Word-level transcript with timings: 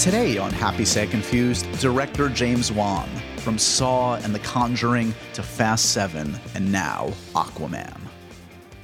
Today 0.00 0.38
on 0.38 0.50
Happy 0.50 0.86
Sad 0.86 1.10
Confused, 1.10 1.70
director 1.78 2.30
James 2.30 2.72
Wan. 2.72 3.06
From 3.36 3.58
Saw 3.58 4.14
and 4.14 4.34
The 4.34 4.38
Conjuring 4.38 5.12
to 5.34 5.42
Fast 5.42 5.92
7 5.92 6.40
and 6.54 6.72
now 6.72 7.12
Aquaman. 7.34 8.00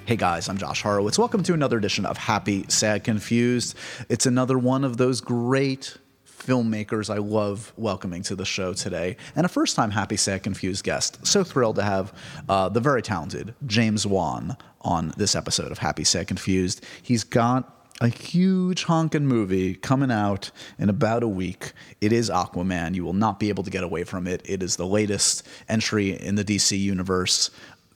Hey 0.04 0.16
guys, 0.16 0.46
I'm 0.50 0.58
Josh 0.58 0.82
Horowitz. 0.82 1.18
Welcome 1.18 1.42
to 1.44 1.54
another 1.54 1.78
edition 1.78 2.04
of 2.04 2.18
Happy 2.18 2.66
Sad 2.68 3.02
Confused. 3.02 3.78
It's 4.10 4.26
another 4.26 4.58
one 4.58 4.84
of 4.84 4.98
those 4.98 5.22
great 5.22 5.96
filmmakers 6.28 7.08
I 7.08 7.16
love 7.16 7.72
welcoming 7.78 8.22
to 8.24 8.36
the 8.36 8.44
show 8.44 8.74
today, 8.74 9.16
and 9.34 9.46
a 9.46 9.48
first 9.48 9.74
time 9.74 9.92
Happy 9.92 10.18
Sad 10.18 10.42
Confused 10.42 10.84
guest. 10.84 11.26
So 11.26 11.42
thrilled 11.42 11.76
to 11.76 11.82
have 11.82 12.12
uh, 12.46 12.68
the 12.68 12.80
very 12.80 13.00
talented 13.00 13.54
James 13.64 14.06
Wan 14.06 14.58
on 14.82 15.14
this 15.16 15.34
episode 15.34 15.72
of 15.72 15.78
Happy 15.78 16.04
Sad 16.04 16.26
Confused. 16.26 16.84
He's 17.00 17.24
got 17.24 17.75
a 18.00 18.08
huge 18.08 18.84
honkin' 18.84 19.22
movie 19.22 19.74
coming 19.74 20.10
out 20.10 20.50
in 20.78 20.88
about 20.88 21.22
a 21.22 21.28
week. 21.28 21.72
It 22.00 22.12
is 22.12 22.28
Aquaman. 22.28 22.94
You 22.94 23.04
will 23.04 23.14
not 23.14 23.40
be 23.40 23.48
able 23.48 23.64
to 23.64 23.70
get 23.70 23.82
away 23.82 24.04
from 24.04 24.26
it. 24.26 24.42
It 24.44 24.62
is 24.62 24.76
the 24.76 24.86
latest 24.86 25.46
entry 25.68 26.10
in 26.10 26.34
the 26.34 26.44
DC 26.44 26.78
universe, 26.78 27.50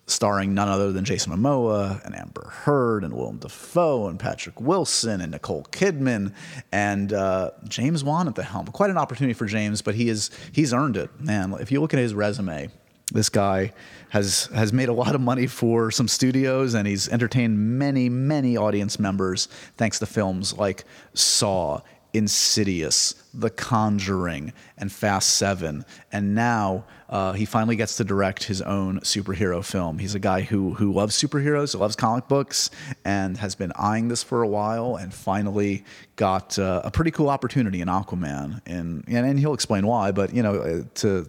starring 0.06 0.54
none 0.54 0.68
other 0.68 0.90
than 0.90 1.04
Jason 1.04 1.32
Momoa 1.32 2.04
and 2.04 2.16
Amber 2.16 2.48
Heard 2.50 3.04
and 3.04 3.14
Willem 3.14 3.38
Dafoe 3.38 4.08
and 4.08 4.18
Patrick 4.18 4.60
Wilson 4.60 5.20
and 5.20 5.32
Nicole 5.32 5.64
Kidman 5.64 6.32
and 6.72 7.12
uh, 7.12 7.50
James 7.68 8.02
Wan 8.02 8.26
at 8.26 8.34
the 8.34 8.42
helm. 8.42 8.66
Quite 8.66 8.90
an 8.90 8.98
opportunity 8.98 9.34
for 9.34 9.46
James, 9.46 9.82
but 9.82 9.94
he 9.94 10.08
is 10.08 10.30
he's 10.52 10.72
earned 10.72 10.96
it, 10.96 11.10
man. 11.20 11.54
If 11.60 11.70
you 11.70 11.80
look 11.80 11.92
at 11.92 12.00
his 12.00 12.14
resume, 12.14 12.70
this 13.10 13.28
guy 13.28 13.72
has 14.10 14.46
has 14.54 14.72
made 14.72 14.88
a 14.88 14.92
lot 14.92 15.14
of 15.14 15.20
money 15.20 15.46
for 15.46 15.90
some 15.90 16.08
studios 16.08 16.74
and 16.74 16.86
he's 16.86 17.08
entertained 17.08 17.58
many 17.58 18.08
many 18.08 18.56
audience 18.56 18.98
members 18.98 19.46
thanks 19.76 19.98
to 19.98 20.06
films 20.06 20.56
like 20.56 20.84
Saw, 21.14 21.80
Insidious, 22.12 23.14
The 23.32 23.50
Conjuring, 23.50 24.52
and 24.76 24.90
Fast 24.90 25.36
7. 25.36 25.84
And 26.10 26.34
now 26.34 26.84
uh, 27.08 27.32
he 27.32 27.44
finally 27.44 27.76
gets 27.76 27.96
to 27.96 28.04
direct 28.04 28.44
his 28.44 28.62
own 28.62 29.00
superhero 29.00 29.64
film. 29.64 29.98
He's 29.98 30.14
a 30.14 30.18
guy 30.18 30.42
who 30.42 30.74
who 30.74 30.92
loves 30.92 31.20
superheroes, 31.20 31.78
loves 31.78 31.96
comic 31.96 32.28
books, 32.28 32.70
and 33.04 33.36
has 33.36 33.54
been 33.54 33.72
eyeing 33.76 34.08
this 34.08 34.22
for 34.22 34.42
a 34.42 34.48
while, 34.48 34.96
and 34.96 35.12
finally 35.12 35.84
got 36.16 36.58
uh, 36.58 36.82
a 36.84 36.90
pretty 36.90 37.10
cool 37.10 37.28
opportunity 37.28 37.80
in 37.80 37.88
Aquaman. 37.88 38.60
And, 38.66 39.04
and 39.06 39.26
and 39.26 39.38
he'll 39.38 39.54
explain 39.54 39.86
why, 39.86 40.12
but 40.12 40.34
you 40.34 40.42
know 40.42 40.56
uh, 40.56 40.82
to 40.96 41.28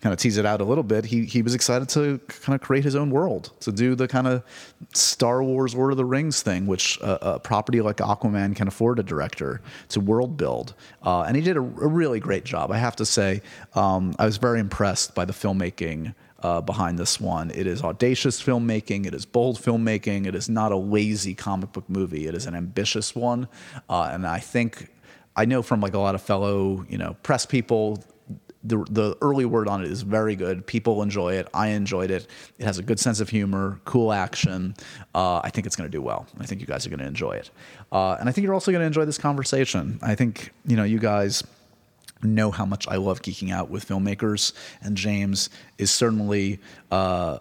kind 0.00 0.12
of 0.12 0.18
tease 0.18 0.36
it 0.36 0.46
out 0.46 0.60
a 0.60 0.64
little 0.64 0.84
bit, 0.84 1.04
he 1.04 1.24
he 1.24 1.42
was 1.42 1.54
excited 1.54 1.88
to 1.90 2.18
kind 2.28 2.54
of 2.54 2.60
create 2.60 2.84
his 2.84 2.94
own 2.94 3.10
world, 3.10 3.52
to 3.60 3.72
do 3.72 3.94
the 3.94 4.06
kind 4.06 4.26
of 4.26 4.42
Star 4.92 5.42
Wars, 5.42 5.74
Lord 5.74 5.90
of 5.92 5.96
the 5.96 6.04
Rings 6.04 6.42
thing, 6.42 6.66
which 6.66 6.98
a, 7.02 7.38
property 7.40 7.80
like 7.80 7.96
Aquaman 7.96 8.54
can 8.54 8.68
afford 8.68 8.98
a 8.98 9.02
director 9.02 9.60
to 9.88 10.00
world 10.00 10.36
build. 10.36 10.74
Uh, 11.02 11.22
and 11.22 11.36
he 11.36 11.42
did 11.42 11.56
a, 11.56 11.60
a, 11.60 11.62
really 11.62 12.20
great 12.20 12.44
job, 12.44 12.70
I 12.70 12.78
have 12.78 12.96
to 12.96 13.06
say. 13.06 13.42
Um, 13.74 14.14
I 14.18 14.24
was 14.24 14.36
very 14.36 14.60
impressed 14.60 15.14
by 15.14 15.24
the 15.24 15.32
filmmaking. 15.32 16.14
Uh, 16.40 16.60
behind 16.60 16.96
this 16.96 17.20
one. 17.20 17.50
It 17.50 17.66
is 17.66 17.82
audacious 17.82 18.40
filmmaking. 18.40 19.06
It 19.06 19.12
is 19.12 19.26
bold 19.26 19.58
filmmaking. 19.58 20.24
It 20.24 20.36
is 20.36 20.48
not 20.48 20.70
a 20.70 20.76
lazy 20.76 21.34
comic 21.34 21.72
book 21.72 21.90
movie. 21.90 22.28
It 22.28 22.34
is 22.36 22.46
an 22.46 22.54
ambitious 22.54 23.12
one, 23.12 23.48
uh, 23.90 24.10
and 24.12 24.24
I 24.24 24.38
think 24.38 24.88
I 25.34 25.46
know 25.46 25.62
from 25.62 25.80
like 25.80 25.94
a 25.94 25.98
lot 25.98 26.14
of 26.14 26.22
fellow 26.22 26.86
you 26.88 26.96
know 26.96 27.16
press 27.24 27.44
people 27.44 28.04
the 28.64 28.78
the 28.90 29.16
early 29.20 29.44
word 29.44 29.68
on 29.68 29.84
it 29.84 29.90
is 29.90 30.02
very 30.02 30.34
good. 30.34 30.66
People 30.66 31.02
enjoy 31.02 31.34
it. 31.34 31.48
I 31.54 31.68
enjoyed 31.68 32.10
it. 32.10 32.26
It 32.58 32.64
has 32.64 32.78
a 32.78 32.82
good 32.82 32.98
sense 32.98 33.20
of 33.20 33.28
humor, 33.28 33.80
cool 33.84 34.12
action. 34.12 34.74
Uh, 35.14 35.40
I 35.42 35.50
think 35.50 35.66
it's 35.66 35.76
going 35.76 35.88
to 35.88 35.96
do 35.96 36.02
well. 36.02 36.26
I 36.38 36.46
think 36.46 36.60
you 36.60 36.66
guys 36.66 36.86
are 36.86 36.90
going 36.90 37.00
to 37.00 37.06
enjoy 37.06 37.32
it, 37.32 37.50
uh, 37.92 38.16
and 38.18 38.28
I 38.28 38.32
think 38.32 38.44
you're 38.44 38.54
also 38.54 38.72
going 38.72 38.80
to 38.80 38.86
enjoy 38.86 39.04
this 39.04 39.18
conversation. 39.18 39.98
I 40.02 40.14
think 40.14 40.52
you 40.66 40.76
know 40.76 40.84
you 40.84 40.98
guys 40.98 41.44
know 42.22 42.50
how 42.50 42.64
much 42.64 42.88
I 42.88 42.96
love 42.96 43.22
geeking 43.22 43.52
out 43.52 43.70
with 43.70 43.86
filmmakers, 43.86 44.52
and 44.82 44.96
James 44.96 45.50
is 45.78 45.90
certainly. 45.90 46.60
Uh, 46.90 47.38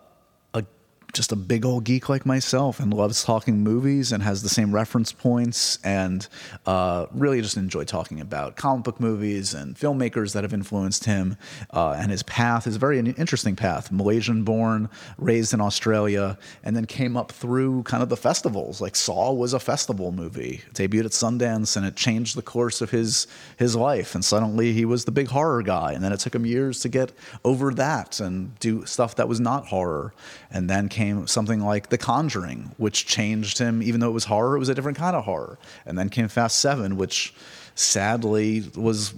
just 1.14 1.32
a 1.32 1.36
big 1.36 1.66
old 1.66 1.84
geek 1.84 2.10
like 2.10 2.26
myself 2.26 2.80
and 2.80 2.94
loves 2.94 3.24
talking 3.24 3.64
movies 3.64 4.12
and 4.12 4.22
has 4.22 4.44
the 4.44 4.50
same 4.50 4.74
reference 4.74 5.12
points 5.12 5.80
and 5.84 6.28
uh, 6.66 7.06
really 7.12 7.42
just 7.42 7.58
enjoy 7.58 7.84
talking 7.84 8.20
about 8.20 8.56
comic 8.56 8.84
book 8.84 9.00
movies 9.00 9.54
and 9.54 9.76
filmmakers 9.76 10.34
that 10.34 10.44
have 10.44 10.54
influenced 10.54 11.06
him 11.06 11.38
uh, 11.74 11.92
and 11.92 12.12
his 12.12 12.24
path 12.24 12.68
is 12.68 12.76
very 12.76 13.00
interesting 13.00 13.56
path. 13.56 13.92
Malaysian 13.92 14.44
born 14.44 14.90
raised 15.18 15.54
in 15.54 15.62
australia 15.62 16.38
and 16.64 16.76
then 16.76 16.86
came 16.86 17.16
up 17.16 17.32
through 17.32 17.84
kind 17.84 18.04
of 18.04 18.10
the 18.10 18.18
festivals. 18.18 18.82
Like 18.82 18.96
saw 18.96 19.32
was 19.32 19.54
a 19.54 19.60
festival 19.60 20.12
movie. 20.12 20.62
It 20.68 20.74
debuted 20.74 21.06
at 21.06 21.12
sundance 21.12 21.78
and 21.78 21.86
it 21.86 21.96
changed 21.96 22.36
the 22.36 22.42
course 22.42 22.82
of 22.82 22.92
his 22.92 23.28
his 23.58 23.76
life. 23.76 24.14
And 24.14 24.24
suddenly 24.24 24.74
he 24.74 24.86
was 24.86 25.06
the 25.06 25.12
big 25.12 25.28
horror 25.28 25.64
guy. 25.64 25.94
And 25.94 26.04
then 26.04 26.12
it 26.12 26.20
took 26.20 26.36
him 26.36 26.46
years 26.46 26.82
to 26.82 26.90
get 26.90 27.12
over 27.44 27.74
that 27.74 28.20
and 28.20 28.58
do 28.60 28.86
stuff 28.86 29.16
that 29.16 29.28
was 29.28 29.40
not 29.40 29.68
horror. 29.68 30.14
And 30.52 30.70
then 30.70 30.90
came 30.98 31.28
something 31.28 31.62
like 31.62 31.90
The 31.90 31.98
Conjuring, 31.98 32.74
which 32.78 33.06
changed 33.06 33.60
him. 33.60 33.84
Even 33.84 34.00
though 34.00 34.10
it 34.10 34.14
was 34.14 34.26
horror, 34.26 34.56
it 34.56 34.60
was 34.60 34.70
a 34.70 34.76
different 34.76 34.98
kind 34.98 35.16
of 35.16 35.26
horror. 35.26 35.60
And 35.86 35.98
then 35.98 36.10
came 36.10 36.28
Fast 36.28 36.58
Seven, 36.58 36.98
which 36.98 37.36
sadly 37.80 38.64
was 38.76 39.14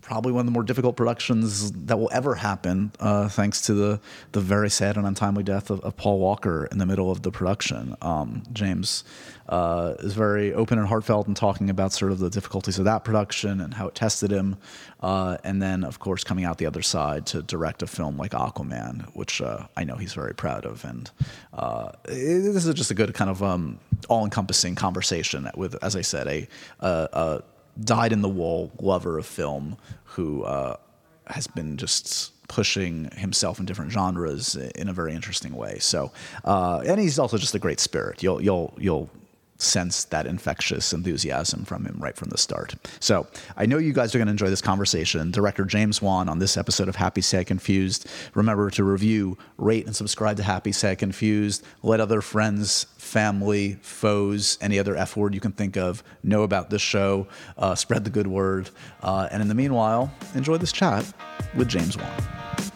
probably 0.00 0.30
one 0.30 0.40
of 0.40 0.46
the 0.46 0.52
more 0.52 0.62
difficult 0.62 0.96
productions 0.96 1.72
that 1.72 1.98
will 1.98 2.10
ever 2.12 2.36
happen, 2.36 2.92
uh, 3.00 3.28
thanks 3.28 3.60
to 3.62 3.74
the 3.74 4.00
the 4.32 4.40
very 4.40 4.70
sad 4.70 4.96
and 4.96 5.06
untimely 5.06 5.42
death 5.42 5.68
of, 5.70 5.80
of 5.80 5.96
Paul 5.96 6.20
Walker 6.20 6.66
in 6.70 6.78
the 6.78 6.86
middle 6.86 7.10
of 7.10 7.22
the 7.22 7.30
production. 7.30 7.96
Um, 8.00 8.44
James 8.52 9.04
uh, 9.48 9.94
is 9.98 10.14
very 10.14 10.54
open 10.54 10.78
and 10.78 10.86
heartfelt 10.86 11.26
in 11.26 11.34
talking 11.34 11.68
about 11.70 11.92
sort 11.92 12.12
of 12.12 12.18
the 12.18 12.30
difficulties 12.30 12.78
of 12.78 12.84
that 12.84 13.04
production 13.04 13.60
and 13.60 13.74
how 13.74 13.88
it 13.88 13.94
tested 13.94 14.30
him, 14.30 14.56
uh, 15.00 15.36
and 15.42 15.60
then 15.60 15.82
of 15.84 15.98
course 15.98 16.22
coming 16.22 16.44
out 16.44 16.58
the 16.58 16.66
other 16.66 16.82
side 16.82 17.26
to 17.26 17.42
direct 17.42 17.82
a 17.82 17.86
film 17.86 18.16
like 18.16 18.30
Aquaman, 18.30 19.06
which 19.14 19.42
uh, 19.42 19.66
I 19.76 19.84
know 19.84 19.96
he's 19.96 20.14
very 20.14 20.34
proud 20.34 20.64
of. 20.64 20.84
And 20.84 21.10
uh, 21.52 21.90
it, 22.04 22.52
this 22.52 22.64
is 22.64 22.74
just 22.74 22.90
a 22.90 22.94
good 22.94 23.12
kind 23.12 23.30
of 23.30 23.42
um, 23.42 23.78
all-encompassing 24.08 24.76
conversation 24.76 25.50
with, 25.56 25.76
as 25.82 25.96
I 25.96 26.02
said, 26.02 26.28
a, 26.28 26.48
a, 26.80 27.08
a 27.12 27.42
dyed 27.82 28.12
in 28.12 28.22
the 28.22 28.28
wool 28.28 28.70
lover 28.80 29.18
of 29.18 29.26
film 29.26 29.76
who 30.04 30.44
uh, 30.44 30.76
has 31.26 31.46
been 31.46 31.76
just 31.76 32.32
pushing 32.48 33.10
himself 33.16 33.58
in 33.58 33.66
different 33.66 33.90
genres 33.90 34.54
in 34.54 34.88
a 34.88 34.92
very 34.92 35.14
interesting 35.14 35.56
way. 35.56 35.78
So, 35.78 36.12
uh, 36.44 36.82
and 36.86 37.00
he's 37.00 37.18
also 37.18 37.38
just 37.38 37.54
a 37.54 37.58
great 37.58 37.80
spirit. 37.80 38.22
You'll 38.22 38.40
you'll 38.40 38.74
you'll 38.78 39.10
sense 39.64 40.04
that 40.04 40.26
infectious 40.26 40.92
enthusiasm 40.92 41.64
from 41.64 41.84
him 41.84 41.96
right 41.98 42.16
from 42.16 42.28
the 42.30 42.38
start. 42.38 42.74
So 43.00 43.26
I 43.56 43.66
know 43.66 43.78
you 43.78 43.92
guys 43.92 44.14
are 44.14 44.18
going 44.18 44.26
to 44.26 44.32
enjoy 44.32 44.50
this 44.50 44.60
conversation. 44.60 45.30
Director 45.30 45.64
James 45.64 46.00
Wan 46.00 46.28
on 46.28 46.38
this 46.38 46.56
episode 46.56 46.88
of 46.88 46.96
Happy 46.96 47.20
Sad 47.20 47.46
Confused. 47.46 48.06
Remember 48.34 48.70
to 48.70 48.84
review, 48.84 49.38
rate, 49.58 49.86
and 49.86 49.96
subscribe 49.96 50.36
to 50.36 50.42
Happy 50.42 50.72
Sad 50.72 50.98
Confused. 50.98 51.64
Let 51.82 52.00
other 52.00 52.20
friends, 52.20 52.84
family, 52.96 53.78
foes, 53.82 54.58
any 54.60 54.78
other 54.78 54.96
F 54.96 55.16
word 55.16 55.34
you 55.34 55.40
can 55.40 55.52
think 55.52 55.76
of 55.76 56.02
know 56.22 56.42
about 56.42 56.70
this 56.70 56.82
show. 56.82 57.26
Uh, 57.56 57.74
spread 57.74 58.04
the 58.04 58.10
good 58.10 58.26
word. 58.26 58.70
Uh, 59.02 59.28
and 59.30 59.42
in 59.42 59.48
the 59.48 59.54
meanwhile, 59.54 60.12
enjoy 60.34 60.56
this 60.56 60.72
chat 60.72 61.04
with 61.54 61.68
James 61.68 61.96
Wan. 61.96 62.73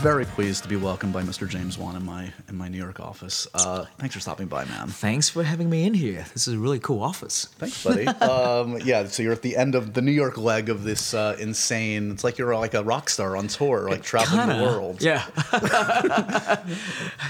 Very 0.00 0.24
pleased 0.24 0.62
to 0.62 0.68
be 0.68 0.76
welcomed 0.76 1.12
by 1.12 1.22
Mr. 1.22 1.48
James 1.48 1.78
Wan 1.78 1.96
in 1.96 2.04
my 2.04 2.30
in 2.48 2.56
my 2.56 2.68
New 2.68 2.76
York 2.78 3.00
office. 3.00 3.48
Uh, 3.54 3.86
thanks 3.98 4.14
for 4.14 4.20
stopping 4.20 4.46
by, 4.46 4.64
man. 4.66 4.88
Thanks 4.88 5.28
for 5.28 5.42
having 5.42 5.70
me 5.70 5.84
in 5.84 5.94
here. 5.94 6.26
This 6.32 6.46
is 6.46 6.54
a 6.54 6.58
really 6.58 6.78
cool 6.78 7.02
office. 7.02 7.46
Thanks, 7.58 7.82
buddy. 7.82 8.06
um, 8.20 8.78
yeah, 8.84 9.06
so 9.06 9.22
you're 9.22 9.32
at 9.32 9.42
the 9.42 9.56
end 9.56 9.74
of 9.74 9.94
the 9.94 10.02
New 10.02 10.12
York 10.12 10.36
leg 10.36 10.68
of 10.68 10.84
this 10.84 11.14
uh, 11.14 11.36
insane. 11.40 12.10
It's 12.12 12.24
like 12.24 12.36
you're 12.38 12.54
like 12.56 12.74
a 12.74 12.82
rock 12.84 13.08
star 13.08 13.36
on 13.36 13.48
tour, 13.48 13.88
like 13.88 14.02
traveling 14.02 14.46
Kinda, 14.46 14.56
the 14.58 14.62
world. 14.64 15.02
Yeah. 15.02 15.24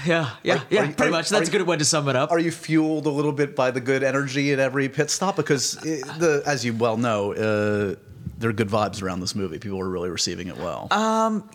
yeah, 0.05 0.31
yeah, 0.43 0.55
Are- 0.55 0.63
yeah. 0.69 0.81
are 0.81 0.85
you- 0.85 0.93
pretty 0.93 1.11
much. 1.11 1.29
That's 1.29 1.49
a 1.49 1.51
good 1.51 1.61
way 1.63 1.77
to 1.77 1.85
sum 1.85 2.09
it 2.09 2.15
up. 2.15 2.31
Are 2.31 2.39
you 2.39 2.51
fueled 2.51 3.05
a 3.05 3.11
little 3.11 3.31
bit 3.33 3.55
by 3.55 3.71
the 3.71 3.81
good 3.81 4.03
energy 4.03 4.51
at 4.51 4.59
every 4.59 4.89
pit 4.89 5.09
stop? 5.09 5.35
Because 5.37 5.75
it, 5.85 6.05
the, 6.19 6.43
as 6.45 6.65
you 6.65 6.73
well 6.73 6.97
know, 6.97 7.33
uh, 7.33 7.95
there 8.37 8.49
are 8.49 8.53
good 8.53 8.69
vibes 8.69 9.01
around 9.01 9.19
this 9.19 9.35
movie. 9.35 9.59
People 9.59 9.79
are 9.79 9.89
really 9.89 10.09
receiving 10.09 10.47
it 10.47 10.57
well. 10.57 10.87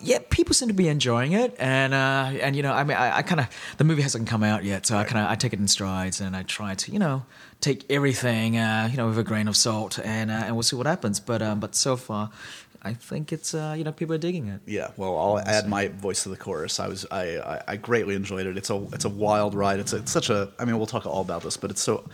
yeah, 0.01 0.19
people 0.31 0.55
seem 0.55 0.69
to 0.69 0.75
be 0.75 0.89
enjoying 0.89 1.33
it, 1.33 1.55
and 1.59 1.95
uh, 1.95 2.31
and 2.41 2.57
you 2.57 2.63
know, 2.63 2.73
I 2.73 2.85
mean, 2.85 2.97
I, 2.97 3.19
I 3.19 3.23
kind 3.23 3.41
of 3.41 3.49
the 3.79 3.85
movie 3.85 4.03
hasn't 4.03 4.29
come 4.29 4.43
out 4.43 4.65
yet, 4.65 4.87
so 4.87 4.97
I 4.97 5.05
kind 5.05 5.25
of 5.25 5.31
I 5.31 5.35
take 5.35 5.53
it 5.53 5.59
in 5.59 5.69
strides, 5.69 6.21
and 6.21 6.37
I 6.37 6.43
try 6.43 6.75
to 6.75 6.93
you 6.93 6.99
know 6.99 7.25
take 7.61 7.91
everything 7.91 8.57
uh, 8.57 8.89
you 8.91 8.97
know 8.97 9.09
with 9.09 9.19
a 9.19 9.25
grain 9.25 9.49
of 9.49 9.57
salt, 9.57 9.99
and 9.99 10.31
uh, 10.31 10.43
and 10.47 10.57
we'll 10.57 10.63
see 10.63 10.77
what 10.77 10.87
happens. 10.87 11.21
But 11.21 11.43
um, 11.43 11.61
but 11.61 11.75
so 11.75 11.97
far, 11.97 12.31
I 12.83 12.95
think 12.95 13.33
it's 13.33 13.55
uh, 13.55 13.75
you 13.79 13.85
know 13.85 13.93
people 13.93 14.15
are 14.15 14.19
digging 14.19 14.49
it. 14.49 14.61
Yeah, 14.67 14.91
well, 14.97 15.17
I'll 15.17 15.39
add 15.39 15.69
my 15.69 15.89
voice 15.89 16.25
to 16.25 16.29
the 16.29 16.37
chorus. 16.37 16.81
I 16.81 16.89
was, 16.89 17.07
I, 17.11 17.39
I, 17.39 17.63
I 17.69 17.77
greatly 17.77 18.17
enjoyed 18.17 18.47
it. 18.47 18.57
It's 18.57 18.71
a, 18.71 18.85
it's 18.93 19.05
a 19.05 19.09
wild 19.09 19.55
ride. 19.55 19.79
It's, 19.79 19.93
a, 19.93 19.99
it's 19.99 20.11
such 20.11 20.31
a. 20.31 20.51
I 20.59 20.65
mean, 20.65 20.77
we'll 20.77 20.87
talk 20.87 21.07
all 21.07 21.21
about 21.21 21.43
this, 21.43 21.57
but 21.57 21.71
it's 21.71 21.83
so. 21.83 22.05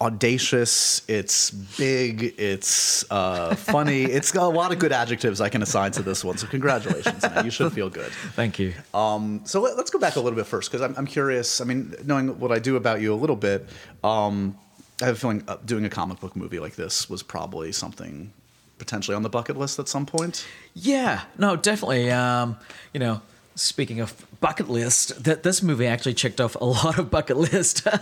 Audacious, 0.00 1.02
it's 1.08 1.50
big, 1.50 2.34
it's 2.38 3.04
uh, 3.10 3.54
funny. 3.54 4.02
it's 4.04 4.32
got 4.32 4.44
a 4.44 4.56
lot 4.56 4.72
of 4.72 4.78
good 4.78 4.92
adjectives 4.92 5.40
I 5.40 5.48
can 5.48 5.62
assign 5.62 5.92
to 5.92 6.02
this 6.02 6.24
one. 6.24 6.38
So 6.38 6.46
congratulations, 6.46 7.22
man. 7.22 7.44
You 7.44 7.50
should 7.50 7.72
feel 7.72 7.90
good. 7.90 8.10
Thank 8.32 8.58
you. 8.58 8.72
Um, 8.94 9.42
so 9.44 9.60
let, 9.60 9.78
us 9.78 9.90
go 9.90 9.98
back 9.98 10.16
a 10.16 10.20
little 10.20 10.36
bit 10.36 10.46
first 10.46 10.70
because 10.70 10.82
I'm, 10.82 10.96
I'm, 10.96 11.06
curious. 11.06 11.60
I 11.60 11.64
mean, 11.64 11.94
knowing 12.04 12.38
what 12.38 12.50
I 12.50 12.58
do 12.58 12.76
about 12.76 13.00
you 13.00 13.12
a 13.12 13.16
little 13.16 13.36
bit, 13.36 13.68
um, 14.02 14.56
I 15.02 15.06
have 15.06 15.16
a 15.16 15.18
feeling 15.18 15.44
uh, 15.48 15.56
doing 15.64 15.84
a 15.84 15.90
comic 15.90 16.20
book 16.20 16.34
movie 16.34 16.58
like 16.58 16.76
this 16.76 17.10
was 17.10 17.22
probably 17.22 17.72
something 17.72 18.32
potentially 18.78 19.14
on 19.14 19.22
the 19.22 19.28
bucket 19.28 19.56
list 19.56 19.78
at 19.78 19.88
some 19.88 20.06
point. 20.06 20.46
Yeah, 20.74 21.22
no, 21.36 21.56
definitely. 21.56 22.10
Um, 22.10 22.56
you 22.94 23.00
know, 23.00 23.20
speaking 23.60 24.00
of 24.00 24.14
bucket 24.40 24.68
list, 24.68 25.22
that 25.22 25.42
this 25.42 25.62
movie 25.62 25.86
actually 25.86 26.14
checked 26.14 26.40
off 26.40 26.54
a 26.56 26.64
lot 26.78 26.98
of 26.98 27.10
bucket 27.10 27.36
list. 27.36 27.86
uh, 27.86 27.98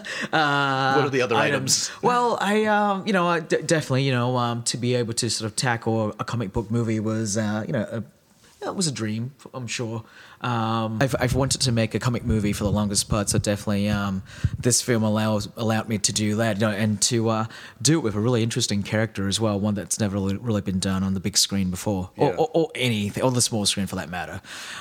what 0.95 1.05
are 1.07 1.11
the 1.11 1.23
other 1.23 1.37
items? 1.37 1.89
items? 1.89 1.91
Well, 2.03 2.39
I, 2.41 2.65
um, 2.67 3.07
you 3.07 3.13
know, 3.13 3.41
d- 3.41 3.63
definitely, 3.63 4.05
you 4.05 4.13
know, 4.13 4.37
um, 4.37 4.63
to 4.65 4.77
be 4.77 4.95
able 4.95 5.15
to 5.15 5.29
sort 5.29 5.51
of 5.51 5.57
tackle 5.57 6.15
a 6.19 6.25
comic 6.25 6.53
book 6.53 6.71
movie 6.71 7.01
was, 7.01 7.37
uh, 7.37 7.65
you 7.67 7.73
know, 7.73 7.87
a, 7.91 8.05
it 8.67 8.75
was 8.75 8.87
a 8.87 8.93
dream, 8.93 9.33
I'm 9.55 9.67
sure. 9.67 10.05
Um, 10.41 10.99
I've, 11.01 11.17
I've 11.19 11.35
wanted 11.35 11.63
to 11.63 11.73
make 11.73 11.95
a 11.95 11.99
comic 11.99 12.25
movie 12.25 12.53
for 12.53 12.65
the 12.65 12.71
longest 12.71 13.09
part, 13.09 13.29
so 13.29 13.39
definitely 13.39 13.89
um, 13.89 14.23
this 14.59 14.81
film 14.81 15.03
allows 15.03 15.49
allowed 15.57 15.89
me 15.89 15.99
to 15.99 16.13
do 16.13 16.37
that, 16.37 16.57
you 16.57 16.67
know, 16.67 16.71
and 16.71 17.01
to 17.03 17.29
uh, 17.29 17.47
do 17.83 17.99
it 17.99 18.03
with 18.03 18.15
a 18.15 18.21
really 18.21 18.43
interesting 18.43 18.83
character 18.83 19.29
as 19.29 19.41
well, 19.41 19.59
one 19.59 19.75
that's 19.75 19.99
never 19.99 20.15
really, 20.15 20.37
really 20.37 20.61
been 20.61 20.79
done 20.79 21.03
on 21.03 21.15
the 21.15 21.21
big 21.21 21.37
screen 21.37 21.71
before, 21.71 22.11
yeah. 22.17 22.27
or, 22.27 22.35
or, 22.37 22.51
or, 22.55 22.71
anything, 22.75 23.23
or 23.23 23.31
the 23.31 23.43
small 23.43 23.67
screen 23.67 23.87
for 23.87 23.97
that 23.97 24.11
matter. 24.11 24.41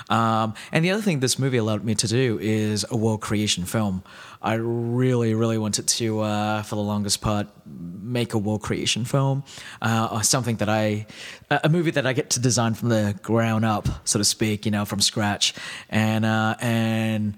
Um, 0.10 0.54
and 0.72 0.86
the 0.86 0.92
other 0.92 1.02
thing 1.02 1.20
this 1.20 1.40
movie 1.40 1.58
allowed 1.58 1.84
me 1.84 1.96
to 1.96 2.08
do 2.08 2.38
is 2.42 2.86
a 2.92 2.98
world 2.98 3.22
creation 3.22 3.66
film. 3.66 4.04
I 4.42 4.56
really, 4.56 5.34
really 5.34 5.58
wanted 5.58 5.88
to, 5.88 6.22
uh, 6.22 6.62
for 6.64 6.76
the 6.76 6.82
longest 6.82 7.22
part, 7.22 7.48
make 7.66 8.34
a 8.34 8.38
world 8.38 8.62
creation 8.62 9.06
film, 9.06 9.44
uh, 9.82 10.10
or 10.12 10.24
something 10.24 10.58
that 10.58 10.70
I, 10.70 11.08
a 11.50 11.70
movie 11.70 11.92
that 11.92 12.06
I 12.06 12.14
get 12.14 12.30
to 12.32 12.40
design 12.40 12.74
from 12.74 12.90
the 12.90 13.18
ground 13.22 13.66
up, 13.66 13.88
so 14.06 14.20
to 14.20 14.26
speak, 14.26 14.66
you 14.66 14.72
know, 14.72 14.86
from 14.86 15.02
scratch, 15.02 15.54
and 15.90 16.26
uh, 16.26 16.56
and 16.60 17.38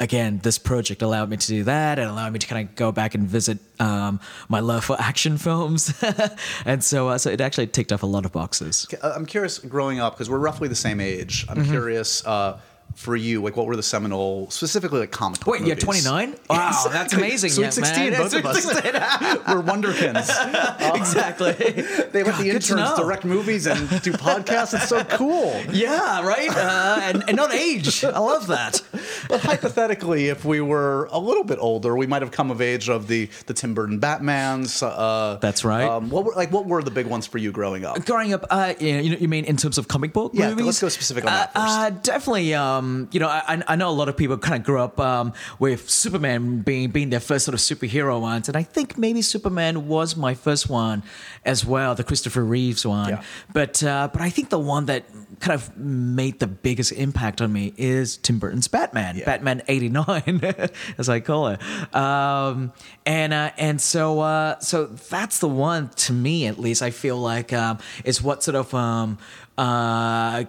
again, 0.00 0.40
this 0.42 0.58
project 0.58 1.02
allowed 1.02 1.28
me 1.28 1.36
to 1.36 1.46
do 1.46 1.64
that 1.64 1.98
and 1.98 2.08
allowed 2.08 2.32
me 2.32 2.38
to 2.38 2.46
kind 2.46 2.68
of 2.68 2.74
go 2.74 2.92
back 2.92 3.14
and 3.14 3.28
visit 3.28 3.58
um, 3.80 4.20
my 4.48 4.60
love 4.60 4.84
for 4.84 5.00
action 5.00 5.38
films. 5.38 5.92
and 6.64 6.82
so, 6.82 7.08
uh, 7.08 7.18
so 7.18 7.30
it 7.30 7.40
actually 7.40 7.66
ticked 7.66 7.92
off 7.92 8.02
a 8.02 8.06
lot 8.06 8.24
of 8.24 8.32
boxes. 8.32 8.86
Uh, 9.02 9.12
I'm 9.14 9.26
curious, 9.26 9.58
growing 9.58 10.00
up, 10.00 10.14
because 10.14 10.30
we're 10.30 10.38
roughly 10.38 10.68
the 10.68 10.74
same 10.74 11.00
age, 11.00 11.46
I'm 11.48 11.58
mm-hmm. 11.58 11.70
curious. 11.70 12.24
Uh, 12.26 12.60
for 12.98 13.14
you? 13.14 13.40
Like, 13.40 13.56
what 13.56 13.66
were 13.66 13.76
the 13.76 13.82
seminal, 13.82 14.50
specifically 14.50 14.98
like 14.98 15.12
comic 15.12 15.38
book 15.38 15.54
Wait, 15.54 15.62
you're 15.62 15.76
29? 15.76 16.34
Wow, 16.50 16.68
exactly. 16.68 16.92
that's 16.92 17.12
amazing. 17.12 17.50
Sweet 17.50 17.72
16, 17.72 18.10
man. 18.10 18.20
both 18.20 18.34
of 18.34 18.44
us. 18.44 18.66
we're 18.74 19.62
wonderkins. 19.62 20.28
Uh, 20.28 20.92
exactly. 20.96 21.52
they 21.52 22.24
let 22.24 22.32
God, 22.32 22.42
the 22.42 22.50
interns 22.50 22.94
direct 22.94 23.24
movies 23.24 23.68
and 23.68 23.88
do 24.02 24.12
podcasts. 24.12 24.74
It's 24.74 24.88
so 24.88 25.04
cool. 25.04 25.62
Yeah, 25.70 26.26
right? 26.26 26.50
Uh, 26.50 26.98
and, 27.02 27.24
and 27.28 27.36
not 27.36 27.54
age. 27.54 28.02
I 28.02 28.18
love 28.18 28.48
that. 28.48 28.82
But 29.28 29.42
hypothetically, 29.42 30.26
if 30.26 30.44
we 30.44 30.60
were 30.60 31.08
a 31.12 31.20
little 31.20 31.44
bit 31.44 31.58
older, 31.60 31.96
we 31.96 32.08
might 32.08 32.22
have 32.22 32.32
come 32.32 32.50
of 32.50 32.60
age 32.60 32.88
of 32.88 33.06
the, 33.06 33.30
the 33.46 33.54
Tim 33.54 33.74
Burton 33.74 34.00
Batmans. 34.00 34.82
Uh, 34.82 35.36
that's 35.36 35.64
right. 35.64 35.88
Um, 35.88 36.10
what 36.10 36.24
were, 36.24 36.32
like, 36.34 36.50
what 36.50 36.66
were 36.66 36.82
the 36.82 36.90
big 36.90 37.06
ones 37.06 37.28
for 37.28 37.38
you 37.38 37.52
growing 37.52 37.84
up? 37.84 38.04
Growing 38.04 38.32
up, 38.32 38.44
uh, 38.50 38.74
you, 38.80 38.92
know, 38.94 39.00
you 39.18 39.28
mean 39.28 39.44
in 39.44 39.56
terms 39.56 39.78
of 39.78 39.86
comic 39.86 40.12
book 40.12 40.32
yeah, 40.34 40.50
movies? 40.50 40.66
let's 40.66 40.80
go 40.80 40.88
specific 40.88 41.24
on 41.24 41.32
that 41.32 41.52
uh, 41.54 41.90
first. 41.90 42.02
definitely, 42.02 42.54
um, 42.54 42.87
you 43.12 43.20
know, 43.20 43.28
I, 43.28 43.62
I 43.66 43.76
know 43.76 43.88
a 43.88 43.92
lot 43.92 44.08
of 44.08 44.16
people 44.16 44.38
kind 44.38 44.60
of 44.60 44.64
grew 44.64 44.80
up 44.80 44.98
um, 44.98 45.32
with 45.58 45.88
Superman 45.88 46.62
being 46.62 46.90
being 46.90 47.10
their 47.10 47.20
first 47.20 47.44
sort 47.44 47.54
of 47.54 47.60
superhero 47.60 48.20
ones, 48.20 48.48
and 48.48 48.56
I 48.56 48.62
think 48.62 48.98
maybe 48.98 49.22
Superman 49.22 49.88
was 49.88 50.16
my 50.16 50.34
first 50.34 50.68
one 50.68 51.02
as 51.44 51.64
well, 51.64 51.94
the 51.94 52.04
Christopher 52.04 52.44
Reeves 52.44 52.84
one. 52.86 53.10
Yeah. 53.10 53.22
But 53.52 53.82
uh, 53.82 54.08
but 54.12 54.22
I 54.22 54.30
think 54.30 54.50
the 54.50 54.58
one 54.58 54.86
that 54.86 55.04
kind 55.40 55.54
of 55.54 55.76
made 55.76 56.40
the 56.40 56.46
biggest 56.46 56.92
impact 56.92 57.40
on 57.40 57.52
me 57.52 57.72
is 57.76 58.16
Tim 58.16 58.38
Burton's 58.38 58.68
Batman, 58.68 59.16
yeah. 59.16 59.24
Batman 59.24 59.62
'89, 59.68 60.40
as 60.98 61.08
I 61.08 61.20
call 61.20 61.48
it. 61.48 61.60
Um, 61.94 62.72
and 63.06 63.32
uh, 63.32 63.50
and 63.56 63.80
so 63.80 64.20
uh, 64.20 64.58
so 64.60 64.86
that's 64.86 65.38
the 65.38 65.48
one 65.48 65.88
to 65.90 66.12
me, 66.12 66.46
at 66.46 66.58
least. 66.58 66.82
I 66.82 66.90
feel 66.90 67.18
like 67.18 67.52
um, 67.52 67.78
is 68.04 68.22
what 68.22 68.42
sort 68.42 68.56
of 68.56 68.74
um, 68.74 69.18
uh, 69.56 70.44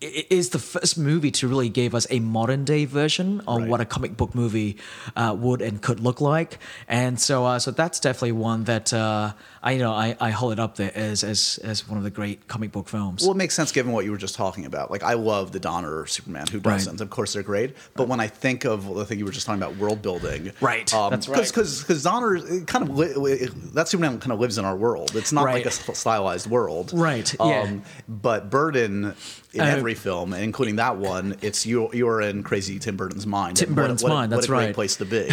is 0.00 0.50
the 0.50 0.58
first 0.58 0.98
movie 0.98 1.30
to 1.30 1.48
really 1.48 1.68
give 1.68 1.94
us 1.94 2.06
a 2.10 2.20
modern 2.20 2.64
day 2.64 2.84
version 2.84 3.40
of 3.46 3.58
right. 3.58 3.68
what 3.68 3.80
a 3.80 3.84
comic 3.84 4.16
book 4.16 4.34
movie 4.34 4.76
uh, 5.16 5.34
would 5.38 5.62
and 5.62 5.80
could 5.82 6.00
look 6.00 6.20
like, 6.20 6.58
and 6.88 7.20
so 7.20 7.44
uh, 7.44 7.58
so 7.58 7.70
that's 7.70 8.00
definitely 8.00 8.32
one 8.32 8.64
that 8.64 8.92
uh, 8.92 9.32
I 9.62 9.72
you 9.72 9.78
know 9.80 9.92
I, 9.92 10.16
I 10.20 10.30
hold 10.30 10.52
it 10.52 10.58
up 10.58 10.76
there 10.76 10.92
as, 10.94 11.24
as 11.24 11.58
as 11.62 11.88
one 11.88 11.98
of 11.98 12.04
the 12.04 12.10
great 12.10 12.48
comic 12.48 12.72
book 12.72 12.88
films. 12.88 13.22
Well, 13.22 13.32
it 13.32 13.36
makes 13.36 13.54
sense 13.54 13.72
given 13.72 13.92
what 13.92 14.04
you 14.04 14.10
were 14.10 14.18
just 14.18 14.34
talking 14.34 14.64
about. 14.66 14.90
Like 14.90 15.02
I 15.02 15.14
love 15.14 15.52
the 15.52 15.60
Donner 15.60 16.06
Superman. 16.06 16.46
Who 16.48 16.60
doesn't? 16.60 16.92
Right. 16.92 17.00
Of 17.00 17.10
course, 17.10 17.32
they're 17.32 17.42
great. 17.42 17.74
But 17.94 18.04
right. 18.04 18.10
when 18.10 18.20
I 18.20 18.28
think 18.28 18.64
of 18.64 18.94
the 18.94 19.04
thing 19.04 19.18
you 19.18 19.24
were 19.24 19.32
just 19.32 19.46
talking 19.46 19.62
about, 19.62 19.76
world 19.76 20.02
building, 20.02 20.52
right? 20.60 20.92
Um, 20.92 21.10
That's 21.10 21.28
right. 21.28 21.46
Because 21.46 21.80
because 21.82 22.02
Donner 22.02 22.40
kind 22.64 22.88
of 22.88 22.96
li- 22.96 23.48
that 23.74 23.88
Superman 23.88 24.20
kind 24.20 24.32
of 24.32 24.40
lives 24.40 24.58
in 24.58 24.64
our 24.64 24.76
world. 24.76 25.14
It's 25.14 25.32
not 25.32 25.44
like 25.44 25.66
a 25.66 25.70
stylized 25.70 26.46
world, 26.48 26.92
right? 26.92 27.28
Um, 27.40 27.48
yeah. 27.48 27.78
But 28.08 28.50
Burton 28.50 29.14
in 29.54 29.60
uh, 29.60 29.77
every 29.78 29.94
film, 29.94 30.32
including 30.32 30.76
that 30.76 30.96
one, 30.96 31.36
it's 31.40 31.66
you 31.66 31.88
you're 31.92 32.20
in 32.20 32.42
crazy 32.42 32.78
Tim 32.78 32.96
Burton's 32.96 33.26
mind. 33.26 33.56
Tim 33.56 33.74
Burton's 33.74 34.02
what, 34.02 34.10
mind. 34.10 34.30
What 34.30 34.36
that's 34.38 34.48
a 34.48 34.52
right. 34.52 34.64
Great 34.66 34.74
place 34.74 34.96
to 34.96 35.04
be. 35.04 35.28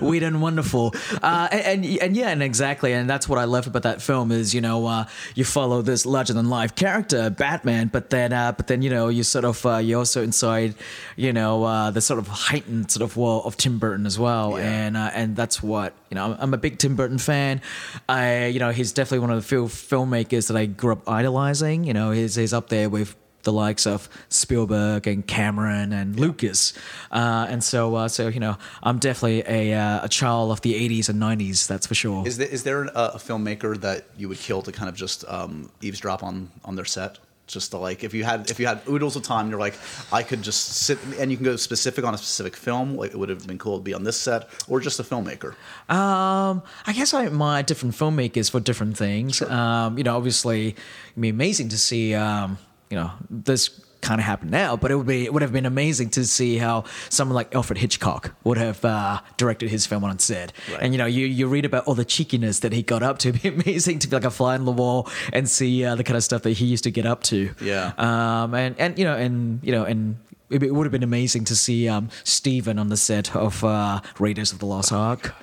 Weird 0.04 0.22
and 0.22 0.42
wonderful, 0.42 0.94
uh, 1.22 1.48
and, 1.50 1.84
and, 1.84 1.98
and 2.02 2.16
yeah, 2.16 2.28
and 2.28 2.42
exactly, 2.42 2.92
and 2.92 3.08
that's 3.08 3.28
what 3.28 3.38
I 3.38 3.44
love 3.44 3.66
about 3.66 3.82
that 3.82 4.02
film 4.02 4.32
is 4.32 4.54
you 4.54 4.60
know 4.60 4.86
uh, 4.86 5.04
you 5.34 5.44
follow 5.44 5.82
this 5.82 6.06
larger 6.06 6.32
than 6.32 6.48
life 6.48 6.74
character 6.74 7.30
Batman, 7.30 7.88
but 7.88 8.10
then 8.10 8.32
uh, 8.32 8.52
but 8.52 8.66
then 8.66 8.82
you 8.82 8.90
know 8.90 9.08
you 9.08 9.22
sort 9.22 9.44
of 9.44 9.64
uh, 9.66 9.76
you're 9.76 9.98
also 9.98 10.22
inside 10.22 10.74
you 11.16 11.32
know 11.32 11.64
uh, 11.64 11.90
the 11.90 12.00
sort 12.00 12.18
of 12.18 12.28
heightened 12.28 12.90
sort 12.90 13.02
of 13.02 13.16
world 13.16 13.46
of 13.46 13.56
Tim 13.56 13.78
Burton 13.78 14.06
as 14.06 14.18
well, 14.18 14.58
yeah. 14.58 14.86
and 14.86 14.96
and 14.96 15.36
that's 15.36 15.62
what 15.62 15.94
you 16.10 16.14
know 16.14 16.36
I'm 16.38 16.54
a 16.54 16.58
big 16.58 16.78
Tim 16.78 16.96
Burton 16.96 17.18
fan. 17.18 17.60
I 18.08 18.46
you 18.46 18.58
know 18.58 18.70
he's 18.70 18.92
definitely 18.92 19.20
one 19.20 19.30
of 19.30 19.36
the 19.36 19.48
few 19.48 19.64
filmmakers 19.64 20.48
that 20.48 20.56
I 20.56 20.66
grew 20.66 20.92
up 20.92 21.08
idolizing. 21.08 21.84
You 21.84 21.94
know 21.94 22.10
he's 22.10 22.34
he's 22.34 22.52
up 22.52 22.68
there 22.68 22.88
with 22.88 23.01
the 23.42 23.52
likes 23.52 23.86
of 23.86 24.08
Spielberg 24.28 25.06
and 25.06 25.26
Cameron 25.26 25.92
and 25.92 26.14
yeah. 26.14 26.20
Lucas, 26.20 26.72
uh, 27.10 27.46
and 27.48 27.62
so 27.62 27.94
uh, 27.94 28.08
so 28.08 28.28
you 28.28 28.40
know 28.40 28.56
I'm 28.82 28.98
definitely 28.98 29.44
a, 29.46 29.74
uh, 29.74 30.04
a 30.04 30.08
child 30.08 30.50
of 30.50 30.60
the 30.62 30.74
'80s 30.74 31.08
and 31.08 31.20
'90s. 31.20 31.66
That's 31.66 31.86
for 31.86 31.94
sure. 31.94 32.26
Is 32.26 32.38
there, 32.38 32.48
is 32.48 32.64
there 32.64 32.84
a, 32.84 33.12
a 33.14 33.18
filmmaker 33.18 33.78
that 33.80 34.06
you 34.16 34.28
would 34.28 34.38
kill 34.38 34.62
to 34.62 34.72
kind 34.72 34.88
of 34.88 34.94
just 34.94 35.24
um, 35.28 35.70
eavesdrop 35.80 36.22
on 36.22 36.50
on 36.64 36.76
their 36.76 36.84
set? 36.84 37.18
Just 37.48 37.72
to 37.72 37.76
like, 37.76 38.04
if 38.04 38.14
you 38.14 38.24
had 38.24 38.50
if 38.50 38.60
you 38.60 38.66
had 38.66 38.80
oodles 38.88 39.16
of 39.16 39.24
time, 39.24 39.50
you're 39.50 39.58
like, 39.58 39.74
I 40.12 40.22
could 40.22 40.42
just 40.42 40.64
sit 40.64 40.96
and 41.18 41.30
you 41.30 41.36
can 41.36 41.44
go 41.44 41.56
specific 41.56 42.04
on 42.04 42.14
a 42.14 42.18
specific 42.18 42.56
film. 42.56 42.96
Like 42.96 43.10
it 43.10 43.16
would 43.16 43.28
have 43.28 43.46
been 43.46 43.58
cool 43.58 43.78
to 43.78 43.82
be 43.82 43.92
on 43.92 44.04
this 44.04 44.16
set, 44.16 44.48
or 44.68 44.80
just 44.80 45.00
a 45.00 45.02
filmmaker. 45.02 45.50
Um, 45.90 46.62
I 46.86 46.92
guess 46.94 47.12
I 47.12 47.26
admire 47.26 47.64
different 47.64 47.94
filmmakers 47.94 48.50
for 48.50 48.60
different 48.60 48.96
things. 48.96 49.36
Sure. 49.36 49.52
Um, 49.52 49.98
you 49.98 50.04
know, 50.04 50.16
obviously, 50.16 50.68
it'd 50.68 51.20
be 51.20 51.28
amazing 51.28 51.68
to 51.70 51.78
see. 51.78 52.14
Um, 52.14 52.58
you 52.92 52.98
know, 52.98 53.10
this 53.30 53.70
kind 54.02 54.20
of 54.20 54.26
happen 54.26 54.50
now, 54.50 54.76
but 54.76 54.90
it 54.90 54.96
would 54.96 55.06
be 55.06 55.24
it 55.24 55.32
would 55.32 55.40
have 55.40 55.52
been 55.52 55.64
amazing 55.64 56.10
to 56.10 56.26
see 56.26 56.58
how 56.58 56.84
someone 57.08 57.34
like 57.34 57.54
Alfred 57.54 57.78
Hitchcock 57.78 58.34
would 58.44 58.58
have 58.58 58.84
uh, 58.84 59.22
directed 59.38 59.70
his 59.70 59.86
film 59.86 60.04
on 60.04 60.18
set. 60.18 60.52
Right. 60.70 60.82
And 60.82 60.92
you 60.92 60.98
know, 60.98 61.06
you, 61.06 61.24
you 61.24 61.46
read 61.46 61.64
about 61.64 61.86
all 61.86 61.94
the 61.94 62.04
cheekiness 62.04 62.58
that 62.58 62.74
he 62.74 62.82
got 62.82 63.02
up 63.02 63.16
to. 63.20 63.28
It'd 63.30 63.40
be 63.40 63.48
amazing 63.48 63.98
to 64.00 64.08
be 64.08 64.16
like 64.16 64.26
a 64.26 64.30
fly 64.30 64.56
on 64.56 64.66
the 64.66 64.72
wall 64.72 65.08
and 65.32 65.48
see 65.48 65.86
uh, 65.86 65.94
the 65.94 66.04
kind 66.04 66.18
of 66.18 66.22
stuff 66.22 66.42
that 66.42 66.50
he 66.50 66.66
used 66.66 66.84
to 66.84 66.90
get 66.90 67.06
up 67.06 67.22
to. 67.24 67.54
Yeah. 67.62 67.92
Um. 67.96 68.52
And 68.52 68.78
and 68.78 68.98
you 68.98 69.06
know 69.06 69.16
and 69.16 69.60
you 69.62 69.72
know 69.72 69.84
and. 69.84 70.16
It 70.50 70.74
would 70.74 70.84
have 70.84 70.92
been 70.92 71.02
amazing 71.02 71.44
to 71.44 71.56
see 71.56 71.88
um, 71.88 72.10
Steven 72.24 72.78
on 72.78 72.88
the 72.88 72.96
set 72.98 73.34
of 73.34 73.64
uh, 73.64 74.02
Raiders 74.18 74.52
of 74.52 74.58
the 74.58 74.66
Lost 74.66 74.92
Ark. 74.92 75.34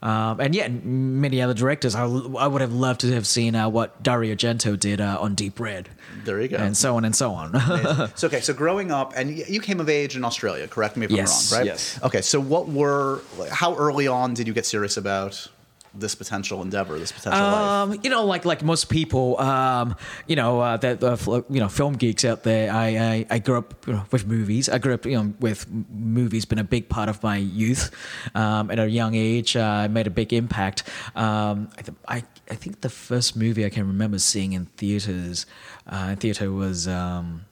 Um, 0.00 0.38
and 0.40 0.54
yeah, 0.54 0.68
many 0.68 1.42
other 1.42 1.54
directors. 1.54 1.94
I, 1.94 2.04
I 2.04 2.46
would 2.46 2.60
have 2.60 2.72
loved 2.72 3.00
to 3.00 3.12
have 3.12 3.26
seen 3.26 3.54
uh, 3.54 3.68
what 3.68 4.02
Dario 4.02 4.34
Argento 4.34 4.78
did 4.78 5.00
uh, 5.00 5.18
on 5.20 5.34
Deep 5.34 5.58
Red. 5.58 5.88
There 6.24 6.40
you 6.40 6.48
go. 6.48 6.56
And 6.56 6.76
so 6.76 6.96
on 6.96 7.04
and 7.04 7.16
so 7.16 7.32
on. 7.32 7.52
so 8.14 8.28
okay, 8.28 8.40
so 8.40 8.52
growing 8.52 8.92
up, 8.92 9.12
and 9.16 9.36
you 9.36 9.60
came 9.60 9.80
of 9.80 9.88
age 9.88 10.16
in 10.16 10.24
Australia. 10.24 10.68
Correct 10.68 10.96
me 10.96 11.06
if 11.06 11.10
yes, 11.10 11.52
I'm 11.52 11.56
wrong. 11.56 11.60
Right. 11.60 11.66
Yes. 11.66 12.00
Okay. 12.02 12.20
So 12.20 12.40
what 12.40 12.68
were? 12.68 13.22
How 13.50 13.74
early 13.76 14.06
on 14.06 14.34
did 14.34 14.46
you 14.46 14.52
get 14.52 14.66
serious 14.66 14.96
about? 14.96 15.48
This 15.94 16.14
potential 16.14 16.62
endeavor, 16.62 16.98
this 16.98 17.12
potential 17.12 17.42
um, 17.42 17.90
life? 17.90 18.00
You 18.02 18.10
know, 18.10 18.24
like 18.24 18.44
like 18.44 18.62
most 18.62 18.88
people, 18.88 19.38
um, 19.40 19.96
you 20.26 20.36
know, 20.36 20.60
uh, 20.60 20.76
that 20.78 21.02
uh, 21.02 21.16
you 21.48 21.60
know, 21.60 21.68
film 21.68 21.94
geeks 21.94 22.24
out 22.24 22.42
there. 22.42 22.72
I 22.72 22.86
I, 22.88 23.26
I 23.30 23.38
grew 23.38 23.58
up 23.58 23.86
you 23.86 23.94
know, 23.94 24.04
with 24.10 24.26
movies. 24.26 24.68
I 24.68 24.78
grew 24.78 24.94
up, 24.94 25.06
you 25.06 25.16
know, 25.16 25.32
with 25.40 25.66
movies. 25.90 26.44
Been 26.44 26.58
a 26.58 26.64
big 26.64 26.88
part 26.88 27.08
of 27.08 27.22
my 27.22 27.36
youth. 27.36 27.90
Um, 28.34 28.70
at 28.70 28.78
a 28.78 28.88
young 28.88 29.14
age, 29.14 29.56
uh, 29.56 29.62
I 29.62 29.88
made 29.88 30.06
a 30.06 30.10
big 30.10 30.32
impact. 30.32 30.84
Um, 31.14 31.70
I, 32.06 32.22
I 32.50 32.54
think 32.54 32.80
the 32.80 32.90
first 32.90 33.36
movie 33.36 33.64
I 33.64 33.70
can 33.70 33.86
remember 33.86 34.18
seeing 34.18 34.52
in 34.52 34.66
theaters, 34.66 35.46
uh, 35.86 36.14
theater 36.16 36.52
was. 36.52 36.88
Um, 36.88 37.44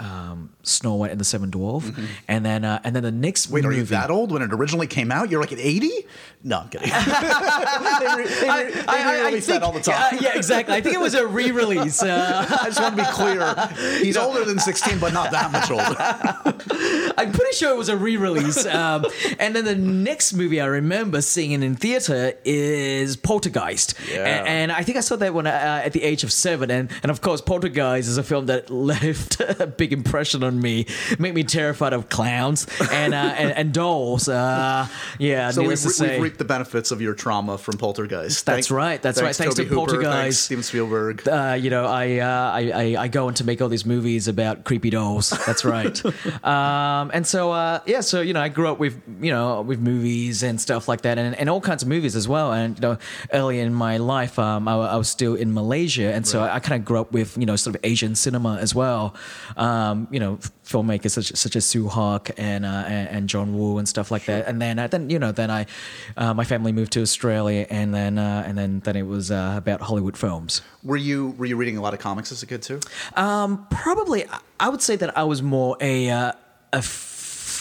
um, 0.00 0.50
Snow 0.62 0.94
White 0.96 1.10
and 1.12 1.20
the 1.20 1.24
Seven 1.24 1.50
Dwarf, 1.50 1.96
and 2.28 2.44
then 2.44 2.64
uh, 2.64 2.80
and 2.84 2.94
then 2.96 3.02
the 3.02 3.10
next 3.12 3.46
Mm-hmm. 3.46 3.54
Wait, 3.54 3.64
movie. 3.64 3.76
are 3.76 3.78
you 3.78 3.84
that 3.86 4.10
old 4.10 4.32
when 4.32 4.42
it 4.42 4.52
originally 4.52 4.86
came 4.86 5.10
out? 5.12 5.30
You're 5.30 5.40
like 5.40 5.52
at 5.52 5.58
80? 5.58 5.90
No, 6.42 6.58
I'm 6.60 6.68
kidding. 6.68 6.88
they 6.90 6.94
re- 6.96 8.24
they 8.28 8.48
re- 8.48 8.70
they 8.72 9.04
re-release 9.22 9.46
that 9.46 9.62
all 9.62 9.72
the 9.72 9.80
time. 9.80 10.14
uh, 10.14 10.18
yeah, 10.20 10.36
exactly. 10.36 10.74
I 10.74 10.80
think 10.80 10.94
it 10.94 11.00
was 11.00 11.14
a 11.14 11.26
re-release. 11.26 12.02
Uh, 12.02 12.46
I 12.62 12.64
just 12.66 12.80
want 12.80 12.96
to 12.96 13.02
be 13.02 13.08
clear. 13.10 13.98
He's 14.02 14.16
older 14.16 14.44
than 14.44 14.58
16, 14.58 14.98
but 14.98 15.12
not 15.12 15.30
that 15.32 15.52
much 15.52 15.70
older. 15.70 17.14
I'm 17.18 17.32
pretty 17.32 17.52
sure 17.52 17.70
it 17.72 17.76
was 17.76 17.88
a 17.88 17.96
re-release. 17.96 18.66
Um, 18.66 19.06
and 19.38 19.54
then 19.54 19.64
the 19.64 19.74
next 19.74 20.32
movie 20.32 20.60
I 20.60 20.66
remember 20.66 21.20
seeing 21.22 21.52
in 21.62 21.74
theater 21.76 22.32
is 22.44 23.16
Poltergeist. 23.16 23.94
Yeah. 24.10 24.24
And, 24.24 24.48
and 24.48 24.72
I 24.72 24.82
think 24.82 24.96
I 24.98 25.00
saw 25.00 25.16
that 25.16 25.34
when 25.34 25.46
uh, 25.46 25.82
at 25.84 25.92
the 25.92 26.02
age 26.02 26.24
of 26.24 26.32
seven. 26.32 26.70
And 26.70 26.90
and 27.02 27.10
of 27.10 27.20
course, 27.20 27.40
Poltergeist 27.40 28.08
is 28.08 28.18
a 28.18 28.22
film 28.22 28.46
that 28.46 28.70
left 28.70 29.40
a 29.40 29.66
big 29.66 29.89
impression 29.92 30.42
on 30.44 30.60
me, 30.60 30.86
made 31.18 31.34
me 31.34 31.44
terrified 31.44 31.92
of 31.92 32.08
clowns 32.08 32.66
and 32.90 33.14
uh, 33.14 33.16
and, 33.36 33.52
and 33.52 33.72
dolls. 33.72 34.28
Uh, 34.28 34.86
yeah, 35.18 35.50
So 35.50 35.60
we've, 35.60 35.68
needless 35.70 35.82
to 35.82 35.90
say. 35.90 36.12
we've 36.14 36.22
reaped 36.22 36.38
the 36.38 36.44
benefits 36.44 36.90
of 36.90 37.00
your 37.00 37.14
trauma 37.14 37.58
from 37.58 37.76
Poltergeist. 37.78 38.46
That's 38.46 38.70
right, 38.70 39.00
that's 39.00 39.20
right. 39.20 39.34
Thanks 39.34 39.54
Tobe 39.54 39.64
to 39.66 39.74
Hooper, 39.74 39.74
Poltergeist. 39.74 40.12
Thanks 40.12 40.38
Steven 40.38 40.62
Spielberg. 40.62 41.28
uh, 41.28 41.56
you 41.60 41.70
know, 41.70 41.86
I, 41.86 42.18
uh, 42.18 42.26
I, 42.52 42.60
I 42.74 43.02
I 43.04 43.08
go 43.08 43.28
on 43.28 43.34
to 43.34 43.44
make 43.44 43.60
all 43.62 43.68
these 43.68 43.86
movies 43.86 44.28
about 44.28 44.64
creepy 44.64 44.90
dolls. 44.90 45.30
That's 45.46 45.64
right. 45.64 45.96
um, 46.44 47.10
and 47.12 47.26
so 47.26 47.52
uh, 47.52 47.80
yeah, 47.86 48.00
so 48.00 48.20
you 48.20 48.32
know, 48.32 48.40
I 48.40 48.48
grew 48.48 48.68
up 48.68 48.78
with 48.78 49.00
you 49.20 49.30
know 49.30 49.62
with 49.62 49.80
movies 49.80 50.42
and 50.42 50.60
stuff 50.60 50.88
like 50.88 51.02
that, 51.02 51.18
and, 51.18 51.34
and 51.36 51.48
all 51.48 51.60
kinds 51.60 51.82
of 51.82 51.88
movies 51.88 52.16
as 52.16 52.28
well. 52.28 52.52
And 52.52 52.76
you 52.76 52.82
know, 52.82 52.98
early 53.32 53.60
in 53.60 53.74
my 53.74 53.96
life, 53.96 54.38
um, 54.38 54.68
I, 54.68 54.74
I 54.74 54.96
was 54.96 55.08
still 55.08 55.34
in 55.34 55.52
Malaysia, 55.54 56.12
and 56.12 56.26
so 56.26 56.42
I, 56.42 56.56
I 56.56 56.60
kind 56.60 56.80
of 56.80 56.84
grew 56.84 57.00
up 57.00 57.12
with 57.12 57.36
you 57.36 57.46
know 57.46 57.56
sort 57.56 57.76
of 57.76 57.84
Asian 57.84 58.14
cinema 58.14 58.58
as 58.60 58.74
well. 58.74 59.14
Um, 59.56 59.79
you 60.10 60.20
know, 60.20 60.38
filmmakers 60.64 61.10
such 61.12 61.30
such 61.36 61.56
as 61.56 61.64
Tsui 61.66 61.88
Hark 61.88 62.30
and, 62.36 62.64
uh, 62.64 62.84
and 62.94 63.08
and 63.14 63.28
John 63.28 63.48
Woo 63.56 63.78
and 63.78 63.88
stuff 63.88 64.10
like 64.10 64.24
that. 64.26 64.46
And 64.48 64.60
then 64.62 64.78
uh, 64.78 64.86
then 64.92 65.10
you 65.10 65.18
know 65.18 65.32
then 65.32 65.50
I 65.50 65.66
uh, 66.16 66.34
my 66.34 66.44
family 66.44 66.72
moved 66.72 66.92
to 66.92 67.00
Australia, 67.02 67.66
and 67.70 67.92
then 67.94 68.18
uh, 68.18 68.44
and 68.46 68.56
then 68.58 68.80
then 68.84 68.96
it 68.96 69.06
was 69.06 69.30
uh, 69.30 69.54
about 69.56 69.80
Hollywood 69.80 70.16
films. 70.16 70.62
Were 70.82 70.96
you 71.08 71.34
were 71.38 71.46
you 71.46 71.56
reading 71.56 71.76
a 71.76 71.82
lot 71.82 71.94
of 71.94 72.00
comics 72.00 72.32
as 72.32 72.42
a 72.42 72.46
kid 72.46 72.62
too? 72.62 72.80
Um, 73.16 73.66
probably, 73.70 74.20
I- 74.28 74.38
I 74.60 74.68
would 74.68 74.82
say 74.82 74.96
that 74.96 75.16
I 75.16 75.24
was 75.24 75.42
more 75.42 75.76
a 75.80 76.10
uh, 76.10 76.32
a 76.72 76.82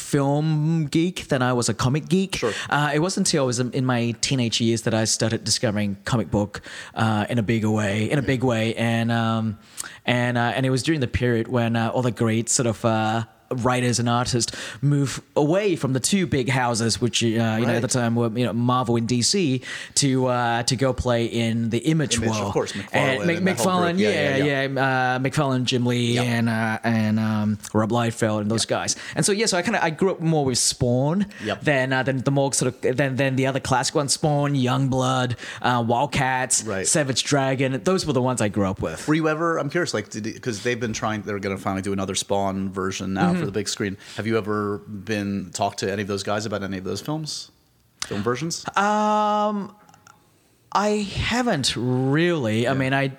film 0.10 0.88
geek 0.88 1.28
than 1.28 1.42
I 1.42 1.54
was 1.54 1.70
a 1.70 1.74
comic 1.74 2.10
geek. 2.10 2.36
Sure. 2.36 2.54
Uh, 2.70 2.92
it 2.94 3.00
wasn't 3.00 3.28
until 3.28 3.44
I 3.44 3.46
was 3.46 3.60
in 3.60 3.86
my 3.86 4.16
teenage 4.22 4.60
years 4.60 4.82
that 4.84 4.94
I 4.94 5.06
started 5.06 5.44
discovering 5.44 5.98
comic 6.04 6.32
book 6.32 6.62
uh, 6.96 7.26
in 7.30 7.38
a 7.38 7.44
bigger 7.44 7.70
way, 7.70 8.10
in 8.10 8.18
a 8.18 8.22
big 8.24 8.44
way, 8.44 8.76
and 8.76 9.12
um, 9.12 9.60
and 10.06 10.38
uh, 10.38 10.54
and 10.56 10.66
it 10.66 10.72
was 10.72 10.84
during 10.84 11.02
the 11.02 11.08
period 11.08 11.48
when 11.48 11.76
uh, 11.76 11.90
all 11.94 12.02
the 12.02 12.12
great 12.12 12.50
sort 12.50 12.68
of. 12.68 13.28
Writers 13.52 14.00
and 14.00 14.08
artists 14.10 14.56
move 14.82 15.22
away 15.36 15.76
from 15.76 15.94
the 15.94 16.00
two 16.00 16.28
big 16.28 16.50
houses, 16.50 17.02
which 17.02 17.24
uh, 17.24 17.26
you 17.28 17.66
know 17.66 17.74
at 17.74 17.82
the 17.82 17.88
time 17.88 18.16
were 18.16 18.30
you 18.30 18.46
know 18.46 18.54
Marvel 18.54 18.96
and 18.96 19.08
DC, 19.08 19.64
to 19.96 20.26
uh, 20.28 20.64
to 20.64 20.76
go 20.76 20.94
play 20.94 21.26
in 21.26 21.70
the 21.70 21.80
Image, 21.80 22.18
Image, 22.18 22.30
of 22.38 22.52
course, 22.54 22.74
McFarlane 22.74 23.22
and, 23.22 23.30
and 23.32 23.48
McFarlane. 23.48 23.98
Yeah, 24.00 24.10
yeah, 24.10 24.38
yeah, 24.38 24.62
yeah, 24.68 25.16
uh, 25.16 25.20
McFarlane, 25.20 25.64
Jim 25.64 25.86
Lee, 25.86 26.14
Yeah. 26.16 26.24
and 26.24 26.50
uh, 26.50 26.80
and 26.84 27.20
um, 27.20 27.58
Rob 27.74 27.92
Liefeld, 27.92 28.42
and 28.42 28.52
those 28.52 28.66
guys. 28.66 28.96
And 29.16 29.26
so 29.26 29.32
yeah, 29.32 29.46
so 29.48 29.58
I 29.58 29.62
kind 29.62 29.76
of 29.76 29.84
I 29.84 29.90
grew 29.90 30.12
up 30.12 30.20
more 30.22 30.46
with 30.46 30.58
Spawn 30.58 31.26
Yep. 31.44 31.62
than 31.62 31.94
uh, 31.94 32.04
than 32.04 32.20
the 32.20 32.32
more 32.32 32.54
sort 32.54 32.74
of 32.86 32.98
than 32.98 33.16
than 33.16 33.36
the 33.36 33.48
other 33.48 33.60
classic 33.60 33.96
ones, 33.96 34.14
Spawn, 34.14 34.54
Youngblood, 34.54 35.36
uh, 35.62 35.84
Wildcats, 35.86 36.64
Right. 36.64 36.86
Savage 36.88 37.24
Dragon. 37.24 37.82
Those 37.84 38.06
were 38.06 38.14
the 38.14 38.22
ones 38.22 38.42
I 38.42 38.48
grew 38.50 38.66
up 38.68 38.82
with. 38.82 39.08
Were 39.08 39.16
you 39.16 39.28
ever? 39.28 39.58
I'm 39.58 39.70
curious, 39.70 39.94
like, 39.94 40.12
because 40.12 40.64
they've 40.64 40.80
been 40.80 40.94
trying. 40.94 41.22
They're 41.24 41.40
going 41.40 41.56
to 41.56 41.62
finally 41.62 41.82
do 41.82 41.94
another 41.94 42.16
Spawn 42.16 42.70
version 42.70 43.14
now 43.14 43.30
Mm-hmm. 43.34 43.39
For 43.40 43.46
the 43.46 43.52
big 43.52 43.68
screen. 43.70 43.98
Have 44.18 44.28
you 44.28 44.38
ever 44.38 44.80
been 44.80 45.52
talked 45.52 45.80
to 45.80 45.92
any 45.92 46.02
of 46.02 46.08
those 46.08 46.24
guys 46.24 46.46
about 46.46 46.64
any 46.64 46.78
of 46.78 46.84
those 46.84 47.02
films, 47.02 47.52
film 48.06 48.22
versions? 48.22 48.66
Um, 48.78 49.76
I 50.72 51.08
haven't 51.16 51.76
really. 51.76 52.68
I 52.68 52.74
mean, 52.74 52.94
I 52.94 53.12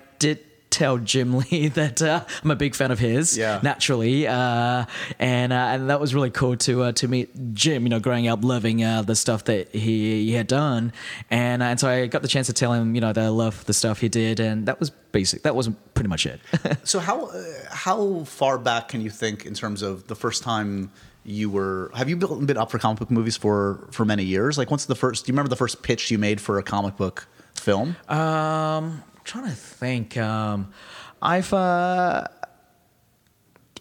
tell 0.71 0.97
Jim 0.97 1.37
Lee 1.51 1.67
that 1.67 2.01
uh, 2.01 2.25
I'm 2.43 2.49
a 2.49 2.55
big 2.55 2.73
fan 2.73 2.89
of 2.89 2.97
his. 2.97 3.37
Yeah. 3.37 3.59
naturally, 3.61 4.25
uh, 4.27 4.85
and 5.19 5.53
uh, 5.53 5.55
and 5.55 5.89
that 5.89 5.99
was 5.99 6.15
really 6.15 6.31
cool 6.31 6.57
to 6.57 6.83
uh, 6.83 6.91
to 6.93 7.07
meet 7.07 7.53
Jim. 7.53 7.83
You 7.83 7.89
know, 7.89 7.99
growing 7.99 8.27
up 8.27 8.43
loving 8.43 8.83
uh, 8.83 9.03
the 9.03 9.15
stuff 9.15 9.43
that 9.45 9.73
he, 9.73 10.25
he 10.25 10.33
had 10.33 10.47
done, 10.47 10.93
and 11.29 11.61
uh, 11.61 11.65
and 11.65 11.79
so 11.79 11.89
I 11.89 12.07
got 12.07 12.23
the 12.23 12.27
chance 12.27 12.47
to 12.47 12.53
tell 12.53 12.73
him, 12.73 12.95
you 12.95 13.01
know, 13.01 13.13
that 13.13 13.23
I 13.23 13.27
love 13.29 13.63
the 13.65 13.73
stuff 13.73 13.99
he 13.99 14.09
did, 14.09 14.39
and 14.39 14.65
that 14.65 14.79
was 14.79 14.89
basic. 14.89 15.43
That 15.43 15.55
wasn't 15.55 15.77
pretty 15.93 16.09
much 16.09 16.25
it. 16.25 16.39
so 16.83 16.99
how 16.99 17.25
uh, 17.25 17.43
how 17.69 18.23
far 18.23 18.57
back 18.57 18.87
can 18.87 19.01
you 19.01 19.09
think 19.09 19.45
in 19.45 19.53
terms 19.53 19.81
of 19.81 20.07
the 20.07 20.15
first 20.15 20.41
time? 20.41 20.91
You 21.23 21.51
were 21.51 21.91
have 21.93 22.09
you 22.09 22.15
been 22.15 22.57
up 22.57 22.71
for 22.71 22.79
comic 22.79 22.97
book 22.97 23.11
movies 23.11 23.37
for 23.37 23.87
for 23.91 24.05
many 24.05 24.23
years? 24.23 24.57
Like, 24.57 24.71
what's 24.71 24.85
the 24.85 24.95
first? 24.95 25.25
Do 25.25 25.29
you 25.29 25.33
remember 25.33 25.49
the 25.49 25.55
first 25.55 25.83
pitch 25.83 26.09
you 26.09 26.17
made 26.17 26.41
for 26.41 26.57
a 26.57 26.63
comic 26.63 26.97
book 26.97 27.27
film? 27.53 27.95
Um, 28.09 29.03
trying 29.23 29.45
to 29.45 29.55
think. 29.55 30.17
Um, 30.17 30.73
I've 31.21 31.53
uh, 31.53 32.27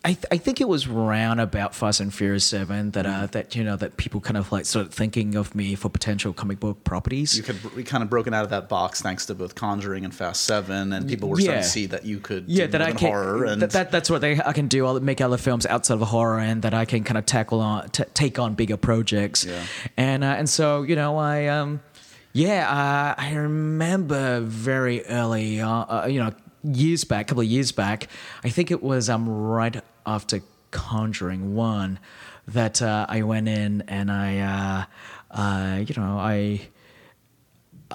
I 0.02 0.14
th- 0.14 0.26
I 0.30 0.38
think 0.38 0.62
it 0.62 0.68
was 0.68 0.88
round 0.88 1.42
about 1.42 1.74
Fast 1.74 2.00
and 2.00 2.12
Furious 2.12 2.44
Seven 2.44 2.92
that 2.92 3.04
uh 3.04 3.26
that 3.32 3.54
you 3.54 3.62
know 3.62 3.76
that 3.76 3.98
people 3.98 4.18
kind 4.22 4.38
of 4.38 4.50
like 4.50 4.64
started 4.64 4.92
thinking 4.92 5.34
of 5.34 5.54
me 5.54 5.74
for 5.74 5.90
potential 5.90 6.32
comic 6.32 6.58
book 6.58 6.84
properties. 6.84 7.36
you 7.36 7.42
could 7.42 7.62
we 7.76 7.84
kind 7.84 8.02
of 8.02 8.08
broken 8.08 8.32
out 8.32 8.44
of 8.44 8.48
that 8.50 8.70
box 8.70 9.02
thanks 9.02 9.26
to 9.26 9.34
both 9.34 9.54
Conjuring 9.54 10.06
and 10.06 10.14
Fast 10.14 10.44
Seven, 10.44 10.94
and 10.94 11.06
people 11.06 11.28
were 11.28 11.38
starting 11.38 11.62
to 11.62 11.68
see 11.68 11.84
that 11.86 12.06
you 12.06 12.18
could 12.18 12.48
yeah, 12.48 12.66
that 12.66 12.80
I 12.80 12.92
can. 12.92 13.10
horror 13.10 13.44
and 13.44 13.60
that, 13.60 13.72
that 13.72 13.90
that's 13.90 14.08
what 14.08 14.22
they 14.22 14.40
I 14.40 14.54
can 14.54 14.68
do. 14.68 14.86
I'll 14.86 14.98
make 15.00 15.20
other 15.20 15.36
films 15.36 15.66
outside 15.66 15.94
of 15.94 16.00
horror, 16.08 16.38
and 16.38 16.62
that 16.62 16.72
I 16.72 16.86
can 16.86 17.04
kind 17.04 17.18
of 17.18 17.26
tackle 17.26 17.60
on 17.60 17.90
t- 17.90 18.04
take 18.14 18.38
on 18.38 18.54
bigger 18.54 18.78
projects. 18.78 19.44
Yeah. 19.44 19.62
And 19.98 20.24
uh, 20.24 20.28
and 20.28 20.48
so 20.48 20.82
you 20.82 20.96
know 20.96 21.18
I 21.18 21.48
um 21.48 21.80
yeah 22.32 22.68
uh, 22.70 23.14
I 23.20 23.34
remember 23.34 24.40
very 24.40 25.04
early 25.06 25.60
uh, 25.60 25.68
uh, 25.68 26.06
you 26.08 26.20
know 26.20 26.32
years 26.62 27.04
back, 27.04 27.26
a 27.26 27.28
couple 27.28 27.40
of 27.42 27.46
years 27.48 27.72
back. 27.72 28.08
I 28.44 28.50
think 28.50 28.70
it 28.70 28.82
was 28.82 29.08
um 29.08 29.28
right 29.28 29.82
after 30.06 30.40
Conjuring 30.70 31.54
One 31.54 31.98
that 32.48 32.82
uh, 32.82 33.06
I 33.08 33.22
went 33.22 33.48
in 33.48 33.82
and 33.88 34.10
I 34.10 34.38
uh, 35.32 35.36
uh 35.36 35.78
you 35.78 35.94
know 35.96 36.18
I. 36.18 36.68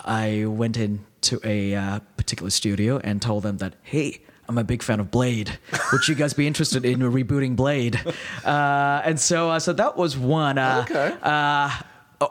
I 0.03 0.43
went 0.45 0.75
into 0.75 1.39
a 1.45 1.73
uh, 1.73 1.99
particular 2.17 2.49
studio 2.49 2.99
and 3.01 3.21
told 3.21 3.43
them 3.43 3.59
that, 3.59 3.75
hey, 3.81 4.19
I'm 4.49 4.57
a 4.57 4.63
big 4.65 4.83
fan 4.83 4.99
of 4.99 5.09
Blade. 5.09 5.57
Would 5.93 6.05
you 6.09 6.15
guys 6.15 6.33
be 6.33 6.45
interested 6.51 6.83
in 6.83 6.99
rebooting 6.99 7.55
Blade? 7.55 7.97
Uh, 8.43 9.01
and 9.05 9.17
so, 9.17 9.51
uh, 9.51 9.59
so 9.59 9.71
that 9.71 9.95
was 9.95 10.17
one. 10.17 10.57
Uh, 10.57 10.85
Okay. 10.89 11.15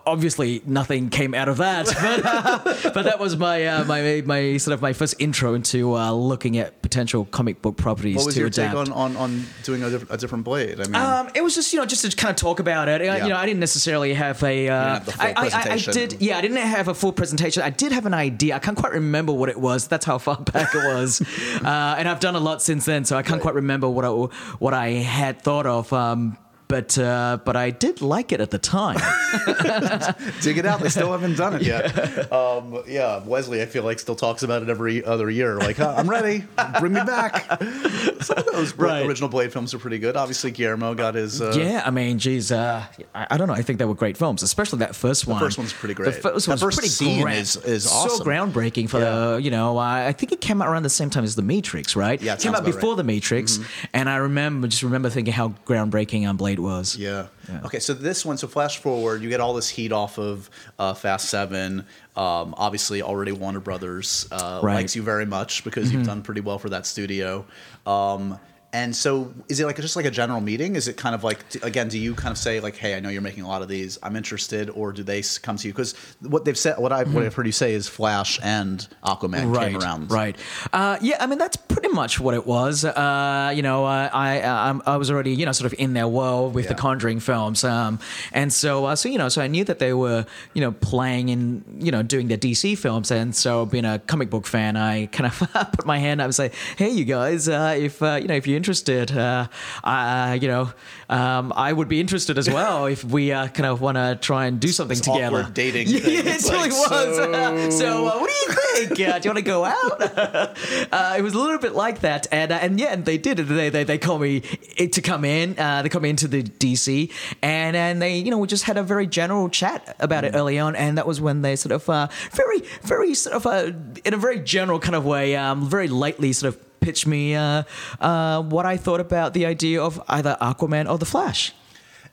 Obviously, 0.06 0.62
nothing 0.64 1.10
came 1.10 1.34
out 1.34 1.48
of 1.48 1.58
that, 1.58 1.84
but 2.00 2.24
uh, 2.24 2.90
but 2.94 3.02
that 3.04 3.18
was 3.20 3.36
my 3.36 3.66
uh, 3.66 3.84
my 3.84 4.22
my 4.24 4.56
sort 4.56 4.72
of 4.72 4.80
my 4.80 4.94
first 4.94 5.14
intro 5.18 5.52
into 5.52 5.94
uh, 5.94 6.10
looking 6.10 6.56
at 6.56 6.80
potential 6.80 7.26
comic 7.26 7.60
book 7.60 7.76
properties 7.76 8.16
what 8.16 8.24
was 8.26 8.34
to 8.34 8.40
your 8.40 8.48
adapt. 8.48 8.72
take 8.72 8.78
on, 8.78 8.92
on, 8.92 9.16
on 9.16 9.44
doing 9.62 9.82
a, 9.82 9.90
diff- 9.90 10.10
a 10.10 10.16
different 10.16 10.44
blade? 10.44 10.80
I 10.80 10.84
mean, 10.84 10.94
Um, 10.94 11.28
it 11.34 11.42
was 11.44 11.54
just 11.54 11.72
you 11.74 11.78
know 11.80 11.84
just 11.86 12.02
to 12.10 12.16
kind 12.16 12.30
of 12.30 12.36
talk 12.36 12.60
about 12.60 12.88
it. 12.88 13.02
Yeah. 13.02 13.24
You 13.24 13.28
know, 13.28 13.36
I 13.36 13.44
didn't 13.44 13.60
necessarily 13.60 14.14
have 14.14 14.42
a. 14.42 14.68
Uh, 14.68 15.00
have 15.00 15.20
I, 15.20 15.34
I- 15.36 15.72
I- 15.74 15.76
did. 15.78 16.16
Yeah, 16.22 16.38
I 16.38 16.40
didn't 16.40 16.56
have 16.56 16.88
a 16.88 16.94
full 16.94 17.12
presentation. 17.12 17.62
I 17.62 17.70
did 17.70 17.92
have 17.92 18.06
an 18.06 18.14
idea. 18.14 18.56
I 18.56 18.60
can't 18.60 18.78
quite 18.78 18.92
remember 18.92 19.32
what 19.32 19.50
it 19.50 19.60
was. 19.60 19.86
That's 19.88 20.06
how 20.06 20.16
far 20.16 20.36
back 20.52 20.74
it 20.74 20.94
was. 20.94 21.20
uh, 21.62 21.96
and 21.98 22.08
I've 22.08 22.20
done 22.20 22.36
a 22.36 22.40
lot 22.40 22.62
since 22.62 22.86
then, 22.86 23.04
so 23.04 23.16
I 23.18 23.22
can't 23.22 23.42
quite 23.42 23.54
remember 23.54 23.88
what 23.88 24.04
I 24.06 24.08
what 24.08 24.72
I 24.72 24.90
had 24.92 25.42
thought 25.42 25.66
of. 25.66 25.92
Um, 25.92 26.38
but 26.74 26.98
uh, 26.98 27.38
but 27.44 27.54
I 27.54 27.70
did 27.70 28.02
like 28.02 28.32
it 28.32 28.40
at 28.40 28.50
the 28.50 28.58
time. 28.58 28.96
dig 30.40 30.58
it 30.58 30.66
out. 30.66 30.80
They 30.80 30.88
still 30.88 31.12
haven't 31.12 31.36
done 31.36 31.54
it 31.54 31.62
yet. 31.62 32.32
Um, 32.32 32.82
yeah, 32.88 33.22
Wesley, 33.24 33.62
I 33.62 33.66
feel 33.66 33.84
like 33.84 34.00
still 34.00 34.16
talks 34.16 34.42
about 34.42 34.62
it 34.62 34.68
every 34.68 35.04
other 35.04 35.30
year. 35.30 35.56
Like, 35.56 35.76
huh, 35.76 35.94
I'm 35.96 36.10
ready. 36.10 36.42
Bring 36.80 36.94
me 36.94 37.04
back. 37.04 37.44
Some 38.22 38.38
of 38.38 38.46
those 38.46 38.74
Right. 38.74 39.06
original 39.06 39.28
Blade 39.28 39.52
films 39.52 39.72
are 39.72 39.78
pretty 39.78 40.00
good. 40.00 40.16
Obviously, 40.16 40.50
Guillermo 40.50 40.94
got 40.94 41.14
his. 41.14 41.40
Uh, 41.40 41.54
yeah, 41.56 41.82
I 41.86 41.90
mean, 41.92 42.18
geez, 42.18 42.50
uh, 42.50 42.84
I, 43.14 43.26
I 43.30 43.36
don't 43.36 43.46
know. 43.46 43.54
I 43.54 43.62
think 43.62 43.78
they 43.78 43.84
were 43.84 43.94
great 43.94 44.16
films, 44.16 44.42
especially 44.42 44.80
that 44.80 44.96
first 44.96 45.28
one. 45.28 45.38
first 45.38 45.58
one's 45.58 45.72
pretty 45.72 45.94
great. 45.94 46.06
The 46.06 46.20
first 46.20 46.48
one's 46.48 46.60
first 46.60 46.78
pretty 46.78 46.88
scene 46.88 47.22
gra- 47.22 47.34
is- 47.34 47.54
is 47.56 47.88
so 47.88 48.18
groundbreaking 48.18 48.88
for 48.90 48.98
the 48.98 49.38
you 49.40 49.52
know. 49.52 49.78
Uh, 49.78 49.82
I 50.08 50.12
think 50.12 50.32
it 50.32 50.40
came 50.40 50.60
out 50.60 50.66
around 50.66 50.82
the 50.82 50.90
same 50.90 51.08
time 51.10 51.22
as 51.22 51.36
The 51.36 51.42
Matrix, 51.42 51.94
right? 51.94 52.20
Yeah, 52.20 52.34
it 52.34 52.40
came 52.40 52.52
out 52.52 52.64
before 52.64 52.80
right. 52.80 52.88
Mm-hmm. 52.88 52.96
The 52.96 53.04
Matrix, 53.04 53.60
and 53.92 54.08
I 54.10 54.16
remember 54.16 54.66
just 54.66 54.82
remember 54.82 55.08
thinking 55.08 55.32
how 55.32 55.50
groundbreaking 55.66 56.34
Blade 56.36 56.58
was. 56.64 56.96
Yeah. 56.96 57.26
Okay, 57.64 57.78
so 57.78 57.94
this 57.94 58.24
one, 58.26 58.36
so 58.38 58.48
flash 58.48 58.78
forward, 58.78 59.22
you 59.22 59.28
get 59.28 59.40
all 59.40 59.54
this 59.54 59.68
heat 59.68 59.92
off 59.92 60.18
of 60.18 60.50
uh, 60.78 60.94
Fast 60.94 61.28
Seven. 61.28 61.80
Um, 62.16 62.54
obviously, 62.56 63.02
already 63.02 63.32
Warner 63.32 63.60
Brothers 63.60 64.26
uh, 64.32 64.60
Right. 64.62 64.74
likes 64.74 64.96
you 64.96 65.02
very 65.02 65.26
much 65.26 65.62
because 65.64 65.92
you've 65.92 66.06
done 66.06 66.22
pretty 66.22 66.40
well 66.40 66.58
for 66.58 66.70
that 66.70 66.86
studio. 66.86 67.44
Um, 67.86 68.38
and 68.74 68.94
so, 68.94 69.32
is 69.48 69.60
it 69.60 69.66
like 69.66 69.76
just 69.76 69.94
like 69.94 70.04
a 70.04 70.10
general 70.10 70.40
meeting? 70.40 70.74
Is 70.74 70.88
it 70.88 70.96
kind 70.96 71.14
of 71.14 71.22
like 71.22 71.38
again? 71.62 71.86
Do 71.86 71.96
you 71.96 72.12
kind 72.12 72.32
of 72.32 72.38
say 72.38 72.58
like, 72.58 72.74
"Hey, 72.74 72.96
I 72.96 73.00
know 73.00 73.08
you're 73.08 73.22
making 73.22 73.44
a 73.44 73.48
lot 73.48 73.62
of 73.62 73.68
these. 73.68 74.00
I'm 74.02 74.16
interested," 74.16 74.68
or 74.68 74.90
do 74.90 75.04
they 75.04 75.22
come 75.42 75.56
to 75.58 75.68
you? 75.68 75.72
Because 75.72 75.94
what 76.20 76.44
they've 76.44 76.58
said, 76.58 76.78
what 76.78 76.90
I've 76.90 77.14
what 77.14 77.22
I've 77.22 77.32
heard 77.32 77.46
you 77.46 77.52
say 77.52 77.72
is 77.72 77.86
Flash 77.86 78.40
and 78.42 78.84
Aquaman 79.04 79.54
right, 79.54 79.70
came 79.70 79.80
around. 79.80 80.10
Right. 80.10 80.36
Uh, 80.72 80.98
yeah, 81.00 81.18
I 81.20 81.28
mean 81.28 81.38
that's 81.38 81.56
pretty 81.56 81.86
much 81.86 82.18
what 82.18 82.34
it 82.34 82.48
was. 82.48 82.84
Uh, 82.84 83.52
you 83.54 83.62
know, 83.62 83.84
uh, 83.84 84.10
I, 84.12 84.40
I 84.40 84.80
I 84.84 84.96
was 84.96 85.08
already 85.08 85.30
you 85.36 85.46
know 85.46 85.52
sort 85.52 85.72
of 85.72 85.78
in 85.78 85.92
their 85.92 86.08
world 86.08 86.54
with 86.54 86.66
the 86.66 86.74
Conjuring 86.74 87.20
films, 87.20 87.62
um, 87.62 88.00
and 88.32 88.52
so 88.52 88.86
uh, 88.86 88.96
so 88.96 89.08
you 89.08 89.18
know 89.18 89.28
so 89.28 89.40
I 89.40 89.46
knew 89.46 89.62
that 89.66 89.78
they 89.78 89.94
were 89.94 90.26
you 90.52 90.60
know 90.60 90.72
playing 90.72 91.28
in 91.28 91.64
you 91.78 91.92
know 91.92 92.02
doing 92.02 92.26
their 92.26 92.38
DC 92.38 92.76
films, 92.76 93.12
and 93.12 93.36
so 93.36 93.66
being 93.66 93.84
a 93.84 94.00
comic 94.00 94.30
book 94.30 94.48
fan, 94.48 94.76
I 94.76 95.06
kind 95.06 95.26
of 95.26 95.38
put 95.72 95.86
my 95.86 95.98
hand 96.00 96.20
up 96.20 96.24
and 96.24 96.34
say, 96.34 96.50
hey, 96.76 96.90
you 96.90 97.04
guys, 97.04 97.48
uh, 97.48 97.76
if 97.78 98.02
uh, 98.02 98.18
you 98.20 98.26
know 98.26 98.34
if 98.34 98.48
you're 98.48 98.63
interested, 98.64 99.12
uh, 99.14 99.46
uh, 99.84 100.38
you 100.40 100.48
know, 100.48 100.72
um, 101.10 101.52
I 101.54 101.70
would 101.70 101.86
be 101.88 102.00
interested 102.00 102.38
as 102.38 102.48
well 102.48 102.86
if 102.86 103.04
we 103.04 103.30
uh, 103.30 103.48
kind 103.48 103.66
of 103.66 103.82
want 103.82 103.96
to 103.98 104.16
try 104.20 104.46
and 104.46 104.58
do 104.58 104.68
something 104.68 104.96
This 104.96 105.04
together. 105.06 105.46
dating 105.52 105.88
Yeah, 105.88 105.98
thing. 106.00 106.14
it 106.16 106.26
It's 106.26 106.48
really 106.50 106.70
like, 106.70 106.90
was. 106.90 107.74
So, 107.78 108.06
uh, 108.08 108.18
what 108.20 108.30
do 108.30 108.34
you 108.34 108.86
think? 108.86 108.90
Uh, 109.08 109.18
do 109.18 109.28
you 109.28 109.34
want 109.34 109.38
to 109.38 109.42
go 109.42 109.64
out? 109.66 110.00
uh, 110.92 111.14
it 111.18 111.22
was 111.22 111.34
a 111.34 111.38
little 111.38 111.58
bit 111.58 111.74
like 111.74 112.00
that, 112.00 112.26
and 112.32 112.50
uh, 112.52 112.58
and 112.62 112.80
yeah, 112.80 112.92
and 112.94 113.04
they 113.04 113.18
did. 113.18 113.36
They 113.38 113.68
they 113.68 113.84
they 113.84 113.98
called 113.98 114.22
me 114.22 114.40
to 114.40 115.00
come 115.02 115.24
in. 115.26 115.58
Uh, 115.58 115.82
they 115.82 115.88
called 115.90 116.02
me 116.02 116.10
into 116.10 116.26
the 116.28 116.42
DC, 116.42 117.12
and 117.42 117.76
and 117.76 118.00
they 118.00 118.16
you 118.18 118.30
know 118.30 118.38
we 118.38 118.46
just 118.48 118.64
had 118.64 118.78
a 118.78 118.82
very 118.82 119.06
general 119.06 119.48
chat 119.50 119.94
about 120.00 120.24
it 120.24 120.34
early 120.34 120.58
on, 120.58 120.74
and 120.74 120.96
that 120.96 121.06
was 121.06 121.20
when 121.20 121.42
they 121.42 121.54
sort 121.56 121.72
of 121.72 121.88
uh, 121.90 122.08
very 122.32 122.60
very 122.82 123.12
sort 123.14 123.36
of 123.36 123.46
uh, 123.46 123.72
in 124.04 124.14
a 124.14 124.18
very 124.18 124.40
general 124.40 124.78
kind 124.80 124.94
of 124.94 125.04
way, 125.04 125.36
um, 125.36 125.68
very 125.68 125.88
lightly 125.88 126.32
sort 126.32 126.54
of 126.54 126.73
pitched 126.84 127.06
me 127.06 127.34
uh, 127.34 127.62
uh, 128.00 128.42
what 128.42 128.66
I 128.66 128.76
thought 128.76 129.00
about 129.00 129.32
the 129.32 129.46
idea 129.46 129.82
of 129.82 130.00
either 130.08 130.36
Aquaman 130.40 130.88
or 130.88 130.98
the 130.98 131.06
Flash. 131.06 131.52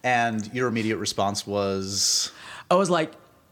And 0.03 0.49
your 0.53 0.67
immediate 0.67 0.97
response 0.97 1.45
was 1.45 2.31
I 2.71 2.75
was 2.75 2.89
like, 2.89 3.11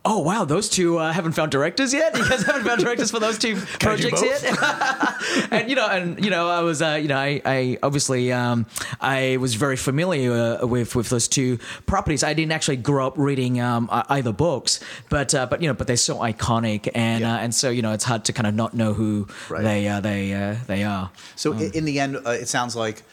oh 0.09 0.17
wow, 0.19 0.43
those 0.43 0.67
two 0.67 0.97
uh, 0.97 1.13
haven't 1.13 1.33
found 1.33 1.51
directors 1.51 1.93
yet. 1.93 2.17
You 2.17 2.27
guys 2.27 2.43
haven't 2.43 2.63
found 2.65 2.81
directors 2.81 3.11
for 3.11 3.19
those 3.19 3.37
two 3.37 3.55
projects 3.79 4.21
yet. 4.23 4.41
and 5.51 5.69
you 5.69 5.75
know, 5.75 5.87
and 5.87 6.23
you 6.25 6.31
know, 6.31 6.49
I 6.49 6.61
was, 6.61 6.81
uh, 6.81 6.97
you 7.01 7.07
know, 7.07 7.17
I, 7.17 7.39
I 7.45 7.77
obviously, 7.83 8.31
um, 8.33 8.65
I 8.99 9.37
was 9.37 9.53
very 9.53 9.77
familiar 9.77 10.33
uh, 10.61 10.65
with 10.65 10.95
with 10.95 11.09
those 11.09 11.27
two 11.27 11.59
properties. 11.85 12.23
I 12.23 12.33
didn't 12.33 12.51
actually 12.51 12.77
grow 12.77 13.05
up 13.07 13.17
reading 13.17 13.61
um, 13.61 13.87
e- 13.93 14.01
either 14.09 14.33
books, 14.33 14.79
but 15.09 15.33
uh, 15.35 15.45
but 15.45 15.61
you 15.61 15.67
know, 15.67 15.75
but 15.75 15.85
they're 15.87 15.95
so 15.97 16.17
iconic, 16.17 16.89
and 16.95 17.21
Yeah. 17.21 17.35
uh, 17.35 17.39
and 17.39 17.53
so 17.53 17.69
you 17.69 17.83
know, 17.83 17.93
it's 17.93 18.03
hard 18.05 18.25
to 18.25 18.33
kind 18.33 18.47
of 18.47 18.55
not 18.55 18.73
know 18.73 18.93
who 18.93 19.27
Right. 19.47 19.63
they 19.63 19.87
uh, 19.87 19.99
they 20.01 20.33
uh, 20.33 20.55
they 20.67 20.83
are. 20.83 21.11
So 21.35 21.53
i 21.53 21.69
in 21.73 21.85
the 21.85 21.99
end, 21.99 22.17
uh, 22.17 22.31
it 22.31 22.47
sounds 22.49 22.75
like 22.75 23.03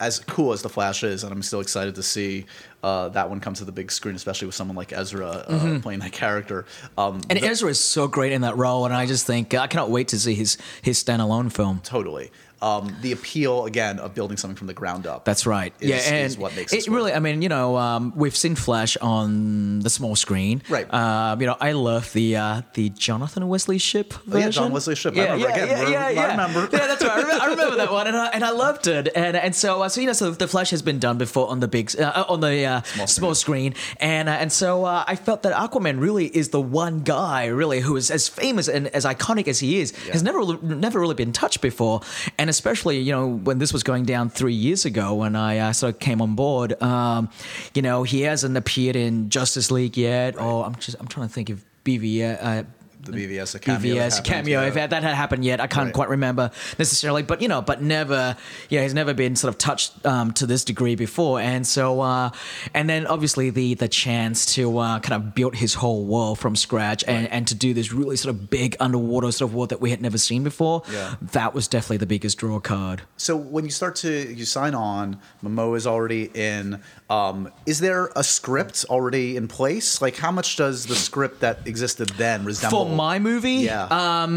as 0.00 0.20
cool 0.20 0.52
as 0.52 0.62
the 0.62 0.68
Flash 0.68 1.02
is, 1.02 1.24
and 1.24 1.32
I'm 1.32 1.42
still 1.42 1.60
excited 1.60 1.94
to 1.96 2.02
see 2.02 2.46
uh, 2.82 3.08
that 3.10 3.28
one 3.28 3.40
come 3.40 3.54
to 3.54 3.64
the 3.64 3.72
big 3.72 3.90
screen, 3.90 4.14
especially 4.14 4.46
with 4.46 4.54
someone 4.54 4.76
like 4.76 4.92
Ezra 4.92 5.26
uh, 5.28 5.80
playing 5.80 6.00
that 6.00 6.12
character. 6.12 6.66
Um, 6.96 7.20
And 7.28 7.42
Ezra 7.42 7.70
is 7.70 7.80
so 7.80 8.06
great 8.06 8.32
in 8.32 8.42
that 8.42 8.56
role, 8.56 8.84
and 8.84 8.94
I 8.94 9.06
just 9.06 9.26
think 9.26 9.54
I 9.54 9.66
cannot 9.66 9.90
wait 9.90 10.08
to 10.08 10.18
see 10.18 10.34
his 10.34 10.56
his 10.82 11.02
standalone 11.02 11.50
film. 11.52 11.80
totally. 11.82 12.30
Um, 12.60 12.96
the 13.02 13.12
appeal 13.12 13.66
again 13.66 13.98
of 14.00 14.14
building 14.14 14.36
something 14.36 14.56
from 14.56 14.66
the 14.66 14.74
ground 14.74 15.06
up. 15.06 15.24
That's 15.24 15.46
right. 15.46 15.72
Is, 15.80 15.88
yeah, 15.90 15.96
and 16.14 16.26
is 16.26 16.36
what 16.36 16.56
makes 16.56 16.72
it 16.72 16.88
really. 16.88 17.12
I 17.12 17.20
mean, 17.20 17.40
you 17.42 17.48
know, 17.48 17.76
um, 17.76 18.12
we've 18.16 18.36
seen 18.36 18.56
Flash 18.56 18.96
on 18.96 19.80
the 19.80 19.90
small 19.90 20.16
screen. 20.16 20.62
Right. 20.68 20.92
Um, 20.92 21.40
you 21.40 21.46
know, 21.46 21.56
I 21.60 21.72
love 21.72 22.12
the 22.12 22.36
uh, 22.36 22.62
the 22.74 22.88
Jonathan 22.90 23.46
Wesley 23.48 23.78
Shipp 23.78 24.12
version. 24.12 24.32
Oh, 24.34 24.38
yeah, 24.38 24.48
John 24.50 24.72
Wesley 24.72 24.96
Shipp. 24.96 25.14
I 25.14 25.16
Yeah, 25.16 25.22
remember. 25.34 25.48
yeah, 25.48 25.54
Again, 25.54 25.68
yeah, 25.68 25.78
we're- 25.84 26.14
yeah, 26.14 26.20
I 26.22 26.30
remember. 26.32 26.68
Yeah, 26.72 26.86
that's 26.88 27.04
right. 27.04 27.12
I 27.12 27.16
remember, 27.20 27.42
I 27.42 27.46
remember 27.50 27.76
that 27.76 27.92
one, 27.92 28.06
and 28.08 28.16
I, 28.16 28.26
and 28.28 28.44
I 28.44 28.50
loved 28.50 28.86
it. 28.88 29.08
And 29.14 29.36
and 29.36 29.54
so 29.54 29.82
uh, 29.82 29.88
so 29.88 30.00
you 30.00 30.06
know, 30.08 30.12
so 30.12 30.30
the 30.32 30.48
Flash 30.48 30.70
has 30.70 30.82
been 30.82 30.98
done 30.98 31.18
before 31.18 31.48
on 31.48 31.60
the 31.60 31.68
big 31.68 31.94
uh, 32.00 32.24
on 32.28 32.40
the 32.40 32.64
uh, 32.64 32.82
small, 33.06 33.34
screen, 33.36 33.74
and 34.00 34.28
uh, 34.28 34.32
and 34.32 34.52
so 34.52 34.84
uh, 34.84 35.04
I 35.06 35.14
felt 35.16 35.42
that 35.44 35.52
Aquaman 35.54 36.00
really 36.00 36.26
is 36.26 36.48
the 36.48 36.60
one 36.60 37.00
guy 37.00 37.46
really 37.46 37.80
who 37.80 37.94
is 37.96 38.10
as 38.10 38.26
famous 38.28 38.66
and 38.68 38.88
as 38.88 39.04
iconic 39.04 39.46
as 39.46 39.60
he 39.60 39.78
is 39.80 39.92
has 40.12 40.22
never 40.24 40.38
really- 40.38 40.58
never 40.62 40.98
really 40.98 41.14
been 41.14 41.32
touched 41.32 41.60
before, 41.60 42.00
and 42.36 42.47
especially 42.48 42.98
you 42.98 43.12
know 43.12 43.26
when 43.26 43.58
this 43.58 43.72
was 43.72 43.82
going 43.82 44.04
down 44.04 44.30
three 44.30 44.54
years 44.54 44.84
ago 44.84 45.14
when 45.14 45.36
I 45.36 45.58
uh, 45.58 45.72
sort 45.72 45.94
of 45.94 46.00
came 46.00 46.20
on 46.22 46.34
board, 46.34 46.80
um, 46.82 47.30
you 47.74 47.82
know 47.82 48.02
he 48.02 48.22
hasn't 48.22 48.56
appeared 48.56 48.96
in 48.96 49.30
Justice 49.30 49.70
League 49.70 49.96
yet, 49.96 50.38
or 50.38 50.64
I'm 50.64 50.74
just 50.76 50.96
I'm 51.00 51.08
trying 51.08 51.28
to 51.28 51.34
think 51.34 51.50
if 51.50 51.64
BV. 51.84 52.42
Uh, 52.42 52.64
the 53.10 53.26
BVS 53.26 53.54
a 53.54 53.58
cameo. 53.58 53.96
BVS 53.96 54.22
cameo. 54.24 54.62
If 54.66 54.74
that, 54.74 54.90
that 54.90 55.02
had 55.02 55.14
happened 55.14 55.44
yet, 55.44 55.60
I 55.60 55.66
can't 55.66 55.86
Right. 55.86 55.94
quite 55.94 56.08
remember 56.08 56.50
necessarily. 56.78 57.22
But 57.22 57.40
you 57.42 57.48
know, 57.48 57.62
but 57.62 57.82
never, 57.82 58.36
yeah, 58.68 58.82
he's 58.82 58.94
never 58.94 59.14
been 59.14 59.36
sort 59.36 59.52
of 59.54 59.58
touched 59.58 60.04
um, 60.06 60.32
to 60.32 60.46
this 60.46 60.64
degree 60.64 60.94
before. 60.96 61.40
And 61.40 61.66
so, 61.66 62.00
uh, 62.00 62.30
and 62.74 62.88
then 62.88 63.06
obviously 63.06 63.50
the 63.50 63.74
the 63.74 63.88
chance 63.88 64.46
to 64.54 64.78
uh, 64.78 65.00
kind 65.00 65.22
of 65.22 65.34
build 65.34 65.54
his 65.56 65.74
whole 65.74 66.04
world 66.04 66.38
from 66.38 66.56
scratch 66.56 67.04
and, 67.06 67.28
and 67.30 67.46
to 67.48 67.54
do 67.54 67.74
this 67.74 67.92
really 67.92 68.16
sort 68.16 68.34
of 68.34 68.50
big 68.50 68.76
underwater 68.80 69.30
sort 69.32 69.50
of 69.50 69.54
world 69.54 69.68
that 69.70 69.80
we 69.80 69.90
had 69.90 70.00
never 70.02 70.18
seen 70.18 70.42
before. 70.44 70.82
Yeah. 70.92 71.14
That 71.22 71.54
was 71.54 71.68
definitely 71.68 71.98
the 71.98 72.06
biggest 72.06 72.38
draw 72.38 72.60
card. 72.60 73.02
So 73.16 73.36
when 73.36 73.64
you 73.64 73.70
start 73.70 73.96
to 73.96 74.10
you 74.34 74.44
sign 74.44 74.74
on, 74.74 75.20
Momoa 75.42 75.76
is 75.76 75.86
already 75.86 76.30
in. 76.34 76.80
Um, 77.10 77.50
is 77.64 77.78
there 77.80 78.10
a 78.16 78.22
script 78.22 78.84
already 78.90 79.36
in 79.36 79.48
place? 79.48 80.02
Like, 80.02 80.16
how 80.16 80.30
much 80.30 80.56
does 80.56 80.86
the 80.86 80.94
script 80.94 81.40
that 81.40 81.66
existed 81.66 82.08
then 82.10 82.44
resemble? 82.44 82.84
For 82.84 82.90
my 83.06 83.18
movie, 83.30 83.60
Yeah. 83.70 83.86
um, 84.02 84.32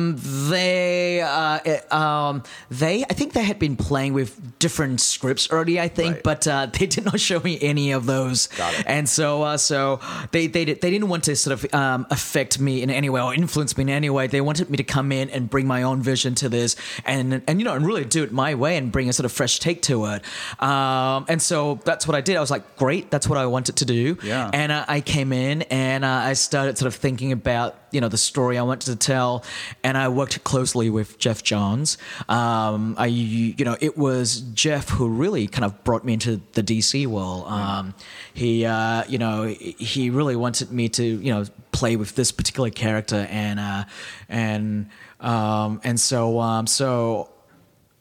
they, 0.49 1.21
uh, 1.21 1.59
it- 1.65 1.91
um, 1.91 2.43
they, 2.69 3.03
I 3.11 3.13
think 3.19 3.33
they 3.33 3.43
had 3.51 3.59
been 3.59 3.75
playing 3.75 4.13
with 4.13 4.31
different 4.59 5.01
scripts 5.01 5.49
already. 5.51 5.79
I 5.79 5.87
think, 5.87 6.13
Right. 6.15 6.23
but 6.23 6.41
uh, 6.47 6.65
they 6.77 6.85
did 6.85 7.05
not 7.05 7.19
show 7.19 7.39
me 7.39 7.57
any 7.61 7.91
of 7.91 8.05
those. 8.05 8.47
Got 8.47 8.73
it. 8.79 8.83
And 8.87 9.09
so, 9.09 9.27
uh, 9.43 9.57
so 9.57 9.99
they, 10.31 10.47
they, 10.47 10.65
did- 10.65 10.81
they 10.81 10.91
didn't 10.91 11.09
want 11.09 11.23
to 11.25 11.35
sort 11.35 11.53
of 11.57 11.73
um, 11.73 12.05
affect 12.09 12.59
me 12.59 12.81
in 12.83 12.89
any 12.89 13.09
way 13.09 13.21
or 13.21 13.33
influence 13.33 13.75
me 13.77 13.81
in 13.83 13.89
any 13.89 14.09
way. 14.09 14.27
They 14.27 14.41
wanted 14.41 14.69
me 14.69 14.77
to 14.77 14.83
come 14.83 15.11
in 15.11 15.29
and 15.31 15.49
bring 15.49 15.65
my 15.67 15.81
own 15.83 16.01
vision 16.01 16.35
to 16.35 16.49
this, 16.49 16.75
and 17.05 17.41
and 17.47 17.59
you 17.59 17.65
know, 17.65 17.73
and 17.75 17.85
really 17.85 18.05
do 18.05 18.23
it 18.23 18.31
my 18.31 18.53
way 18.55 18.77
and 18.77 18.91
bring 18.91 19.09
a 19.09 19.13
sort 19.13 19.25
of 19.25 19.31
fresh 19.31 19.59
take 19.59 19.81
to 19.83 20.05
it. 20.05 20.21
Um, 20.59 21.25
and 21.29 21.41
so 21.41 21.79
that's 21.85 22.05
what 22.07 22.15
I 22.15 22.21
did. 22.21 22.35
I 22.37 22.41
was 22.41 22.51
like, 22.51 22.65
great, 22.77 23.09
that's 23.11 23.27
what 23.27 23.37
I 23.37 23.45
wanted 23.45 23.75
to 23.77 23.85
do. 23.85 24.17
Yeah. 24.23 24.49
And 24.53 24.71
uh, 24.71 24.85
I 24.87 25.01
came 25.01 25.31
in 25.33 25.63
and 25.63 26.03
uh, 26.05 26.07
I 26.31 26.33
started 26.33 26.77
sort 26.77 26.87
of 26.87 26.95
thinking 26.95 27.31
about 27.31 27.75
you 27.91 27.99
know 28.01 28.07
the 28.09 28.17
story 28.17 28.40
I 28.49 28.61
wanted 28.61 28.85
to 28.91 28.95
tell, 28.95 29.43
and 29.83 29.97
I 29.97 30.07
worked 30.09 30.43
closely 30.43 30.89
with 30.89 31.17
Geoff 31.17 31.43
Johns. 31.43 31.97
Um, 32.27 32.95
I 32.97 33.05
you 33.07 33.63
know 33.65 33.77
it 33.79 33.97
was 33.97 34.41
Jeff 34.53 34.89
who 34.89 35.07
really 35.09 35.47
kind 35.47 35.65
of 35.65 35.83
brought 35.83 36.03
me 36.03 36.13
into 36.13 36.41
the 36.53 36.63
DC 36.63 37.07
world. 37.07 37.45
Um, 37.47 37.93
he 38.33 38.65
uh, 38.65 39.03
you 39.07 39.17
know 39.17 39.45
he 39.45 40.09
really 40.09 40.35
wanted 40.35 40.71
me 40.71 40.89
to 40.89 41.03
you 41.03 41.33
know 41.33 41.45
play 41.71 41.95
with 41.95 42.15
this 42.15 42.31
particular 42.31 42.69
character 42.69 43.27
and 43.29 43.59
uh, 43.59 43.83
and 44.29 44.89
um, 45.19 45.81
and 45.83 45.99
so 45.99 46.39
um, 46.39 46.67
so 46.67 47.29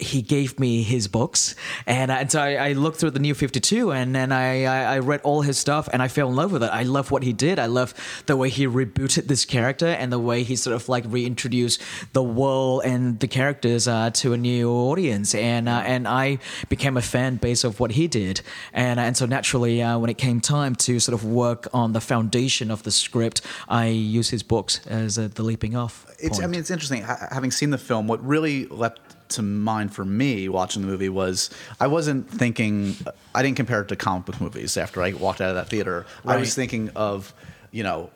he 0.01 0.23
gave 0.23 0.59
me 0.59 0.83
his 0.83 1.09
books, 1.09 1.55
and, 1.87 2.11
uh, 2.11 2.15
and 2.15 2.33
so 2.33 2.41
I, 2.41 2.71
I 2.71 2.73
looked 2.73 2.99
through 2.99 3.11
the 3.11 3.21
New 3.21 3.35
Fifty 3.35 3.61
Two, 3.61 3.93
and 3.93 4.15
then 4.15 4.33
I, 4.33 4.65
I 4.65 4.95
I 4.95 4.99
read 4.99 5.21
all 5.23 5.43
his 5.43 5.59
stuff, 5.59 5.89
and 5.93 6.03
I 6.03 6.09
fell 6.09 6.29
in 6.29 6.37
love 6.37 6.53
with 6.53 6.63
it. 6.63 6.71
I 6.73 6.83
love 6.83 7.11
what 7.11 7.23
he 7.23 7.33
did. 7.33 7.59
I 7.59 7.67
love 7.67 7.95
the 8.27 8.37
way 8.37 8.49
he 8.49 8.67
rebooted 8.67 9.27
this 9.27 9.45
character, 9.45 9.87
and 9.87 10.13
the 10.13 10.19
way 10.19 10.43
he 10.43 10.57
sort 10.57 10.75
of 10.75 10.89
like 10.89 11.05
reintroduced 11.07 11.83
the 12.13 12.23
world 12.23 12.83
and 12.85 13.21
the 13.21 13.29
characters 13.29 13.87
uh, 13.87 14.11
to 14.11 14.33
a 14.33 14.37
new 14.37 14.71
audience, 14.71 15.35
and 15.35 15.69
uh, 15.69 15.83
and 15.85 16.09
I 16.09 16.39
became 16.69 16.97
a 16.97 17.03
fan 17.03 17.37
base 17.37 17.65
of 17.65 17.81
what 17.81 17.93
he 17.93 18.09
did, 18.09 18.41
and 18.73 18.99
and 18.99 19.17
so 19.17 19.27
naturally, 19.27 19.83
uh, 19.83 19.99
when 19.99 20.11
it 20.11 20.19
came 20.19 20.41
time 20.41 20.75
to 20.77 21.01
sort 21.01 21.15
of 21.15 21.25
work 21.25 21.69
on 21.73 21.93
the 21.93 22.01
foundation 22.01 22.71
of 22.71 22.83
the 22.83 22.91
script, 22.91 23.43
I 23.69 23.87
used 23.87 24.31
his 24.31 24.43
books 24.43 24.81
as 24.87 25.19
uh, 25.19 25.29
the 25.35 25.43
leaping 25.43 25.77
off. 25.77 26.07
It's, 26.19 26.41
I 26.41 26.47
mean, 26.47 26.61
it's 26.61 26.71
interesting. 26.71 27.03
Having 27.03 27.51
seen 27.53 27.71
the 27.71 27.79
film, 27.79 28.07
what 28.07 28.25
really 28.25 28.67
leapt 28.67 29.01
to 29.31 29.43
mind 29.43 29.95
for 29.95 30.05
me 30.05 30.49
watching 30.49 30.83
the 30.83 30.89
movie 30.89 31.09
was 31.09 31.51
I 31.79 31.87
wasn't 31.87 32.31
thinking, 32.31 32.97
I 33.35 33.43
didn't 33.43 33.57
compare 33.57 33.83
it 33.83 33.89
to 33.89 33.97
comic 33.97 34.27
book 34.27 34.41
movies 34.41 34.77
after 34.77 35.03
I 35.03 35.13
walked 35.13 35.41
out 35.41 35.51
of 35.51 35.57
that 35.57 35.69
theater. 35.69 36.07
I 36.27 36.37
was 36.37 36.55
thinking 36.55 36.91
of, 36.97 37.33
you 37.71 37.83
know, 37.83 38.11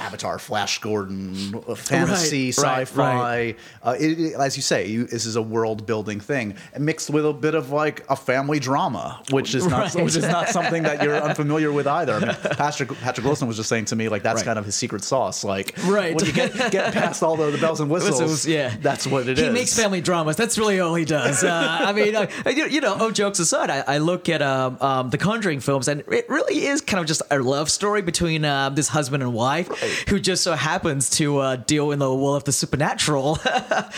Avatar, 0.00 0.38
Flash 0.38 0.80
Gordon, 0.80 1.54
uh, 1.68 1.74
fantasy, 1.74 2.46
Right, 2.58 2.58
right, 2.58 2.88
sci-fi. 2.88 3.14
right. 3.14 3.56
Uh, 3.82 3.96
it, 3.98 4.18
it- 4.20 4.34
as 4.34 4.56
you 4.56 4.62
say, 4.62 4.86
you, 4.86 5.04
this 5.04 5.26
is 5.26 5.36
a 5.36 5.42
world-building 5.42 6.20
thing, 6.20 6.54
mixed 6.78 7.10
with 7.10 7.26
a 7.26 7.32
bit 7.32 7.54
of 7.54 7.70
like 7.70 8.04
a 8.08 8.16
family 8.16 8.58
drama, 8.58 9.22
which 9.30 9.54
is 9.54 9.66
not 9.66 9.94
Right. 9.94 10.04
which 10.04 10.16
is 10.16 10.26
not 10.26 10.48
something 10.48 10.82
that 10.84 11.02
you're 11.02 11.16
unfamiliar 11.16 11.70
with 11.72 11.86
either. 11.86 12.14
I 12.14 12.20
mean, 12.20 12.36
Patrick 12.56 12.90
Patrick 13.00 13.24
Wilson 13.26 13.46
was 13.48 13.56
just 13.56 13.68
saying 13.68 13.86
to 13.86 13.96
me 13.96 14.08
like 14.08 14.22
that's 14.22 14.36
Right. 14.40 14.44
kind 14.46 14.58
of 14.58 14.64
his 14.64 14.74
secret 14.74 15.04
sauce. 15.04 15.44
Like 15.44 15.74
Right. 15.84 16.14
when 16.14 16.24
you 16.24 16.32
get 16.32 16.54
get 16.70 16.92
past 16.94 17.22
all 17.22 17.36
the, 17.36 17.50
the 17.50 17.58
bells 17.58 17.80
and 17.80 17.90
whistles, 17.94 18.20
Whistles, 18.20 18.46
yeah, 18.46 18.74
that's 18.80 19.06
what 19.06 19.28
it 19.28 19.38
is. 19.38 19.44
he 19.46 19.50
makes 19.50 19.76
family 19.76 20.00
dramas. 20.00 20.36
That's 20.36 20.56
really 20.58 20.80
all 20.80 20.94
he 20.94 21.04
does. 21.04 21.44
Uh, 21.44 21.50
I 21.80 21.92
mean, 21.92 22.14
uh, 22.16 22.26
you, 22.46 22.66
you 22.66 22.80
know, 22.80 22.96
oh, 22.98 23.10
jokes 23.10 23.38
aside, 23.38 23.70
I, 23.70 23.84
I 23.86 23.98
look 23.98 24.28
at 24.28 24.40
um, 24.42 24.78
um, 24.80 25.10
the 25.10 25.18
Conjuring 25.18 25.60
films, 25.60 25.88
and 25.88 26.00
it 26.10 26.28
really 26.28 26.64
is 26.66 26.80
kind 26.80 27.00
of 27.00 27.06
just 27.06 27.22
a 27.30 27.38
love 27.38 27.70
story 27.70 28.02
between 28.02 28.44
uh, 28.44 28.70
this 28.70 28.88
husband 28.88 29.22
and 29.22 29.32
wife. 29.34 29.68
Right. 29.90 30.08
who 30.08 30.20
just 30.20 30.42
so 30.44 30.52
happens 30.54 31.10
to 31.10 31.38
uh, 31.38 31.56
deal 31.56 31.90
in 31.92 31.98
the 31.98 32.12
world 32.14 32.36
of 32.36 32.44
the 32.44 32.52
supernatural. 32.52 33.38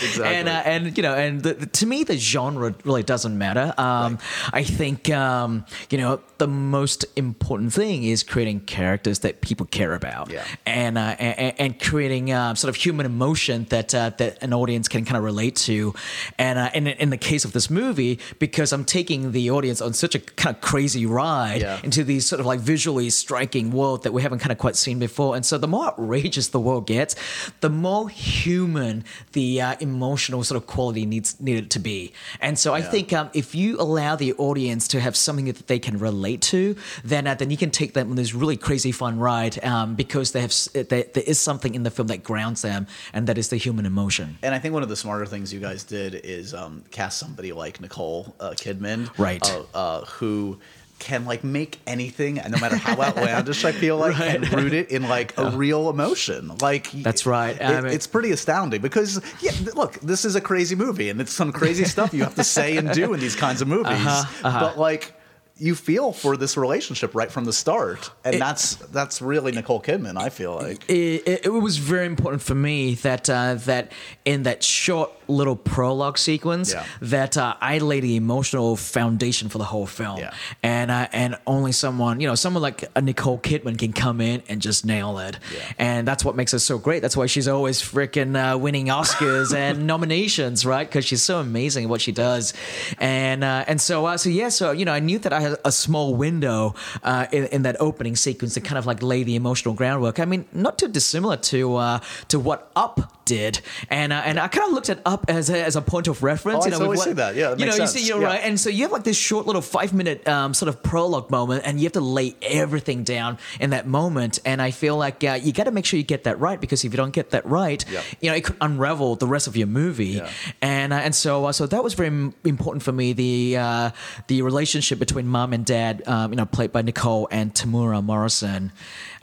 Exactly. 0.03 0.25
And 0.25 0.49
uh, 0.49 0.61
and 0.65 0.97
you 0.97 1.03
know, 1.03 1.13
and 1.13 1.41
the, 1.41 1.53
the- 1.53 1.65
to 1.67 1.85
me, 1.85 2.03
the 2.03 2.17
genre 2.17 2.73
really 2.83 3.03
doesn't 3.03 3.37
matter. 3.37 3.73
Um, 3.77 4.17
I 4.51 4.63
think 4.63 5.09
um, 5.09 5.65
you 5.89 5.97
know 5.97 6.19
the 6.37 6.47
most 6.47 7.05
important 7.15 7.73
thing 7.73 8.03
is 8.03 8.23
creating 8.23 8.61
characters 8.61 9.19
that 9.19 9.41
people 9.41 9.65
care 9.65 9.93
about, 9.93 10.31
Yeah. 10.31 10.43
and, 10.65 10.97
uh, 10.97 11.15
and 11.19 11.53
and 11.59 11.79
creating 11.79 12.31
uh, 12.31 12.55
sort 12.55 12.69
of 12.69 12.75
human 12.75 13.05
emotion 13.05 13.65
that 13.69 13.93
uh, 13.95 14.11
that 14.17 14.41
an 14.43 14.53
audience 14.53 14.87
can 14.87 15.05
kind 15.05 15.17
of 15.17 15.23
relate 15.23 15.55
to. 15.67 15.93
And 16.37 16.59
uh, 16.59 16.69
in 16.73 16.87
in 16.87 17.09
the 17.09 17.17
case 17.17 17.45
of 17.45 17.53
this 17.53 17.69
movie, 17.69 18.19
because 18.39 18.73
I'm 18.73 18.85
taking 18.85 19.31
the 19.31 19.51
audience 19.51 19.81
on 19.81 19.93
such 19.93 20.15
a 20.15 20.19
kind 20.19 20.55
of 20.55 20.61
crazy 20.61 21.05
ride 21.05 21.61
Yeah. 21.61 21.79
into 21.83 22.03
these 22.03 22.25
sort 22.25 22.39
of 22.39 22.45
like 22.45 22.59
visually 22.59 23.09
striking 23.09 23.71
world 23.71 24.03
that 24.03 24.11
we 24.13 24.21
haven't 24.21 24.39
kind 24.39 24.51
of 24.51 24.57
quite 24.57 24.75
seen 24.75 24.99
before. 24.99 25.35
And 25.35 25.45
so 25.45 25.57
the 25.57 25.67
more 25.67 25.82
outrageous 25.83 26.47
the 26.49 26.59
world 26.59 26.87
gets, 26.87 27.15
the 27.61 27.69
more 27.69 28.09
human 28.09 29.03
the 29.33 29.61
uh, 29.61 29.75
emotional 29.79 30.43
sort 30.43 30.57
of 30.61 30.67
quality 30.67 31.05
needs 31.05 31.39
needed 31.39 31.69
to 31.71 31.79
be. 31.79 32.13
And 32.41 32.57
so 32.57 32.73
I 32.73 32.79
Yeah. 32.79 32.89
think 32.91 33.13
um, 33.13 33.29
if 33.33 33.53
you 33.55 33.79
allow 33.79 34.15
the 34.15 34.33
audience 34.33 34.87
to 34.89 34.99
have 34.99 35.15
something 35.15 35.45
that 35.45 35.67
they 35.67 35.79
can 35.79 35.97
relate 35.99 36.41
to, 36.53 36.75
then 37.03 37.27
uh, 37.27 37.35
then 37.35 37.49
you 37.51 37.57
can 37.57 37.71
take 37.71 37.93
them 37.93 38.09
on 38.09 38.15
this 38.15 38.33
really 38.33 38.57
crazy 38.57 38.91
fun 38.91 39.19
ride 39.19 39.63
um, 39.63 39.95
because 39.95 40.31
they 40.31 40.41
have 40.41 40.51
s- 40.51 40.69
there, 40.73 40.83
there 41.15 41.23
is 41.25 41.39
something 41.39 41.75
in 41.75 41.83
the 41.83 41.91
film 41.91 42.07
that 42.07 42.23
grounds 42.23 42.61
them, 42.61 42.87
and 43.13 43.27
that 43.27 43.37
is 43.37 43.47
the 43.49 43.57
human 43.57 43.85
emotion. 43.85 44.37
And 44.43 44.53
I 44.55 44.59
think 44.59 44.73
one 44.73 44.83
of 44.83 44.89
the 44.89 44.95
smarter 44.95 45.25
things 45.25 45.53
you 45.53 45.59
guys 45.59 45.83
did 45.83 46.15
is 46.15 46.53
um, 46.53 46.83
cast 46.91 47.17
somebody 47.19 47.51
like 47.53 47.79
Nicole 47.81 48.33
uh, 48.39 48.51
Kidman, 48.51 49.09
Right. 49.17 49.43
Uh, 49.49 49.63
uh, 49.73 50.05
who 50.05 50.59
can 51.03 51.25
like 51.25 51.43
make 51.43 51.79
anything, 51.85 52.35
no 52.35 52.57
matter 52.59 52.77
how 52.77 52.99
outlandish 53.01 53.65
I 53.65 53.71
feel 53.73 53.97
like, 53.97 54.19
and 54.33 54.51
root 54.53 54.73
it 54.73 54.89
in 54.89 55.03
like 55.09 55.37
a 55.37 55.51
real 55.51 55.89
emotion. 55.89 56.51
Like 56.61 56.89
That's 56.91 57.25
right. 57.25 57.55
it- 57.55 57.61
I 57.61 57.81
mean- 57.81 57.93
it's 57.93 58.07
pretty 58.07 58.31
astounding 58.31 58.81
because 58.81 59.21
yeah, 59.41 59.51
th- 59.51 59.75
look, 59.75 59.99
this 59.99 60.23
is 60.25 60.35
a 60.35 60.41
crazy 60.41 60.75
movie, 60.75 61.09
and 61.09 61.19
it's 61.21 61.33
some 61.33 61.51
crazy 61.51 61.83
stuff 61.83 62.13
you 62.13 62.23
have 62.23 62.35
to 62.35 62.43
say 62.43 62.77
and 62.77 62.91
do 62.93 63.13
in 63.13 63.19
these 63.19 63.35
kinds 63.35 63.61
of 63.61 63.67
movies. 63.77 63.93
Uh-huh, 64.07 64.59
But 64.59 64.77
like. 64.79 65.13
You 65.55 65.75
feel 65.75 66.13
for 66.13 66.35
this 66.35 66.57
relationship 66.57 67.13
right 67.13 67.31
from 67.31 67.45
the 67.45 67.53
start, 67.53 68.09
and 68.25 68.33
It- 68.35 68.39
that's 68.39 68.75
that's 68.91 69.21
really 69.21 69.51
Nicole 69.51 69.79
Kidman. 69.79 70.17
I 70.17 70.29
feel 70.29 70.55
like 70.55 70.89
it, 70.89 71.27
it, 71.27 71.45
it 71.45 71.49
was 71.53 71.77
very 71.77 72.07
important 72.07 72.41
for 72.41 72.55
me 72.55 72.95
that 72.95 73.29
uh, 73.29 73.53
that 73.69 73.91
in 74.25 74.43
that 74.43 74.63
short 74.63 75.11
little 75.33 75.55
prologue 75.55 76.17
sequence 76.17 76.73
Yeah. 76.73 76.85
that 77.01 77.37
uh, 77.37 77.55
I 77.61 77.79
lay 77.79 77.99
the 77.99 78.15
emotional 78.15 78.75
foundation 78.75 79.49
for 79.49 79.57
the 79.57 79.63
whole 79.65 79.85
film, 79.87 80.19
Yeah. 80.19 80.33
and 80.61 80.91
uh, 80.91 81.07
and 81.11 81.37
only 81.47 81.71
someone 81.71 82.19
you 82.19 82.27
know 82.27 82.35
someone 82.35 82.61
like 82.61 82.89
a 82.95 83.01
Nicole 83.01 83.39
Kidman 83.39 83.77
can 83.77 83.93
come 83.93 84.21
in 84.21 84.43
and 84.49 84.61
just 84.61 84.85
nail 84.85 85.17
it, 85.19 85.37
Yeah. 85.53 85.59
and 85.79 86.07
that's 86.07 86.23
what 86.25 86.35
makes 86.35 86.51
her 86.51 86.59
so 86.59 86.77
great. 86.77 87.01
That's 87.01 87.17
why 87.17 87.25
she's 87.27 87.47
always 87.47 87.81
freaking 87.81 88.33
uh, 88.35 88.57
winning 88.57 88.87
Oscars 88.87 89.53
and 89.63 89.87
nominations, 89.87 90.65
right? 90.65 90.87
Because 90.87 91.05
she's 91.05 91.23
so 91.23 91.39
amazing 91.39 91.85
at 91.85 91.89
what 91.89 92.01
she 92.01 92.11
does, 92.11 92.53
and 92.99 93.43
uh, 93.43 93.65
and 93.67 93.79
so 93.81 94.05
uh, 94.05 94.17
so 94.17 94.29
yeah, 94.29 94.49
so 94.49 94.71
you 94.71 94.85
know 94.85 94.93
I 94.93 94.99
knew 94.99 95.19
that 95.19 95.33
I 95.33 95.39
had 95.41 95.57
a 95.65 95.71
small 95.71 96.15
window 96.15 96.75
uh, 97.03 97.25
in, 97.31 97.45
in 97.47 97.61
that 97.63 97.77
opening 97.79 98.15
sequence 98.15 98.53
to 98.55 98.61
kind 98.61 98.77
of 98.77 98.85
like 98.85 99.01
lay 99.01 99.23
the 99.23 99.35
emotional 99.35 99.73
groundwork. 99.73 100.19
I 100.19 100.25
mean, 100.25 100.45
not 100.53 100.77
too 100.77 100.87
dissimilar 100.87 101.37
to 101.37 101.75
uh, 101.75 101.99
to 102.29 102.39
what 102.39 102.71
Up 102.75 103.25
did, 103.25 103.61
and 103.89 104.11
uh, 104.13 104.21
and 104.25 104.39
I 104.39 104.47
kind 104.47 104.67
of 104.67 104.73
looked 104.73 104.89
at 104.89 104.99
Up 105.05 105.22
as 105.27 105.49
a, 105.49 105.63
as 105.63 105.75
a 105.75 105.81
point 105.81 106.07
of 106.07 106.23
reference. 106.23 106.59
Oh, 106.59 106.61
I 106.63 106.65
you 106.65 106.71
know, 106.71 106.83
always 106.85 106.99
with 106.99 106.99
what- 106.99 107.03
say 107.05 107.13
that. 107.13 107.35
Yeah, 107.35 107.49
that 107.49 107.59
you 107.59 107.65
know, 107.65 107.71
makes 107.71 107.79
you 107.79 107.87
sense. 107.87 107.91
see, 108.01 108.07
you're 108.07 108.21
Yeah. 108.21 108.27
right, 108.27 108.41
and 108.43 108.59
so 108.59 108.69
you 108.69 108.83
have 108.83 108.91
like 108.91 109.03
this 109.03 109.17
short 109.17 109.45
little 109.47 109.61
five 109.61 109.93
minute 109.93 110.27
um, 110.27 110.53
sort 110.53 110.69
of 110.69 110.81
prologue 110.83 111.29
moment, 111.31 111.63
and 111.65 111.79
you 111.79 111.85
have 111.85 111.93
to 111.93 112.01
lay 112.01 112.35
everything 112.41 113.03
down 113.03 113.37
in 113.59 113.69
that 113.71 113.87
moment. 113.87 114.39
And 114.45 114.61
I 114.61 114.71
feel 114.71 114.97
like 114.97 115.23
uh, 115.23 115.39
you 115.41 115.53
got 115.53 115.63
to 115.65 115.71
make 115.71 115.85
sure 115.85 115.97
you 115.97 116.03
get 116.03 116.23
that 116.25 116.39
right 116.39 116.59
because 116.59 116.83
if 116.83 116.91
you 116.93 116.97
don't 116.97 117.11
get 117.13 117.31
that 117.31 117.45
right, 117.45 117.83
Yeah. 117.91 118.01
you 118.21 118.29
know, 118.29 118.35
it 118.35 118.43
could 118.43 118.57
unravel 118.61 119.15
the 119.15 119.27
rest 119.27 119.47
of 119.47 119.55
your 119.57 119.67
movie. 119.67 120.05
Yeah. 120.07 120.29
And 120.61 120.93
uh, 120.93 120.97
and 120.97 121.15
so 121.15 121.45
uh, 121.45 121.51
so 121.51 121.67
that 121.67 121.83
was 121.83 121.93
very 121.93 122.07
m- 122.07 122.33
important 122.43 122.83
for 122.83 122.91
me. 122.91 123.13
The 123.13 123.57
uh, 123.57 123.89
the 124.27 124.41
relationship 124.41 124.99
between 124.99 125.27
mom 125.27 125.53
and 125.53 125.65
dad, 125.65 126.03
um, 126.07 126.31
you 126.31 126.37
know, 126.37 126.45
played 126.45 126.71
by 126.71 126.81
Nicole 126.81 127.27
and 127.31 127.53
Temuera 127.53 128.03
Morrison. 128.03 128.71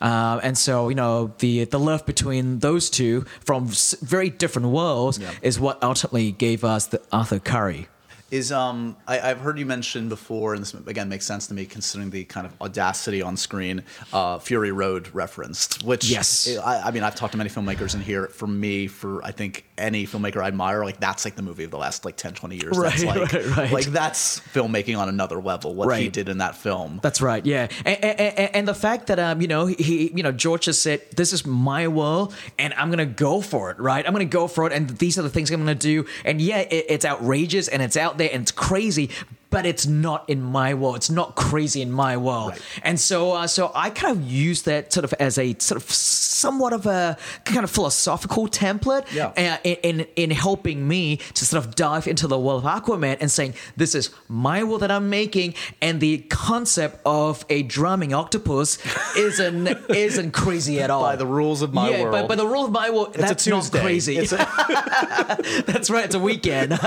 Uh, 0.00 0.40
and 0.42 0.56
so 0.56 0.88
you 0.88 0.94
know 0.94 1.32
the 1.38 1.64
the 1.66 1.78
love 1.78 2.04
between 2.06 2.58
those 2.60 2.88
two 2.90 3.24
from 3.44 3.68
very 4.02 4.30
different 4.30 4.68
worlds 4.68 5.18
Yeah. 5.18 5.30
is 5.42 5.60
what 5.60 5.82
ultimately 5.82 6.32
gave 6.32 6.64
us 6.64 6.86
the 6.86 7.00
Arthur 7.12 7.38
Curry. 7.38 7.88
Is 8.30 8.52
um 8.52 8.96
I, 9.06 9.20
I've 9.20 9.40
heard 9.40 9.58
you 9.58 9.66
mention 9.66 10.08
before, 10.08 10.54
and 10.54 10.62
this 10.62 10.74
again 10.74 11.08
makes 11.08 11.26
sense 11.26 11.46
to 11.48 11.54
me 11.54 11.66
considering 11.66 12.10
the 12.10 12.24
kind 12.24 12.46
of 12.46 12.54
audacity 12.60 13.22
on 13.22 13.36
screen. 13.36 13.82
Uh, 14.12 14.38
Fury 14.38 14.72
Road 14.72 15.08
referenced, 15.14 15.82
which 15.84 16.10
Yes. 16.10 16.56
I, 16.58 16.88
I 16.88 16.90
mean 16.90 17.02
I've 17.02 17.14
talked 17.14 17.32
to 17.32 17.38
many 17.38 17.50
filmmakers 17.50 17.94
in 17.94 18.00
here. 18.00 18.28
For 18.28 18.46
me, 18.46 18.86
for 18.86 19.24
I 19.24 19.32
think 19.32 19.64
any 19.78 20.06
filmmaker 20.06 20.42
I 20.42 20.48
admire, 20.48 20.84
like 20.84 21.00
that's 21.00 21.24
like 21.24 21.36
the 21.36 21.42
movie 21.42 21.64
of 21.64 21.70
the 21.70 21.78
last 21.78 22.04
like 22.04 22.16
10, 22.16 22.34
20 22.34 22.56
years. 22.56 22.78
that's 22.78 23.04
Right, 23.04 23.16
like 23.20 23.32
right, 23.32 23.56
right. 23.56 23.72
like 23.72 23.86
that's 23.86 24.40
filmmaking 24.40 24.98
on 24.98 25.08
another 25.08 25.40
level. 25.40 25.74
What 25.74 25.98
he 25.98 26.08
did 26.08 26.28
in 26.28 26.38
that 26.38 26.54
film. 26.56 27.00
That's 27.02 27.20
right. 27.20 27.44
Yeah, 27.44 27.68
and, 27.84 28.04
and, 28.04 28.54
and 28.54 28.68
the 28.68 28.74
fact 28.74 29.08
that 29.08 29.18
um, 29.18 29.40
you 29.40 29.48
know, 29.48 29.66
he, 29.66 30.12
you 30.14 30.22
know, 30.22 30.32
George 30.32 30.66
has 30.66 30.80
said, 30.80 31.02
"This 31.16 31.32
is 31.32 31.44
my 31.46 31.88
world, 31.88 32.34
and 32.58 32.72
I'm 32.74 32.90
gonna 32.90 33.06
go 33.06 33.40
for 33.40 33.70
it." 33.70 33.78
Right? 33.78 34.06
I'm 34.06 34.12
gonna 34.12 34.24
go 34.24 34.46
for 34.46 34.66
it, 34.66 34.72
and 34.72 34.88
these 34.90 35.18
are 35.18 35.22
the 35.22 35.30
things 35.30 35.50
I'm 35.50 35.60
gonna 35.60 35.74
do. 35.74 36.06
And 36.24 36.40
yeah, 36.40 36.58
it, 36.58 36.86
it's 36.88 37.04
outrageous, 37.04 37.68
and 37.68 37.82
it's 37.82 37.96
out 37.96 38.18
there, 38.20 38.30
and 38.32 38.42
it's 38.42 38.52
crazy. 38.52 39.10
But 39.50 39.66
it's 39.66 39.86
not 39.86 40.28
in 40.28 40.40
my 40.42 40.74
world. 40.74 40.96
It's 40.96 41.10
not 41.10 41.34
crazy 41.34 41.82
in 41.82 41.90
my 41.90 42.16
world, 42.16 42.50
Right. 42.52 42.60
and 42.84 43.00
so, 43.00 43.32
uh, 43.32 43.46
so 43.48 43.72
I 43.74 43.90
kind 43.90 44.16
of 44.16 44.22
use 44.30 44.62
that 44.62 44.92
sort 44.92 45.02
of 45.04 45.12
as 45.18 45.38
a 45.38 45.56
sort 45.58 45.82
of 45.82 45.90
somewhat 45.90 46.72
of 46.72 46.86
a 46.86 47.16
kind 47.44 47.64
of 47.64 47.70
philosophical 47.70 48.46
template, 48.48 49.04
Yeah. 49.12 49.32
uh, 49.36 49.56
in, 49.64 49.76
in 49.82 50.06
in 50.16 50.30
helping 50.30 50.86
me 50.86 51.16
to 51.34 51.44
sort 51.44 51.64
of 51.64 51.74
dive 51.74 52.06
into 52.06 52.28
the 52.28 52.38
world 52.38 52.64
of 52.64 52.70
Aquaman 52.70 53.16
and 53.20 53.28
saying 53.30 53.54
this 53.76 53.94
is 53.96 54.10
my 54.28 54.62
world 54.62 54.82
that 54.82 54.90
I'm 54.92 55.10
making, 55.10 55.54
and 55.82 56.00
the 56.00 56.18
concept 56.30 57.00
of 57.04 57.44
a 57.50 57.62
drumming 57.64 58.14
octopus 58.14 58.78
isn't 59.16 59.66
isn't 59.90 60.30
crazy 60.30 60.80
at 60.80 60.90
all. 60.90 61.02
By 61.02 61.16
the 61.16 61.26
rules 61.26 61.60
of 61.62 61.74
my 61.74 61.90
yeah, 61.90 62.02
world. 62.02 62.12
but 62.12 62.28
by 62.28 62.36
the 62.36 62.46
rules 62.46 62.66
of 62.66 62.72
my 62.72 62.90
world, 62.90 63.16
It's 63.16 63.24
that's 63.24 63.46
not 63.48 63.70
crazy. 63.72 64.16
A- 64.18 64.26
That's 65.66 65.90
right. 65.90 66.04
It's 66.04 66.14
a 66.14 66.18
weekend 66.20 66.72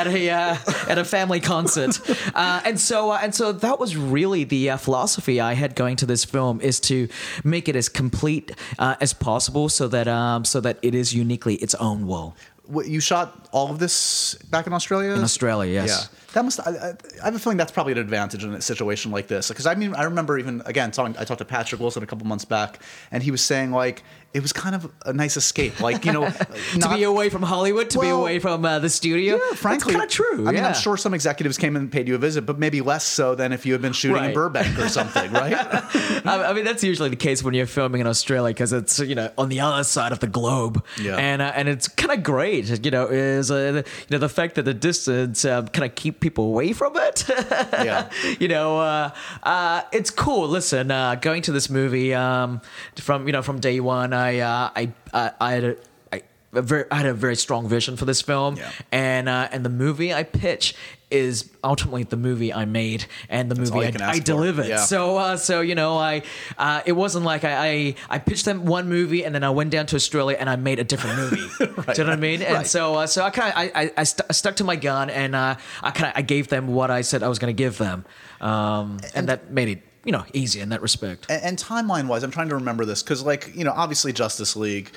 at 0.00 0.06
a 0.06 0.30
uh, 0.30 0.56
at 0.88 0.98
a 0.98 1.04
family 1.04 1.27
concert, 1.40 2.00
uh, 2.34 2.60
and 2.64 2.80
so 2.80 3.10
uh, 3.10 3.20
and 3.22 3.34
so 3.34 3.52
that 3.52 3.78
was 3.78 3.96
really 3.96 4.44
the 4.44 4.70
uh, 4.70 4.76
philosophy 4.76 5.40
I 5.40 5.54
had 5.54 5.74
going 5.74 5.96
to 5.96 6.06
this 6.06 6.24
film 6.24 6.60
is 6.60 6.80
to 6.80 7.08
make 7.44 7.68
it 7.68 7.76
as 7.76 7.88
complete 7.88 8.52
uh, 8.78 8.96
as 9.00 9.12
possible, 9.12 9.68
so 9.68 9.88
that 9.88 10.08
um, 10.08 10.44
so 10.44 10.60
that 10.60 10.78
it 10.82 10.94
is 10.94 11.14
uniquely 11.14 11.56
its 11.56 11.74
own 11.74 12.06
world. 12.06 12.32
What, 12.64 12.86
you 12.86 13.00
shot 13.00 13.48
all 13.50 13.70
of 13.70 13.78
this 13.78 14.34
back 14.50 14.66
in 14.66 14.74
Australia? 14.74 15.12
In 15.12 15.22
Australia, 15.22 15.72
yes. 15.72 15.88
Yeah, 15.88 16.18
that 16.34 16.44
must. 16.44 16.60
I, 16.60 16.70
I 16.70 16.94
I 17.22 17.24
have 17.24 17.34
a 17.34 17.38
feeling 17.38 17.56
that's 17.56 17.72
probably 17.72 17.92
an 17.92 17.98
advantage 17.98 18.44
in 18.44 18.52
a 18.52 18.60
situation 18.60 19.10
like 19.10 19.26
this. 19.26 19.48
Because 19.48 19.66
I 19.66 19.74
mean, 19.74 19.94
I 19.94 20.02
remember 20.04 20.38
even 20.38 20.62
again 20.66 20.90
talking. 20.90 21.16
I 21.18 21.24
talked 21.24 21.38
to 21.38 21.46
Patrick 21.46 21.80
Wilson 21.80 22.02
a 22.02 22.06
couple 22.06 22.26
months 22.26 22.44
back, 22.44 22.80
and 23.10 23.22
he 23.22 23.30
was 23.30 23.42
saying 23.42 23.70
like 23.70 24.02
it 24.34 24.42
was 24.42 24.52
kind 24.52 24.74
of 24.74 24.92
a 25.06 25.12
nice 25.12 25.36
escape. 25.36 25.80
Like 25.80 26.04
you 26.04 26.12
know, 26.12 26.28
to 26.80 26.88
be 26.94 27.02
away 27.04 27.30
from 27.30 27.42
Hollywood, 27.42 27.88
to 27.90 27.98
be 28.00 28.08
away 28.08 28.38
from 28.38 28.64
uh, 28.64 28.78
the 28.78 28.88
studio. 28.90 29.36
Yeah, 29.36 29.54
frankly, 29.54 29.92
kind 29.94 30.04
of 30.04 30.10
true. 30.10 30.46
I 30.46 30.52
mean. 30.52 30.64
I'm 30.64 30.74
sure 30.74 30.96
some 30.98 31.14
executives 31.14 31.56
came 31.56 31.76
and 31.76 31.90
paid 31.90 32.08
you 32.08 32.14
a 32.14 32.18
visit, 32.18 32.42
but 32.44 32.58
maybe 32.58 32.80
less 32.82 33.06
so 33.06 33.34
than 33.34 33.52
if 33.52 33.64
you 33.64 33.72
had 33.72 33.80
been 33.80 33.94
shooting 33.94 34.22
in 34.22 34.34
Burbank 34.34 34.78
or 34.78 34.88
something, 34.88 35.32
right? 35.32 35.54
I 36.26 36.52
mean, 36.52 36.64
that's 36.64 36.84
usually 36.84 37.08
the 37.08 37.16
case 37.16 37.42
when 37.42 37.54
you're 37.54 37.66
filming 37.66 38.00
in 38.02 38.06
Australia 38.06 38.52
because 38.52 38.72
it's 38.72 38.98
you 38.98 39.14
know 39.14 39.30
on 39.38 39.48
the 39.48 39.60
other 39.60 39.82
side 39.84 40.12
of 40.12 40.20
the 40.20 40.26
globe, 40.26 40.84
Yeah. 41.00 41.16
and 41.16 41.40
uh, 41.40 41.52
and 41.54 41.68
it's 41.68 41.88
kind 41.88 42.12
of 42.12 42.22
great. 42.22 42.84
You 42.84 42.90
know, 42.90 43.06
is 43.06 43.50
uh, 43.50 43.82
you 43.84 44.10
know 44.10 44.18
the 44.18 44.28
fact 44.28 44.56
that 44.56 44.64
the 44.64 44.74
distance 44.74 45.44
um, 45.46 45.68
kind 45.68 45.88
of 45.88 45.94
keep 45.94 46.20
people 46.20 46.44
away 46.44 46.72
from 46.72 46.96
it. 46.96 47.24
Yeah. 47.78 48.10
you 48.40 48.48
know, 48.48 48.78
uh, 48.80 49.10
uh, 49.42 49.82
it's 49.92 50.10
cool. 50.10 50.48
Listen, 50.48 50.90
uh, 50.90 51.14
going 51.14 51.42
to 51.42 51.52
this 51.52 51.70
movie 51.70 52.12
um, 52.12 52.60
from 52.96 53.26
you 53.26 53.32
know 53.32 53.42
from 53.42 53.60
day 53.60 53.80
one, 53.80 54.12
I 54.12 54.27
uh, 54.40 54.70
I 54.76 54.92
I, 55.12 55.32
I 55.40 55.52
had 55.52 55.64
a. 55.64 55.76
I, 56.12 56.22
a 56.54 56.62
very, 56.62 56.84
I 56.90 56.96
had 56.96 57.06
a 57.06 57.12
very 57.12 57.36
strong 57.36 57.68
vision 57.68 57.98
for 57.98 58.06
this 58.06 58.22
film, 58.22 58.56
Yeah. 58.56 58.70
and 58.90 59.28
uh, 59.28 59.48
and 59.52 59.64
the 59.66 59.68
movie 59.70 60.14
I 60.14 60.22
pitch 60.22 60.74
is 61.10 61.50
ultimately 61.62 62.04
the 62.04 62.16
movie 62.16 62.52
I 62.54 62.64
made 62.64 63.04
and 63.28 63.50
the 63.50 63.54
all 63.70 63.80
movie 63.82 64.00
I, 64.02 64.10
I 64.12 64.18
delivered. 64.18 64.66
Yeah. 64.66 64.76
So 64.78 65.18
uh, 65.18 65.36
so 65.36 65.60
you 65.60 65.74
know 65.74 65.98
I 65.98 66.22
uh, 66.56 66.80
it 66.86 66.92
wasn't 66.92 67.26
like 67.26 67.44
I, 67.44 67.68
I 67.68 67.94
I 68.08 68.18
pitched 68.18 68.46
them 68.46 68.64
one 68.64 68.88
movie 68.88 69.24
and 69.26 69.34
then 69.34 69.44
I 69.44 69.50
went 69.50 69.70
down 69.70 69.84
to 69.88 69.96
Australia 69.96 70.38
and 70.40 70.48
I 70.48 70.56
made 70.56 70.78
a 70.78 70.84
different 70.84 71.16
movie. 71.18 71.48
Do 71.58 71.64
you 71.66 71.74
know 71.76 71.84
what 72.04 72.08
I 72.08 72.16
mean? 72.16 72.40
And 72.40 72.54
Right. 72.54 72.66
so 72.66 72.94
uh, 72.94 73.06
so 73.06 73.24
I 73.24 73.30
kind 73.30 73.52
of 73.52 73.58
I, 73.58 73.82
I, 73.82 73.92
I, 73.98 74.04
st- 74.04 74.26
I 74.30 74.32
stuck 74.32 74.56
to 74.56 74.64
my 74.64 74.76
gun 74.76 75.10
and 75.10 75.34
uh, 75.36 75.56
I 75.82 75.90
kind 75.90 76.06
of 76.06 76.12
I 76.16 76.22
gave 76.22 76.48
them 76.48 76.68
what 76.68 76.90
I 76.90 77.02
said 77.02 77.22
I 77.22 77.28
was 77.28 77.38
going 77.38 77.54
to 77.54 77.62
give 77.62 77.76
them, 77.76 78.06
um, 78.40 79.00
and, 79.14 79.28
that 79.28 79.50
made 79.50 79.68
it 79.68 79.82
you 80.08 80.12
know 80.12 80.24
easy 80.32 80.60
in 80.60 80.70
that 80.70 80.80
respect. 80.80 81.26
and, 81.28 81.42
and 81.42 81.58
timeline 81.58 82.06
wise, 82.06 82.22
I'm 82.22 82.30
trying 82.30 82.48
to 82.48 82.54
remember 82.54 82.86
this 82.86 83.02
because, 83.02 83.22
like, 83.22 83.54
you 83.54 83.62
know, 83.62 83.74
obviously 83.76 84.10
Justice 84.10 84.56
League 84.56 84.90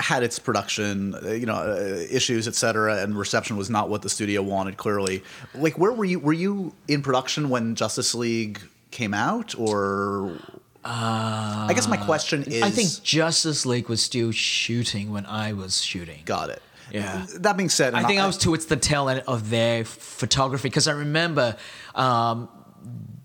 had 0.00 0.22
its 0.22 0.38
production, 0.38 1.14
uh, 1.14 1.32
you 1.32 1.44
know, 1.44 1.56
uh, 1.56 2.06
issues, 2.10 2.48
et 2.48 2.54
cetera, 2.54 3.02
and 3.02 3.14
reception 3.14 3.58
was 3.58 3.68
not 3.68 3.90
what 3.90 4.00
the 4.00 4.08
studio 4.08 4.40
wanted. 4.40 4.78
Clearly, 4.78 5.22
like, 5.54 5.76
where 5.76 5.92
were 5.92 6.06
you? 6.06 6.18
Were 6.18 6.32
you 6.32 6.72
in 6.88 7.02
production 7.02 7.50
when 7.50 7.74
Justice 7.74 8.14
League 8.14 8.58
came 8.90 9.12
out, 9.12 9.54
or 9.58 10.38
I 10.82 11.70
guess 11.74 11.86
my 11.86 11.98
question 11.98 12.44
is 12.44 12.62
I 12.62 12.70
think 12.70 13.02
Justice 13.02 13.66
League 13.66 13.90
was 13.90 14.02
still 14.02 14.32
shooting 14.32 15.12
when 15.12 15.26
I 15.26 15.52
was 15.52 15.82
shooting. 15.82 16.22
got 16.24 16.48
it. 16.48 16.62
Yeah. 16.90 17.26
That 17.40 17.58
being 17.58 17.68
said, 17.68 17.92
I 17.92 18.04
think 18.04 18.18
I 18.18 18.26
was 18.26 18.38
towards 18.38 18.64
the 18.64 18.76
tail 18.76 19.10
end 19.10 19.24
of 19.26 19.50
their 19.50 19.84
photography 19.84 20.68
because 20.68 20.88
I 20.88 20.92
remember 20.92 21.56
um, 21.94 22.48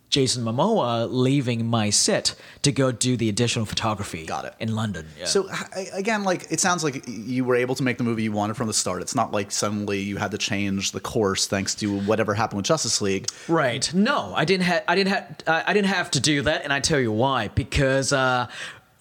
Jason 0.09 0.43
Momoa 0.43 1.07
leaving 1.09 1.65
my 1.67 1.89
set 1.89 2.35
to 2.63 2.71
go 2.71 2.91
do 2.91 3.15
the 3.15 3.29
additional 3.29 3.65
photography. 3.65 4.25
Got 4.25 4.45
it. 4.45 4.55
in 4.59 4.75
London. 4.75 5.07
Yeah. 5.17 5.25
So 5.25 5.49
again, 5.93 6.23
like 6.23 6.47
it 6.51 6.59
sounds 6.59 6.83
like 6.83 7.03
you 7.07 7.45
were 7.45 7.55
able 7.55 7.75
to 7.75 7.83
make 7.83 7.97
the 7.97 8.03
movie 8.03 8.23
you 8.23 8.31
wanted 8.31 8.57
from 8.57 8.67
the 8.67 8.73
start. 8.73 9.01
It's 9.01 9.15
not 9.15 9.31
like 9.31 9.51
suddenly 9.51 9.99
you 9.99 10.17
had 10.17 10.31
to 10.31 10.37
change 10.37 10.91
the 10.91 10.99
course 10.99 11.47
thanks 11.47 11.75
to 11.75 11.99
whatever 12.01 12.33
happened 12.33 12.57
with 12.57 12.65
Justice 12.65 13.01
League. 13.01 13.27
Right. 13.47 13.91
No, 13.93 14.33
I 14.35 14.45
didn't 14.45 14.63
have. 14.63 14.83
I 14.87 14.95
didn't 14.95 15.09
have. 15.13 15.35
I 15.67 15.73
didn't 15.73 15.87
have 15.89 16.11
to 16.11 16.19
do 16.19 16.41
that, 16.43 16.63
and 16.63 16.73
I 16.73 16.79
tell 16.79 16.99
you 16.99 17.11
why. 17.11 17.49
Because. 17.49 18.11
Uh, 18.13 18.47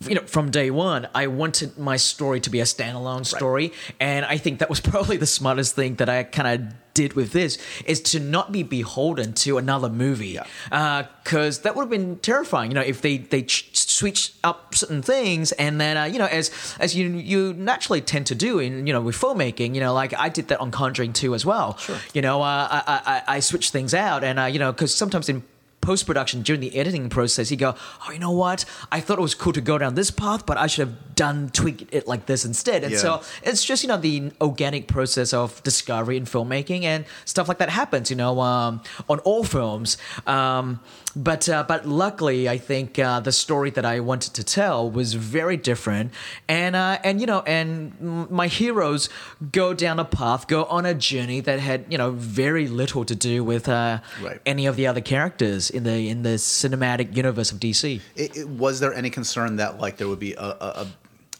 you 0.00 0.14
know, 0.14 0.22
from 0.22 0.50
day 0.50 0.70
one, 0.70 1.08
I 1.12 1.26
wanted 1.26 1.76
my 1.76 1.96
story 1.96 2.40
to 2.40 2.50
be 2.50 2.60
a 2.60 2.64
standalone 2.64 3.26
story, 3.26 3.72
and 3.98 4.24
I 4.24 4.38
think 4.38 4.60
that 4.60 4.70
was 4.70 4.80
probably 4.92 5.16
the 5.16 5.26
smartest 5.26 5.74
thing 5.74 5.96
that 5.96 6.08
I 6.08 6.22
kind 6.22 6.62
of 6.62 6.74
did 6.94 7.14
with 7.14 7.32
this 7.32 7.58
is 7.84 8.00
to 8.00 8.20
not 8.20 8.52
be 8.52 8.62
beholden 8.62 9.32
to 9.32 9.58
another 9.58 9.88
movie, 9.88 10.38
because 10.64 11.60
that 11.60 11.74
would 11.74 11.82
have 11.82 11.90
been 11.90 12.18
terrifying. 12.18 12.70
You 12.70 12.76
know, 12.76 12.80
if 12.80 13.02
they 13.02 13.18
they 13.18 13.42
ch- 13.42 13.76
switch 13.76 14.34
up 14.44 14.74
certain 14.74 15.02
things, 15.02 15.50
and 15.52 15.80
then 15.80 15.96
uh, 15.96 16.04
you 16.04 16.18
know, 16.20 16.26
as 16.26 16.52
as 16.78 16.94
you 16.94 17.08
you 17.08 17.52
naturally 17.54 18.00
tend 18.00 18.26
to 18.26 18.36
do 18.36 18.60
in 18.60 18.86
you 18.86 18.92
know 18.92 19.00
with 19.00 19.16
filmmaking, 19.16 19.74
you 19.74 19.80
know, 19.80 19.94
like 19.94 20.14
I 20.16 20.28
did 20.28 20.46
that 20.48 20.60
on 20.60 20.70
Conjuring 20.70 21.12
2 21.12 21.34
as 21.34 21.44
well. 21.44 21.76
Sure. 21.76 21.98
You 22.14 22.22
know, 22.22 22.40
uh, 22.42 22.68
I, 22.70 23.22
I 23.26 23.36
I 23.36 23.40
switched 23.40 23.72
things 23.72 23.94
out, 23.94 24.22
and 24.22 24.38
uh, 24.38 24.44
you 24.44 24.60
know, 24.60 24.70
because 24.70 24.94
sometimes 24.94 25.28
in 25.28 25.42
post 25.80 26.06
production 26.06 26.42
during 26.42 26.60
the 26.60 26.76
editing 26.76 27.08
process, 27.08 27.50
you 27.50 27.56
go, 27.56 27.74
oh, 28.06 28.10
you 28.12 28.18
know 28.18 28.32
what? 28.32 28.64
I 28.92 29.00
thought 29.00 29.18
it 29.18 29.22
was 29.22 29.34
cool 29.34 29.52
to 29.52 29.60
go 29.60 29.78
down 29.78 29.94
this 29.94 30.10
path, 30.10 30.44
but 30.44 30.56
I 30.58 30.66
should 30.66 30.88
have 30.88 31.14
done 31.14 31.50
tweak 31.52 31.88
it 31.92 32.06
like 32.06 32.26
this 32.26 32.44
instead. 32.44 32.82
And 32.84 32.92
Yeah. 32.92 32.98
so 32.98 33.22
it's 33.42 33.64
just 33.64 33.82
you 33.82 33.88
know 33.88 33.96
the 33.96 34.30
organic 34.40 34.86
process 34.88 35.32
of 35.32 35.62
discovery 35.62 36.16
and 36.16 36.26
filmmaking 36.26 36.82
and 36.84 37.04
stuff 37.24 37.48
like 37.48 37.58
that 37.58 37.70
happens. 37.70 38.10
You 38.10 38.16
know, 38.16 38.40
um, 38.40 38.82
on 39.08 39.18
all 39.20 39.44
films. 39.44 39.96
Um, 40.26 40.80
but 41.16 41.48
uh, 41.48 41.64
but 41.66 41.86
luckily, 41.86 42.48
I 42.48 42.58
think 42.58 42.98
uh, 42.98 43.18
the 43.20 43.32
story 43.32 43.70
that 43.70 43.84
I 43.84 43.98
wanted 44.00 44.34
to 44.34 44.44
tell 44.44 44.88
was 44.90 45.14
very 45.14 45.56
different, 45.56 46.12
and 46.48 46.76
uh, 46.76 46.98
and 47.02 47.20
you 47.20 47.26
know, 47.26 47.40
and 47.46 48.28
my 48.30 48.46
heroes 48.46 49.08
go 49.52 49.74
down 49.74 49.98
a 49.98 50.04
path, 50.04 50.46
go 50.46 50.64
on 50.64 50.86
a 50.86 50.94
journey 50.94 51.40
that 51.40 51.58
had 51.60 51.86
you 51.88 51.98
know 51.98 52.10
very 52.12 52.68
little 52.68 53.04
to 53.04 53.14
do 53.16 53.42
with 53.42 53.68
uh, 53.68 53.98
Right. 54.22 54.40
any 54.46 54.66
of 54.66 54.76
the 54.76 54.86
other 54.86 55.00
characters 55.00 55.67
in 55.70 55.84
the 55.84 56.08
in 56.08 56.22
the 56.22 56.36
cinematic 56.38 57.16
universe 57.16 57.52
of 57.52 57.58
DC. 57.60 58.00
It, 58.16 58.36
it- 58.36 58.48
was 58.48 58.80
there 58.80 58.92
any 58.94 59.10
concern 59.10 59.56
that 59.56 59.78
like 59.80 59.96
there 59.96 60.08
would 60.08 60.18
be 60.18 60.34
a 60.34 60.40
a, 60.42 60.86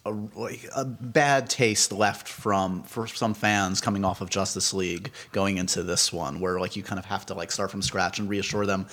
a, 0.08 0.38
like, 0.38 0.66
a 0.74 0.84
bad 0.84 1.48
taste 1.50 1.92
left 1.92 2.28
from 2.28 2.82
for 2.84 3.06
some 3.06 3.34
fans 3.34 3.80
coming 3.80 4.04
off 4.04 4.20
of 4.20 4.30
Justice 4.30 4.72
League 4.74 5.10
going 5.32 5.58
into 5.58 5.82
this 5.82 6.12
one, 6.12 6.40
where 6.40 6.58
like 6.60 6.76
you 6.76 6.82
kind 6.82 6.98
of 6.98 7.04
have 7.06 7.26
to 7.26 7.34
like 7.34 7.52
start 7.52 7.70
from 7.70 7.82
scratch 7.82 8.18
and 8.18 8.28
reassure 8.28 8.66
them, 8.66 8.86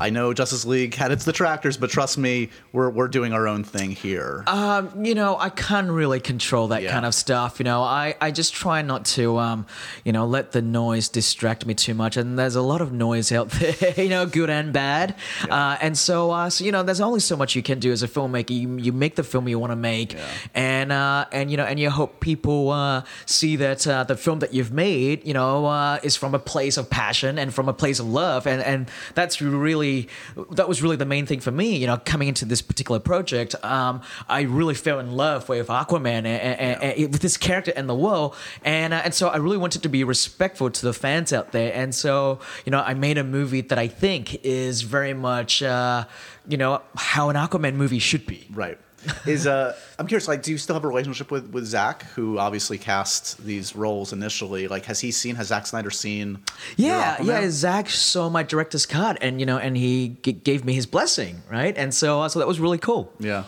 I 0.00 0.10
know 0.10 0.32
Justice 0.32 0.64
League 0.64 0.94
had 0.94 1.12
its 1.12 1.24
detractors, 1.24 1.76
but 1.76 1.90
trust 1.90 2.18
me, 2.18 2.50
we're 2.72 2.90
we're 2.90 3.08
doing 3.08 3.32
our 3.32 3.46
own 3.48 3.64
thing 3.64 3.90
here. 3.90 4.44
Um, 4.46 5.04
you 5.04 5.14
know, 5.14 5.36
I 5.38 5.50
can't 5.50 5.90
really 5.90 6.20
control 6.20 6.68
that 6.68 6.82
Yeah. 6.82 6.92
kind 6.92 7.06
of 7.06 7.14
stuff. 7.14 7.58
You 7.58 7.64
know, 7.64 7.82
I, 7.82 8.14
I 8.20 8.30
just 8.30 8.54
try 8.54 8.82
not 8.82 9.04
to, 9.06 9.38
um, 9.38 9.66
you 10.04 10.12
know, 10.12 10.26
let 10.26 10.52
the 10.52 10.62
noise 10.62 11.08
distract 11.08 11.66
me 11.66 11.74
too 11.74 11.94
much. 11.94 12.16
And 12.16 12.38
there's 12.38 12.56
a 12.56 12.62
lot 12.62 12.80
of 12.80 12.92
noise 12.92 13.32
out 13.32 13.50
there, 13.50 13.94
you 13.96 14.08
know, 14.08 14.26
good 14.26 14.50
and 14.50 14.72
bad. 14.72 15.14
Uh, 15.48 15.76
and 15.80 15.96
so, 15.98 16.30
uh, 16.30 16.50
so, 16.50 16.64
you 16.64 16.72
know, 16.72 16.82
there's 16.82 17.00
only 17.00 17.20
so 17.20 17.36
much 17.36 17.54
you 17.56 17.62
can 17.62 17.78
do 17.78 17.92
as 17.92 18.02
a 18.02 18.08
filmmaker. 18.08 18.50
You, 18.50 18.76
you 18.78 18.92
make 18.92 19.16
the 19.16 19.22
film 19.24 19.48
you 19.48 19.58
want 19.58 19.72
to 19.72 19.76
make, 19.76 20.16
and 20.60 20.92
uh, 20.92 21.24
and 21.32 21.50
you 21.50 21.56
know, 21.56 21.64
and 21.64 21.80
you 21.80 21.88
hope 21.88 22.20
people 22.20 22.68
uh, 22.70 23.02
see 23.24 23.56
that 23.56 23.86
uh, 23.86 24.04
the 24.04 24.14
film 24.14 24.40
that 24.40 24.52
you've 24.52 24.72
made, 24.72 25.26
you 25.26 25.32
know, 25.32 25.64
uh, 25.64 25.98
is 26.02 26.16
from 26.16 26.34
a 26.34 26.38
place 26.38 26.76
of 26.76 26.90
passion 26.90 27.38
and 27.38 27.54
from 27.54 27.66
a 27.66 27.72
place 27.72 27.98
of 27.98 28.06
love, 28.06 28.46
and 28.46 28.60
and 28.62 28.90
that's 29.14 29.40
really 29.40 30.06
that 30.50 30.68
was 30.68 30.82
really 30.82 30.96
the 30.96 31.06
main 31.06 31.24
thing 31.24 31.40
for 31.40 31.50
me. 31.50 31.76
You 31.76 31.86
know, 31.86 31.96
coming 31.96 32.28
into 32.28 32.44
this 32.44 32.60
particular 32.60 33.00
project, 33.00 33.54
um, 33.64 34.02
I 34.28 34.42
really 34.42 34.74
fell 34.74 34.98
in 34.98 35.12
love 35.12 35.48
with 35.48 35.68
Aquaman 35.68 36.26
and, 36.26 36.26
and, 36.26 36.82
and 36.82 37.12
with 37.12 37.22
this 37.22 37.38
character 37.38 37.72
and 37.74 37.88
the 37.88 37.96
world, 37.96 38.36
and 38.62 38.92
uh, 38.92 39.00
and 39.02 39.14
so 39.14 39.28
I 39.28 39.38
really 39.38 39.58
wanted 39.58 39.82
to 39.84 39.88
be 39.88 40.04
respectful 40.04 40.68
to 40.70 40.82
the 40.84 40.92
fans 40.92 41.32
out 41.32 41.52
there, 41.52 41.72
and 41.74 41.94
so 41.94 42.38
you 42.66 42.70
know, 42.70 42.80
I 42.80 42.92
made 42.92 43.16
a 43.16 43.24
movie 43.24 43.62
that 43.62 43.78
I 43.78 43.88
think 43.88 44.44
is 44.44 44.82
very 44.82 45.14
much, 45.14 45.62
uh, 45.62 46.04
you 46.46 46.58
know, 46.58 46.82
how 46.96 47.30
an 47.30 47.36
Aquaman 47.36 47.76
movie 47.76 47.98
should 47.98 48.26
be. 48.26 48.46
Right. 48.52 48.78
Is 49.26 49.46
uh, 49.46 49.74
I'm 49.98 50.06
curious. 50.06 50.28
Like, 50.28 50.42
do 50.42 50.50
you 50.50 50.58
still 50.58 50.74
have 50.74 50.84
a 50.84 50.88
relationship 50.88 51.30
with 51.30 51.50
with 51.50 51.64
Zack, 51.66 52.02
who 52.14 52.38
obviously 52.38 52.76
cast 52.78 53.42
these 53.44 53.74
roles 53.74 54.12
initially? 54.12 54.68
Like, 54.68 54.84
has 54.86 55.00
he 55.00 55.10
seen? 55.10 55.36
Has 55.36 55.48
Zack 55.48 55.66
Snyder 55.66 55.90
seen? 55.90 56.38
Yeah, 56.76 57.20
yeah. 57.22 57.48
Zack 57.50 57.88
saw 57.88 58.28
my 58.28 58.42
director's 58.42 58.86
cut, 58.86 59.18
and 59.22 59.40
you 59.40 59.46
know, 59.46 59.58
and 59.58 59.76
he 59.76 60.16
g- 60.22 60.32
gave 60.32 60.64
me 60.64 60.74
his 60.74 60.86
blessing, 60.86 61.42
right? 61.50 61.76
And 61.78 61.94
so, 61.94 62.20
uh, 62.22 62.28
so 62.28 62.38
that 62.40 62.48
was 62.48 62.60
really 62.60 62.78
cool. 62.78 63.12
Yeah. 63.18 63.44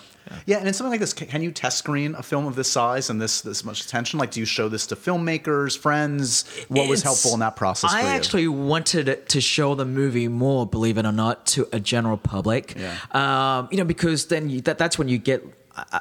Yeah, 0.47 0.59
and 0.59 0.69
in 0.69 0.75
something 0.75 0.91
like 0.91 1.01
this, 1.01 1.13
ca- 1.13 1.27
can 1.27 1.43
you 1.43 1.51
test 1.51 1.79
screen 1.79 2.15
a 2.15 2.23
film 2.23 2.47
of 2.47 2.55
this 2.55 2.71
size 2.71 3.11
and 3.11 3.21
this 3.21 3.41
this 3.41 3.65
much 3.65 3.85
attention? 3.85 4.19
Like, 4.19 4.31
do 4.31 4.41
you 4.41 4.47
show 4.47 4.69
this 4.69 4.87
to 4.89 4.97
filmmakers, 4.97 5.77
friends? 5.77 6.45
What 6.69 6.89
was 6.89 7.03
helpful 7.03 7.35
in 7.35 7.41
that 7.41 7.57
process? 7.57 7.93
I 7.93 8.03
for 8.03 8.07
you? 8.07 8.13
actually 8.15 8.49
wanted 8.49 9.29
to 9.29 9.41
show 9.41 9.75
the 9.75 9.85
movie 9.85 10.29
more, 10.29 10.67
believe 10.67 10.99
it 10.99 11.07
or 11.07 11.13
not, 11.13 11.47
to 11.47 11.69
a 11.73 11.81
general 11.81 12.17
public. 12.17 12.75
Yeah. 12.77 12.97
Um, 13.13 13.69
you 13.71 13.79
know, 13.79 13.85
because 13.85 14.27
then 14.27 14.51
you, 14.51 14.61
that 14.63 14.79
that's 14.79 14.99
when 14.99 15.09
you 15.09 15.19
get. 15.19 15.45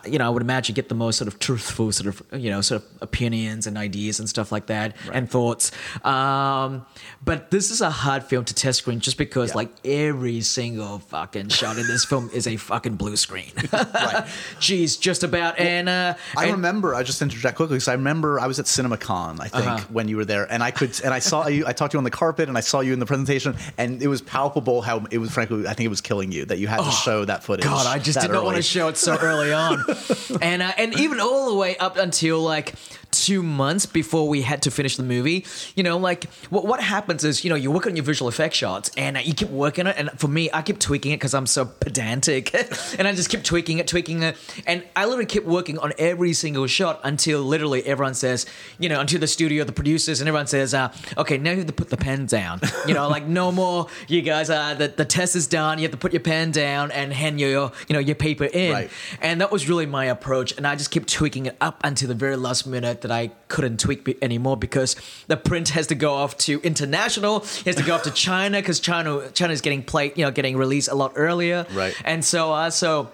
You 0.06 0.18
know, 0.20 0.26
I 0.26 0.30
would 0.30 0.42
imagine 0.42 0.76
get 0.76 0.90
the 0.90 0.96
most 0.96 1.18
sort 1.18 1.28
of 1.30 1.40
truthful 1.40 1.92
sort 1.92 2.08
of 2.08 2.42
you 2.42 2.50
know 2.50 2.62
sort 2.62 2.82
of 2.82 2.88
opinions 3.02 3.68
and 3.68 3.78
ideas 3.78 4.20
and 4.20 4.28
stuff 4.28 4.52
like 4.52 4.66
that 4.68 4.96
and 5.14 5.30
thoughts. 5.30 5.72
Um, 6.04 6.86
but 7.24 7.52
this 7.52 7.72
is 7.72 7.82
a 7.82 7.90
hard 7.90 8.24
film 8.24 8.44
to 8.46 8.54
test 8.54 8.80
screen 8.80 9.00
just 9.00 9.18
because 9.18 9.50
Yeah. 9.52 9.56
like 9.56 9.70
every 9.86 10.42
single 10.42 11.00
fucking 11.00 11.50
shot 11.50 11.78
in 11.78 11.88
this 11.88 12.04
film 12.06 12.30
is 12.34 12.48
a 12.48 12.58
fucking 12.58 12.96
blue 12.96 13.16
screen. 13.16 13.52
Right. 13.72 14.26
Jeez, 14.60 15.00
just 15.00 15.24
about. 15.24 15.60
and 15.60 15.88
uh, 15.88 16.16
I 16.36 16.44
and- 16.46 16.54
remember. 16.54 16.94
I 16.96 17.04
just 17.04 17.22
interject 17.22 17.56
quickly 17.56 17.76
because 17.76 17.88
I 17.88 17.94
remember 17.94 18.40
I 18.40 18.48
was 18.48 18.60
at 18.60 18.66
CinemaCon. 18.66 19.40
I 19.40 19.48
think 19.48 19.66
Uh-huh. 19.68 19.86
when 19.90 20.08
you 20.08 20.18
were 20.18 20.26
there, 20.26 20.52
and 20.52 20.62
I 20.64 20.72
could 20.72 21.00
and 21.04 21.14
I 21.14 21.20
saw 21.20 21.48
you. 21.48 21.66
I 21.68 21.74
talked 21.74 21.92
to 21.92 21.96
you 21.96 22.00
on 22.00 22.04
the 22.04 22.10
carpet, 22.12 22.50
and 22.50 22.58
I 22.58 22.62
saw 22.62 22.80
you 22.82 22.94
in 22.94 23.00
the 23.00 23.06
presentation, 23.06 23.56
and 23.78 24.02
it 24.02 24.08
was 24.08 24.22
palpable 24.22 24.82
how 24.82 25.06
it 25.12 25.18
was. 25.20 25.32
Frankly, 25.32 25.68
I 25.68 25.74
think 25.74 25.86
it 25.86 25.90
was 25.90 26.02
killing 26.02 26.32
you 26.32 26.46
that 26.46 26.58
you 26.60 26.68
had 26.68 26.84
to 26.84 26.92
show 26.92 27.26
that 27.26 27.44
footage. 27.44 27.66
Oh, 27.66 27.70
God, 27.70 27.88
I 27.88 28.00
just 28.00 28.20
did 28.20 28.32
not 28.32 28.44
want 28.44 28.58
to 28.58 28.64
show 28.64 28.88
it 28.88 28.98
so 28.98 29.18
early 29.18 29.54
on, 29.54 29.61
and 30.41 30.62
uh, 30.62 30.71
and 30.78 31.00
even 31.00 31.19
all 31.19 31.50
the 31.50 31.56
way 31.56 31.78
up 31.78 31.97
until 31.97 32.41
like 32.41 32.74
two 33.12 33.43
months 33.43 33.86
before 33.86 34.28
we 34.28 34.41
had 34.41 34.62
to 34.63 34.71
finish 34.71 34.97
the 34.97 35.04
movie. 35.04 35.45
You 35.76 35.84
know, 35.84 35.97
like 35.97 36.30
what 36.50 36.65
what 36.65 36.82
happens 36.82 37.24
is 37.24 37.43
you 37.43 37.50
know 37.50 37.56
you 37.56 37.71
work 37.71 37.86
on 37.86 37.95
your 37.95 38.06
visual 38.06 38.28
effect 38.28 38.56
shots 38.56 38.89
and 38.97 39.17
uh, 39.17 39.19
you 39.19 39.34
keep 39.34 39.50
working 39.50 39.88
on 39.88 39.93
it, 39.93 40.00
and 40.00 40.19
for 40.19 40.28
me, 40.28 40.50
I 40.54 40.62
keep 40.62 40.80
tweaking 40.80 41.12
it 41.12 41.17
because 41.17 41.34
I'm 41.34 41.45
so 41.45 41.65
pedantic, 41.65 42.54
and 42.97 43.08
I 43.08 43.13
just 43.13 43.30
keep 43.30 43.43
tweaking 43.43 43.80
it, 43.80 43.88
tweaking 43.88 44.24
it, 44.24 44.38
and 44.65 44.84
I 44.95 45.06
literally 45.06 45.26
keep 45.26 45.45
working 45.45 45.78
on 45.78 45.93
every 45.97 46.34
single 46.34 46.67
shot 46.67 47.00
until 47.04 47.41
literally 47.41 47.86
everyone 47.86 48.13
says, 48.13 48.45
you 48.80 48.89
know, 48.89 49.00
until 49.00 49.19
the 49.19 49.28
studio, 49.28 49.63
the 49.63 49.71
producers, 49.71 50.21
and 50.21 50.28
everyone 50.28 50.47
says, 50.47 50.74
uh, 50.74 50.93
okay, 51.17 51.38
now 51.38 51.52
you 51.52 51.58
have 51.58 51.67
to 51.67 51.74
put 51.74 51.89
the 51.89 51.97
pen 51.97 52.26
down. 52.26 52.60
You 52.88 52.95
know, 52.95 53.08
like 53.10 53.28
no 53.28 53.52
more, 53.52 53.88
you 54.08 54.21
guys, 54.21 54.50
uh, 54.50 54.74
the 54.74 54.88
the 54.88 55.06
test 55.06 55.36
is 55.36 55.45
done. 55.45 55.78
You 55.78 55.84
have 55.84 55.91
to 55.91 55.97
put 55.97 56.13
your 56.13 56.19
pen 56.19 56.52
down 56.52 56.89
and 56.91 57.13
hand 57.13 57.39
your 57.39 57.71
you 57.88 57.93
know 57.93 58.00
your 58.00 58.15
paper 58.15 58.45
in. 58.45 58.74
Right. 58.74 58.91
And 59.21 59.39
that 59.39 59.52
was 59.52 59.69
really 59.69 59.86
my 59.86 60.06
approach. 60.06 60.58
And 60.58 60.65
I 60.65 60.76
just 60.76 60.89
kept 60.89 61.08
tweaking 61.08 61.45
it 61.45 61.56
up 61.62 61.80
until 61.84 62.08
the 62.08 62.15
very 62.15 62.36
last 62.38 62.65
minute 62.65 63.01
that 63.02 63.12
I 63.12 63.32
couldn't 63.48 63.80
tweak 63.80 64.18
anymore 64.22 64.58
because 64.58 64.96
the 65.28 65.38
print 65.38 65.70
has 65.70 65.88
to 65.88 65.96
go 65.96 66.14
off 66.14 66.38
to 66.40 66.60
international. 66.62 67.38
It 67.38 67.66
has 67.66 67.76
to 67.76 67.84
go 67.84 67.96
off 67.96 68.04
to 68.04 68.12
China 68.12 68.60
because 68.60 68.80
China 68.80 69.30
China 69.32 69.54
is 69.54 69.62
getting 69.62 69.84
played, 69.84 70.18
you 70.18 70.26
know, 70.26 70.32
getting 70.32 70.58
released 70.58 70.90
a 70.90 70.96
lot 70.96 71.14
earlier. 71.16 71.66
Right. 71.74 71.96
And 72.06 72.24
so, 72.24 72.54
uh, 72.54 72.70
so. 72.70 73.12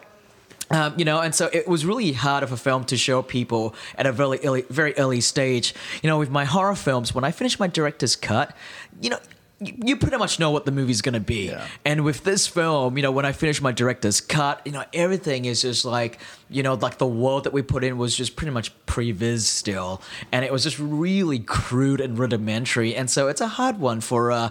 Um, 0.69 0.95
you 0.97 1.05
know, 1.05 1.21
and 1.21 1.33
so 1.33 1.49
it 1.53 1.65
was 1.65 1.85
really 1.85 2.11
hard 2.11 2.43
of 2.43 2.51
a 2.51 2.57
film 2.57 2.83
to 2.85 2.97
show 2.97 3.21
people 3.21 3.73
at 3.95 4.05
a 4.05 4.11
very 4.11 4.37
early, 4.43 4.65
very 4.69 4.93
early 4.97 5.21
stage. 5.21 5.73
You 6.03 6.09
know, 6.09 6.19
with 6.19 6.29
my 6.29 6.43
horror 6.43 6.75
films, 6.75 7.15
when 7.15 7.23
I 7.23 7.31
finish 7.31 7.57
my 7.57 7.67
director's 7.67 8.17
cut, 8.17 8.53
you 8.99 9.09
know, 9.09 9.19
you, 9.59 9.97
pretty 9.97 10.17
much 10.17 10.39
know 10.39 10.51
what 10.51 10.65
the 10.65 10.71
movie's 10.71 11.01
going 11.01 11.13
to 11.13 11.19
be. 11.19 11.47
Yeah. 11.47 11.65
And 11.83 12.03
with 12.03 12.23
this 12.23 12.45
film, 12.45 12.95
you 12.95 13.03
know, 13.03 13.11
when 13.11 13.25
I 13.25 13.31
finish 13.31 13.59
my 13.61 13.71
director's 13.71 14.21
cut, 14.21 14.61
you 14.65 14.71
know, 14.71 14.83
everything 14.93 15.45
is 15.45 15.63
just 15.63 15.83
like, 15.83 16.19
you 16.49 16.61
know, 16.61 16.75
like 16.75 16.99
the 16.99 17.07
world 17.07 17.45
that 17.45 17.53
we 17.53 17.61
put 17.61 17.83
in 17.83 17.97
was 17.97 18.15
just 18.15 18.35
pretty 18.35 18.51
much 18.51 18.71
pre-viz 18.85 19.47
still, 19.47 20.01
and 20.31 20.45
it 20.45 20.51
was 20.51 20.63
just 20.63 20.77
really 20.79 21.39
crude 21.39 22.01
and 22.01 22.19
rudimentary, 22.19 22.95
and 22.95 23.09
so 23.09 23.27
it's 23.27 23.41
a 23.41 23.47
hard 23.47 23.79
one 23.79 23.99
for, 24.01 24.31
uh, 24.31 24.49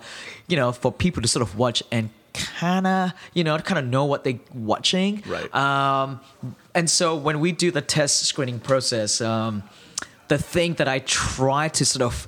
you 0.48 0.56
know, 0.56 0.72
for 0.72 0.90
people 0.90 1.22
to 1.22 1.28
sort 1.28 1.42
of 1.42 1.56
watch 1.56 1.82
and 1.92 2.10
kind 2.34 2.86
of, 2.86 3.12
you 3.32 3.44
know, 3.44 3.56
kind 3.58 3.78
of 3.78 3.86
know 3.86 4.04
what 4.04 4.24
they're 4.24 4.40
watching. 4.52 5.22
Right. 5.26 5.54
Um, 5.54 6.20
and 6.74 6.90
so 6.90 7.16
when 7.16 7.40
we 7.40 7.52
do 7.52 7.70
the 7.70 7.80
test 7.80 8.24
screening 8.24 8.60
process, 8.60 9.20
um, 9.20 9.62
the 10.28 10.36
thing 10.36 10.74
that 10.74 10.88
I 10.88 10.98
try 10.98 11.68
to 11.68 11.84
sort 11.84 12.02
of 12.02 12.26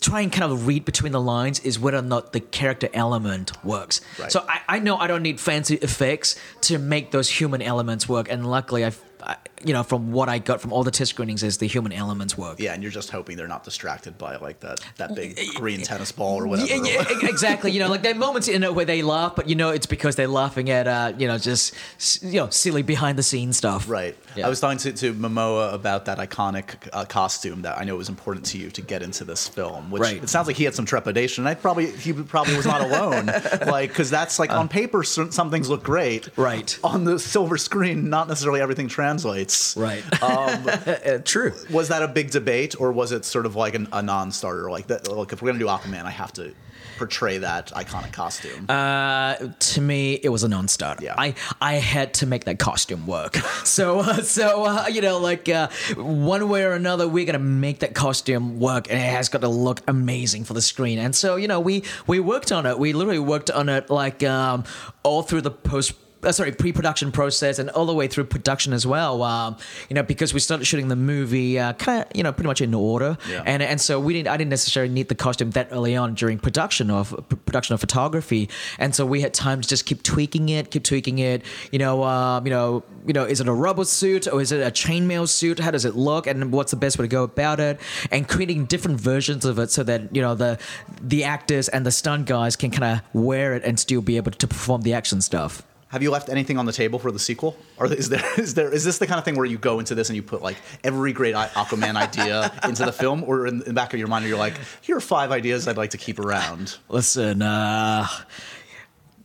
try 0.00 0.20
and 0.20 0.32
kind 0.32 0.52
of 0.52 0.66
read 0.66 0.84
between 0.84 1.12
the 1.12 1.20
lines 1.20 1.60
is 1.60 1.78
whether 1.78 1.98
or 1.98 2.02
not 2.02 2.32
the 2.32 2.40
character 2.40 2.88
element 2.92 3.52
works. 3.64 4.00
Right. 4.18 4.30
So 4.30 4.44
I, 4.48 4.60
I 4.68 4.78
know 4.78 4.96
I 4.96 5.06
don't 5.06 5.22
need 5.22 5.40
fancy 5.40 5.76
effects 5.76 6.38
to 6.62 6.78
make 6.78 7.10
those 7.10 7.28
human 7.28 7.62
elements 7.62 8.08
work, 8.08 8.30
and 8.30 8.50
luckily 8.50 8.84
I've. 8.84 9.02
I, 9.22 9.36
you 9.64 9.72
know, 9.72 9.82
from 9.82 10.12
what 10.12 10.28
I 10.28 10.38
got 10.38 10.60
from 10.60 10.72
all 10.72 10.82
the 10.84 10.90
test 10.90 11.10
screenings, 11.10 11.42
is 11.42 11.58
the 11.58 11.66
human 11.66 11.92
elements 11.92 12.36
work. 12.38 12.58
Yeah, 12.60 12.72
and 12.74 12.82
you're 12.82 12.92
just 12.92 13.10
hoping 13.10 13.36
they're 13.36 13.48
not 13.48 13.64
distracted 13.64 14.16
by 14.18 14.36
like 14.36 14.60
that 14.60 14.80
that 14.96 15.14
big 15.14 15.38
green 15.54 15.82
tennis 15.82 16.12
ball 16.12 16.36
or 16.40 16.46
whatever. 16.46 16.68
Yeah, 16.68 16.82
yeah, 17.10 17.28
exactly. 17.28 17.70
You 17.72 17.80
know, 17.80 17.88
like 17.88 18.02
there 18.02 18.12
are 18.14 18.18
moments 18.18 18.48
in 18.48 18.62
it 18.62 18.74
where 18.74 18.84
they 18.84 19.02
laugh, 19.02 19.36
but 19.36 19.48
you 19.48 19.54
know 19.54 19.70
it's 19.70 19.86
because 19.86 20.16
they're 20.16 20.28
laughing 20.28 20.70
at 20.70 20.86
uh, 20.88 21.12
you 21.18 21.26
know 21.28 21.38
just 21.38 21.74
you 22.22 22.40
know 22.40 22.48
silly 22.50 22.82
behind 22.82 23.18
the 23.18 23.22
scenes 23.22 23.56
stuff. 23.56 23.88
Right. 23.88 24.16
Yeah. 24.36 24.46
I 24.46 24.48
was 24.48 24.60
talking 24.60 24.78
to, 24.78 24.92
to 24.92 25.12
Momoa 25.14 25.74
about 25.74 26.04
that 26.04 26.18
iconic 26.18 26.88
uh, 26.92 27.04
costume 27.04 27.62
that 27.62 27.78
I 27.78 27.84
know 27.84 27.96
was 27.96 28.08
important 28.08 28.46
to 28.46 28.58
you 28.58 28.70
to 28.70 28.82
get 28.82 29.02
into 29.02 29.24
this 29.24 29.48
film. 29.48 29.90
Which 29.90 30.00
Right. 30.02 30.22
it 30.22 30.28
sounds 30.28 30.46
like 30.46 30.56
he 30.56 30.64
had 30.64 30.74
some 30.74 30.86
trepidation. 30.86 31.46
I 31.46 31.54
probably 31.54 31.90
he 31.90 32.12
probably 32.12 32.56
was 32.56 32.66
not 32.66 32.80
alone. 32.80 33.26
like 33.66 33.90
because 33.90 34.08
that's 34.10 34.38
like 34.38 34.50
on 34.52 34.68
paper 34.68 35.02
some 35.02 35.32
some 35.32 35.50
things 35.50 35.68
look 35.68 35.82
great. 35.82 36.28
Uh. 36.28 36.42
Right. 36.42 36.78
On 36.84 37.04
the 37.04 37.18
silver 37.18 37.58
screen, 37.58 38.08
not 38.08 38.28
necessarily 38.28 38.60
everything 38.60 38.88
translates. 38.88 39.49
Right. 39.76 40.04
Um, 40.22 40.68
Uh, 41.00 41.18
True. 41.24 41.52
was 41.70 41.88
that 41.88 42.02
a 42.02 42.08
big 42.08 42.30
debate, 42.30 42.74
or 42.80 42.92
was 42.92 43.12
it 43.12 43.24
sort 43.24 43.46
of 43.46 43.56
like 43.56 43.74
an, 43.74 43.88
a 43.92 44.02
non-starter? 44.02 44.70
Like 44.70 44.86
that. 44.88 45.08
Look, 45.08 45.32
if 45.32 45.40
we're 45.40 45.48
gonna 45.50 45.58
do 45.58 45.66
Aquaman, 45.66 46.04
I 46.04 46.10
have 46.10 46.32
to 46.34 46.52
portray 46.98 47.38
that 47.38 47.68
iconic 47.68 48.12
costume. 48.12 48.66
Uh, 48.68 49.34
to 49.58 49.80
me, 49.80 50.14
it 50.22 50.28
was 50.28 50.42
a 50.42 50.48
non-starter. 50.48 51.02
Yeah. 51.04 51.14
I 51.16 51.34
I 51.60 51.74
had 51.74 52.12
to 52.14 52.26
make 52.26 52.44
that 52.44 52.58
costume 52.58 53.06
work. 53.06 53.36
So 53.64 54.00
uh, 54.00 54.22
so 54.22 54.64
uh, 54.64 54.86
you 54.90 55.00
know, 55.00 55.18
like 55.18 55.48
uh, 55.48 55.68
one 55.96 56.48
way 56.48 56.64
or 56.64 56.72
another, 56.72 57.06
we're 57.08 57.24
gonna 57.26 57.38
make 57.38 57.80
that 57.80 57.94
costume 57.94 58.58
work, 58.58 58.90
and 58.90 58.98
it 58.98 59.02
has 59.16 59.28
got 59.28 59.42
to 59.42 59.48
look 59.48 59.80
amazing 59.88 60.44
for 60.44 60.54
the 60.54 60.62
screen. 60.62 60.98
And 60.98 61.14
so 61.14 61.36
you 61.36 61.46
know, 61.48 61.60
we 61.60 61.84
we 62.06 62.20
worked 62.20 62.50
on 62.52 62.66
it. 62.66 62.78
We 62.78 62.92
literally 62.92 63.18
worked 63.20 63.50
on 63.50 63.68
it 63.68 63.90
like 63.90 64.22
um, 64.24 64.64
all 65.02 65.22
through 65.22 65.42
the 65.42 65.50
post. 65.50 65.94
Uh, 66.22 66.30
sorry, 66.32 66.52
pre-production 66.52 67.10
process 67.10 67.58
and 67.58 67.70
all 67.70 67.86
the 67.86 67.94
way 67.94 68.06
through 68.06 68.24
production 68.24 68.74
as 68.74 68.86
well. 68.86 69.22
Um, 69.22 69.56
you 69.88 69.94
know, 69.94 70.02
because 70.02 70.34
we 70.34 70.40
started 70.40 70.66
shooting 70.66 70.88
the 70.88 70.96
movie 70.96 71.58
uh, 71.58 71.72
kind 71.74 72.02
of, 72.02 72.08
you 72.14 72.22
know, 72.22 72.30
pretty 72.32 72.46
much 72.48 72.60
in 72.60 72.74
order, 72.74 73.16
Yeah. 73.28 73.42
and 73.46 73.62
and 73.62 73.80
so 73.80 73.98
we 73.98 74.12
didn't. 74.12 74.28
I 74.28 74.36
didn't 74.36 74.50
necessarily 74.50 74.92
need 74.92 75.08
the 75.08 75.14
costume 75.14 75.50
that 75.52 75.68
early 75.72 75.96
on 75.96 76.14
during 76.14 76.38
production 76.38 76.90
of 76.90 77.14
production 77.46 77.72
of 77.74 77.80
photography, 77.80 78.50
and 78.78 78.94
so 78.94 79.06
we 79.06 79.22
had 79.22 79.32
time 79.32 79.62
to 79.62 79.68
just 79.68 79.86
keep 79.86 80.02
tweaking 80.02 80.50
it, 80.50 80.70
keep 80.70 80.84
tweaking 80.84 81.18
it. 81.20 81.42
You 81.72 81.78
know, 81.78 82.04
um, 82.04 82.44
you 82.46 82.50
know, 82.50 82.82
you 83.06 83.14
know, 83.14 83.24
is 83.24 83.40
it 83.40 83.48
a 83.48 83.52
rubber 83.54 83.84
suit 83.84 84.28
or 84.28 84.42
is 84.42 84.52
it 84.52 84.60
a 84.60 84.70
chainmail 84.70 85.26
suit? 85.26 85.58
How 85.58 85.70
does 85.70 85.86
it 85.86 85.96
look, 85.96 86.26
and 86.26 86.52
what's 86.52 86.70
the 86.70 86.76
best 86.76 86.98
way 86.98 87.04
to 87.04 87.08
go 87.08 87.22
about 87.22 87.60
it? 87.60 87.80
And 88.10 88.28
creating 88.28 88.66
different 88.66 89.00
versions 89.00 89.44
of 89.46 89.58
it 89.58 89.70
so 89.70 89.82
that 89.84 90.14
you 90.14 90.20
know 90.20 90.34
the 90.34 90.58
the 91.00 91.24
actors 91.24 91.68
and 91.68 91.86
the 91.86 91.90
stunt 91.92 92.26
guys 92.26 92.56
can 92.56 92.70
kind 92.70 92.84
of 92.98 93.14
wear 93.14 93.54
it 93.54 93.64
and 93.64 93.80
still 93.80 94.02
be 94.02 94.18
able 94.18 94.32
to 94.32 94.46
perform 94.46 94.82
the 94.82 94.92
action 94.92 95.22
stuff. 95.22 95.62
Have 95.90 96.02
you 96.02 96.10
left 96.10 96.28
anything 96.28 96.56
on 96.56 96.66
the 96.66 96.72
table 96.72 96.98
for 96.98 97.10
the 97.10 97.18
sequel, 97.18 97.56
or 97.76 97.92
is 97.92 98.08
there 98.08 98.24
is 98.38 98.54
there 98.54 98.72
is 98.72 98.84
this 98.84 98.98
the 98.98 99.06
kind 99.06 99.18
of 99.18 99.24
thing 99.24 99.36
where 99.36 99.46
you 99.46 99.58
go 99.58 99.78
into 99.78 99.94
this 99.94 100.08
and 100.08 100.16
you 100.16 100.22
put 100.22 100.42
like 100.42 100.56
every 100.84 101.12
great 101.12 101.34
Aquaman 101.34 101.96
idea 101.96 102.52
into 102.64 102.84
the 102.84 102.92
film, 102.92 103.24
or 103.24 103.46
in 103.46 103.58
the 103.58 103.72
back 103.72 103.92
of 103.92 103.98
your 103.98 104.08
mind 104.08 104.26
you're 104.26 104.38
like, 104.38 104.54
here 104.80 104.96
are 104.96 105.00
five 105.00 105.32
ideas 105.32 105.68
I'd 105.68 105.76
like 105.76 105.90
to 105.90 105.98
keep 105.98 106.18
around. 106.18 106.78
Listen, 106.88 107.42
uh, 107.42 108.06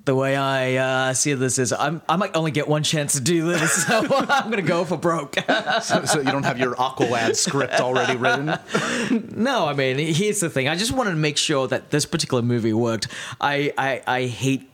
the 0.06 0.16
way 0.16 0.36
I 0.36 0.76
uh, 0.76 1.14
see 1.14 1.34
this 1.34 1.58
is 1.58 1.74
I'm, 1.74 2.02
I 2.08 2.16
might 2.16 2.36
only 2.36 2.52
get 2.52 2.68
one 2.68 2.84
chance 2.84 3.14
to 3.14 3.22
do 3.22 3.48
this, 3.48 3.86
so 3.88 4.08
I'm 4.10 4.52
going 4.52 4.64
to 4.64 4.68
go 4.68 4.86
for 4.86 4.98
broke. 4.98 5.36
So, 5.82 6.06
so 6.06 6.20
you 6.20 6.32
don't 6.32 6.44
have 6.44 6.58
your 6.58 6.76
Aqualad 6.76 7.36
script 7.36 7.80
already 7.80 8.18
written. 8.18 8.58
no, 9.36 9.68
I 9.68 9.74
mean, 9.74 9.98
here's 9.98 10.40
the 10.40 10.50
thing. 10.50 10.68
I 10.68 10.76
just 10.76 10.92
wanted 10.92 11.12
to 11.12 11.16
make 11.18 11.38
sure 11.38 11.68
that 11.68 11.92
this 11.92 12.06
particular 12.06 12.42
movie 12.42 12.74
worked. 12.74 13.08
I, 13.42 13.74
I, 13.78 14.02
I 14.08 14.26
hate. 14.26 14.70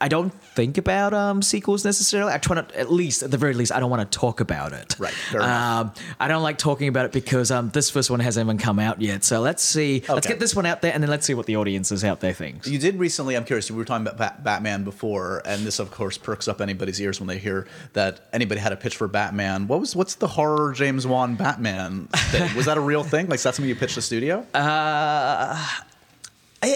I 0.00 0.08
don't 0.08 0.32
think 0.32 0.78
about 0.78 1.12
um, 1.12 1.42
sequels 1.42 1.84
necessarily. 1.84 2.32
I 2.32 2.38
try 2.38 2.56
not, 2.56 2.72
at 2.72 2.90
least, 2.90 3.22
at 3.22 3.30
the 3.30 3.36
very 3.36 3.52
least, 3.52 3.70
I 3.70 3.80
don't 3.80 3.90
want 3.90 4.10
to 4.10 4.18
talk 4.18 4.40
about 4.40 4.72
it. 4.72 4.96
Right. 4.98 5.34
Um, 5.34 5.92
I 6.18 6.28
don't 6.28 6.42
like 6.42 6.56
talking 6.56 6.88
about 6.88 7.04
it 7.04 7.12
because 7.12 7.50
um, 7.50 7.68
this 7.70 7.90
first 7.90 8.10
one 8.10 8.20
hasn't 8.20 8.46
even 8.46 8.56
come 8.56 8.78
out 8.78 9.00
yet. 9.00 9.24
So 9.24 9.40
let's 9.40 9.62
see. 9.62 10.02
Let's 10.08 10.26
get 10.26 10.40
this 10.40 10.56
one 10.56 10.64
out 10.64 10.80
there, 10.80 10.94
and 10.94 11.02
then 11.02 11.10
let's 11.10 11.26
see 11.26 11.34
what 11.34 11.46
the 11.46 11.56
audience 11.56 11.92
is 11.92 12.02
out 12.02 12.20
there 12.20 12.32
thinks. 12.32 12.66
You 12.66 12.78
did 12.78 12.98
recently. 12.98 13.36
I'm 13.36 13.44
curious. 13.44 13.70
We 13.70 13.76
were 13.76 13.84
talking 13.84 14.06
about 14.06 14.16
Bat- 14.16 14.42
Batman 14.42 14.84
before, 14.84 15.42
and 15.44 15.66
this, 15.66 15.78
of 15.78 15.90
course, 15.90 16.16
perks 16.16 16.48
up 16.48 16.60
anybody's 16.60 17.00
ears 17.00 17.20
when 17.20 17.26
they 17.26 17.38
hear 17.38 17.66
that 17.92 18.20
anybody 18.32 18.60
had 18.60 18.72
a 18.72 18.76
pitch 18.76 18.96
for 18.96 19.06
Batman. 19.06 19.68
What 19.68 19.80
was 19.80 19.94
what's 19.94 20.14
the 20.14 20.28
horror 20.28 20.72
James 20.72 21.06
Wan 21.06 21.34
Batman 21.34 22.08
thing? 22.30 22.56
Was 22.56 22.66
that 22.66 22.78
a 22.78 22.80
real 22.80 23.04
thing? 23.04 23.28
Like, 23.28 23.36
is 23.36 23.42
that 23.42 23.54
something 23.54 23.68
you 23.68 23.76
pitched 23.76 23.96
the 23.96 24.02
studio? 24.02 24.46
I, 24.54 25.82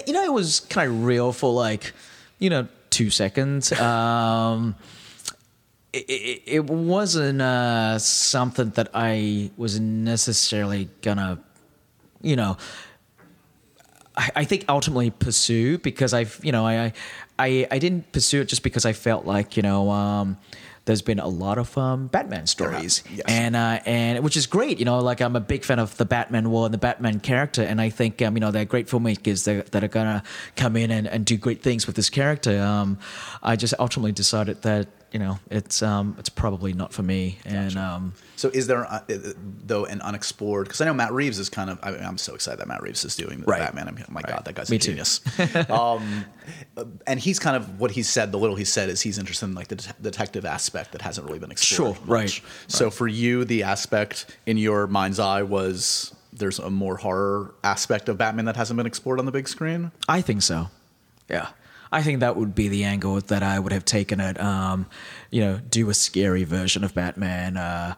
you 0.07 0.13
know, 0.13 0.25
it 0.25 0.33
was 0.33 0.61
kind 0.61 0.91
of 0.91 1.05
real 1.05 1.33
for 1.33 1.53
like, 1.53 1.93
you 2.39 2.51
know, 2.51 2.69
two 2.95 3.11
seconds. 3.11 3.73
Um, 3.73 4.77
it, 5.93 6.09
it, 6.09 6.43
it 6.47 6.65
wasn't 6.65 7.43
uh, 7.43 7.99
something 7.99 8.71
that 8.71 8.89
I 8.95 9.51
was 9.57 9.81
necessarily 9.81 10.89
gonna, 11.03 11.41
you 12.23 12.37
know, 12.37 12.57
I, 14.17 14.31
I 14.37 14.45
think 14.45 14.65
ultimately 14.69 15.11
pursue 15.11 15.79
because 15.79 16.15
I've, 16.15 16.39
you 16.43 16.53
know, 16.53 16.65
I, 16.65 16.93
I, 17.39 17.67
I 17.71 17.79
didn't 17.79 18.13
pursue 18.13 18.43
it 18.43 18.49
just 18.49 18.63
because 18.63 18.87
I 18.87 18.93
felt 18.93 19.27
like, 19.27 19.57
you 19.57 19.63
know, 19.63 19.91
um, 19.91 20.39
there's 20.87 21.03
been 21.03 21.19
a 21.19 21.29
lot 21.29 21.57
of 21.57 21.77
um, 21.79 22.09
Batman 22.09 22.47
stories, 22.47 23.03
yes. 23.11 23.23
and 23.27 23.57
uh, 23.57 23.81
and 23.87 24.23
which 24.23 24.37
is 24.37 24.47
great. 24.47 24.79
You 24.79 24.85
know, 24.85 24.99
like 24.99 25.21
I'm 25.21 25.35
a 25.37 25.41
big 25.41 25.65
fan 25.65 25.79
of 25.79 25.97
the 25.97 26.05
Batman 26.05 26.51
world 26.51 26.67
and 26.67 26.75
the 26.75 26.79
Batman 26.79 27.21
character, 27.21 27.63
and 27.63 27.81
I 27.81 27.91
think 27.91 28.21
um, 28.21 28.37
you 28.37 28.41
know 28.41 28.51
they're 28.51 28.65
great 28.65 28.89
filmmakers 28.89 29.45
that, 29.45 29.73
that 29.73 29.83
are 29.83 29.89
gonna 29.89 30.23
come 30.57 30.77
in 30.77 30.91
and, 30.91 31.07
and 31.07 31.25
do 31.25 31.37
great 31.37 31.63
things 31.63 31.87
with 31.87 31.97
this 31.97 32.11
character. 32.11 32.61
Um, 32.61 32.99
I 33.43 33.57
just 33.57 33.75
ultimately 33.79 34.13
decided 34.13 34.63
that 34.63 34.89
you 35.11 35.19
know 35.19 35.39
it's 35.51 35.83
um, 35.83 36.17
it's 36.19 36.29
probably 36.29 36.75
not 36.75 36.93
for 36.93 37.03
me, 37.03 37.39
and 37.47 37.77
um, 37.77 38.13
So 38.37 38.49
is 38.49 38.67
there 38.67 38.85
uh, 38.85 39.01
uh, 39.09 39.17
though 39.65 39.85
an 39.85 40.01
unexplored? 40.01 40.67
Because 40.67 40.81
I 40.81 40.87
know 40.87 40.95
Matt 40.95 41.13
Reeves 41.13 41.39
is 41.39 41.49
kind 41.49 41.71
of. 41.71 41.79
I 41.83 41.93
mean, 41.93 42.03
I'm 42.05 42.19
so 42.19 42.35
excited 42.35 42.59
that 42.61 42.67
Matt 42.69 42.83
Reeves 42.83 43.05
is 43.05 43.15
doing 43.17 43.41
the 43.41 43.47
Right. 43.47 43.61
Batman. 43.61 43.87
I 43.89 43.91
mean, 43.93 44.05
oh 44.09 44.13
my 44.13 44.23
god, 44.23 44.45
that 44.45 44.55
guy's 44.55 44.71
Me 44.71 44.77
a 44.77 44.81
too. 44.81 44.91
genius. 44.91 45.21
um, 45.71 46.25
uh, 46.77 46.85
and 47.07 47.21
he's 47.21 47.39
kind 47.39 47.57
of 47.57 47.79
what 47.79 47.93
he 47.93 48.03
said. 48.03 48.33
The 48.33 48.39
little 48.39 48.57
he 48.57 48.65
said 48.65 48.89
is 48.89 49.01
he's 49.01 49.19
interested 49.19 49.47
in 49.47 49.55
like 49.55 49.69
the 49.69 49.77
det- 49.77 50.03
detective 50.03 50.45
aspect 50.45 50.93
that 50.93 51.03
hasn't 51.03 51.27
really 51.27 51.39
been 51.39 51.51
explored. 51.53 51.97
Sure, 51.97 52.05
right. 52.07 52.41
So 52.67 52.91
for 52.91 53.07
you, 53.07 53.45
the 53.45 53.63
aspect 53.63 54.37
in 54.47 54.57
your 54.59 54.87
mind's 54.89 55.19
eye 55.21 55.43
was 55.43 56.13
there's 56.33 56.59
a 56.59 56.71
more 56.71 56.97
horror 56.97 57.55
aspect 57.63 58.09
of 58.09 58.19
Batman 58.19 58.47
that 58.47 58.57
hasn't 58.57 58.77
been 58.77 58.87
explored 58.87 59.21
on 59.21 59.27
the 59.27 59.33
big 59.33 59.47
screen. 59.47 59.93
I 60.09 60.21
think 60.21 60.43
so. 60.43 60.71
Yeah. 61.31 61.49
I 61.95 62.03
think 62.03 62.21
that 62.21 62.37
would 62.37 62.57
be 62.57 62.67
the 62.67 62.83
angle 62.83 63.21
that 63.21 63.45
I 63.45 63.57
would 63.57 63.73
have 63.73 63.85
taken 63.85 64.19
it. 64.19 64.41
Um, 64.41 64.87
you 65.31 65.41
know, 65.41 65.61
do 65.71 65.89
a 65.91 65.95
scary 65.95 66.43
version 66.43 66.83
of 66.83 66.93
Batman, 66.93 67.57
uh, 67.57 67.95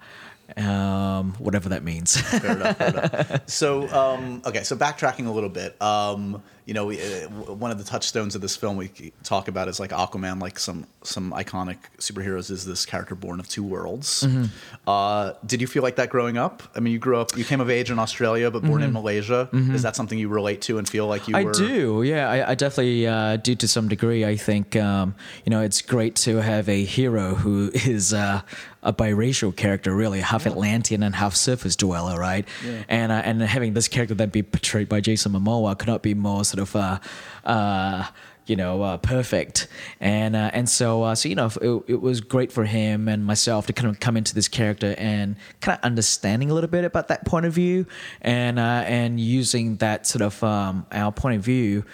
um, 0.57 1.33
whatever 1.39 1.69
that 1.71 1.83
means. 1.83 2.21
Fair 2.21 2.53
enough. 2.53 2.77
Fair 2.79 2.89
enough. 2.89 3.49
So, 3.49 3.89
um, 3.89 4.43
okay, 4.47 4.63
so 4.63 4.77
backtracking 4.77 5.27
a 5.27 5.31
little 5.31 5.49
bit, 5.51 5.81
um, 5.83 6.43
you 6.67 6.75
know, 6.75 6.87
we, 6.87 7.01
uh, 7.01 7.29
one 7.29 7.71
of 7.71 7.79
the 7.79 7.85
touchstones 7.85 8.35
of 8.35 8.41
this 8.41 8.57
film 8.57 8.77
we 8.77 9.13
talk 9.23 9.47
about 9.47 9.69
is 9.69 9.79
like 9.79 9.91
Aquaman, 9.91 10.41
like 10.41 10.59
some 10.59 10.85
some 11.05 11.31
iconic 11.33 11.77
superheroes, 11.99 12.51
is 12.51 12.65
this 12.67 12.85
character 12.85 13.15
born 13.15 13.39
of 13.39 13.49
two 13.49 13.63
worlds. 13.63 14.25
Mm-hmm. 14.25 14.47
Uh, 14.89 15.35
did 15.47 15.61
you 15.61 15.69
feel 15.69 15.85
like 15.85 15.95
that 15.97 16.11
growing 16.11 16.37
up? 16.37 16.65
I 16.75 16.81
mean, 16.81 16.93
you 16.93 16.99
grew 16.99 17.19
up, 17.19 17.37
you 17.37 17.45
came 17.45 17.61
of 17.61 17.71
age 17.71 17.93
in 17.93 18.01
Australia, 18.01 18.51
but 18.51 18.65
born 18.65 18.83
in 18.83 18.93
Malaysia. 18.93 19.49
Is 19.53 19.83
that 19.83 19.95
something 19.95 20.19
you 20.19 20.29
relate 20.29 20.61
to 20.63 20.79
and 20.79 20.89
feel 20.89 21.07
like 21.07 21.29
you 21.29 21.35
Mm-hmm. 21.35 21.41
I 21.41 21.45
were? 21.45 21.53
do, 21.53 22.03
yeah. 22.03 22.29
I, 22.31 22.51
I 22.51 22.55
definitely 22.57 23.07
uh, 23.07 23.37
do 23.37 23.55
to 23.55 23.69
some 23.69 23.89
degree. 23.89 24.25
I 24.25 24.37
think 24.37 24.75
um, 24.75 25.15
you 25.45 25.51
know 25.51 25.61
it's 25.63 25.83
great 25.83 26.17
to 26.27 26.37
have 26.43 26.69
a 26.69 26.85
hero 26.85 27.35
who 27.37 27.71
is 27.75 28.13
uh, 28.13 28.43
a 28.87 28.93
biracial 28.93 29.55
character, 29.55 29.95
really 29.95 30.21
half 30.21 30.47
Atlantean 30.47 31.03
and 31.03 31.15
half 31.15 31.35
surface 31.35 31.77
dweller, 31.77 32.19
right? 32.19 32.47
And 32.89 33.13
uh, 33.13 33.17
and 33.17 33.43
having 33.43 33.75
this 33.75 33.89
character 33.89 34.15
then 34.15 34.31
be 34.31 34.43
portrayed 34.43 34.89
by 34.89 35.01
Jason 35.01 35.33
Momoa 35.33 35.77
could 35.77 35.89
not 35.89 36.03
be 36.03 36.15
more 36.15 36.45
sort 36.45 36.61
of. 36.61 36.77
Uh, 36.77 36.99
uh, 37.45 38.07
you 38.47 38.55
know, 38.55 38.81
uh, 38.83 38.97
perfect, 38.99 39.67
and 39.99 40.37
uh, 40.37 40.51
and 40.53 40.69
so 40.69 41.03
uh, 41.03 41.17
so 41.17 41.29
you 41.29 41.35
know, 41.35 41.51
it, 41.61 41.83
it 41.89 42.01
was 42.01 42.21
great 42.21 42.53
for 42.53 42.65
him 42.65 43.09
and 43.09 43.27
myself 43.27 43.67
to 43.67 43.73
kind 43.73 43.89
of 43.89 43.99
come 43.99 44.17
into 44.17 44.37
this 44.37 44.47
character 44.47 44.95
and 44.99 45.35
kind 45.61 45.77
of 45.77 45.85
understanding 45.85 46.49
a 46.49 46.55
little 46.55 46.71
bit 46.71 46.85
about 46.85 47.09
that 47.09 47.27
point 47.27 47.45
of 47.45 47.53
view, 47.53 47.87
and 48.23 48.61
uh, 48.61 48.85
and 48.87 49.19
using 49.19 49.77
that 49.79 50.07
sort 50.07 50.23
of 50.23 50.43
um, 50.45 50.87
our 50.93 51.11
point 51.11 51.35
of 51.35 51.43
view 51.43 51.85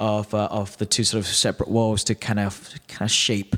of 0.00 0.34
uh, 0.34 0.48
of 0.50 0.76
the 0.78 0.86
two 0.86 1.04
sort 1.04 1.24
of 1.24 1.30
separate 1.30 1.70
worlds 1.70 2.02
to 2.02 2.16
kind 2.16 2.40
of 2.40 2.74
kind 2.88 3.02
of 3.02 3.12
shape 3.12 3.54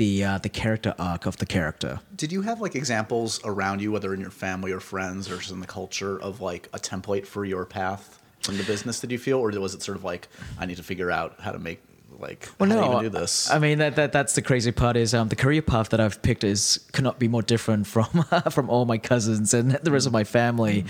the 0.00 0.24
uh, 0.24 0.38
the 0.38 0.48
character 0.48 0.94
arc 0.98 1.26
of 1.26 1.36
the 1.36 1.44
character. 1.44 2.00
Did 2.16 2.32
you 2.32 2.40
have 2.40 2.62
like 2.62 2.74
examples 2.74 3.38
around 3.44 3.82
you, 3.82 3.92
whether 3.92 4.14
in 4.14 4.20
your 4.20 4.30
family 4.30 4.72
or 4.72 4.80
friends 4.80 5.30
or 5.30 5.36
just 5.36 5.50
in 5.50 5.60
the 5.60 5.66
culture, 5.66 6.18
of 6.22 6.40
like 6.40 6.70
a 6.72 6.78
template 6.78 7.26
for 7.26 7.44
your 7.44 7.66
path 7.66 8.18
in 8.48 8.56
the 8.56 8.64
business? 8.64 8.98
Did 8.98 9.12
you 9.12 9.18
feel, 9.18 9.38
or 9.38 9.50
was 9.60 9.74
it 9.74 9.82
sort 9.82 9.98
of 9.98 10.02
like 10.02 10.28
I 10.58 10.64
need 10.64 10.78
to 10.78 10.82
figure 10.82 11.10
out 11.10 11.38
how 11.38 11.52
to 11.52 11.58
make 11.58 11.82
like 12.18 12.48
Well, 12.58 12.70
how 12.70 12.76
do 12.76 12.80
you 12.80 12.86
no, 12.86 13.00
even 13.00 13.12
do 13.12 13.18
this? 13.18 13.50
I 13.50 13.58
mean 13.58 13.76
that, 13.76 13.96
that 13.96 14.10
that's 14.10 14.34
the 14.34 14.40
crazy 14.40 14.72
part 14.72 14.96
is 14.96 15.12
um, 15.12 15.28
the 15.28 15.36
career 15.36 15.60
path 15.60 15.90
that 15.90 16.00
I've 16.00 16.22
picked 16.22 16.44
is 16.44 16.80
cannot 16.92 17.18
be 17.18 17.28
more 17.28 17.42
different 17.42 17.86
from 17.86 18.06
from 18.50 18.70
all 18.70 18.86
my 18.86 18.96
cousins 18.96 19.52
and 19.52 19.72
the 19.72 19.90
rest 19.90 20.06
of 20.06 20.14
my 20.14 20.24
family. 20.24 20.86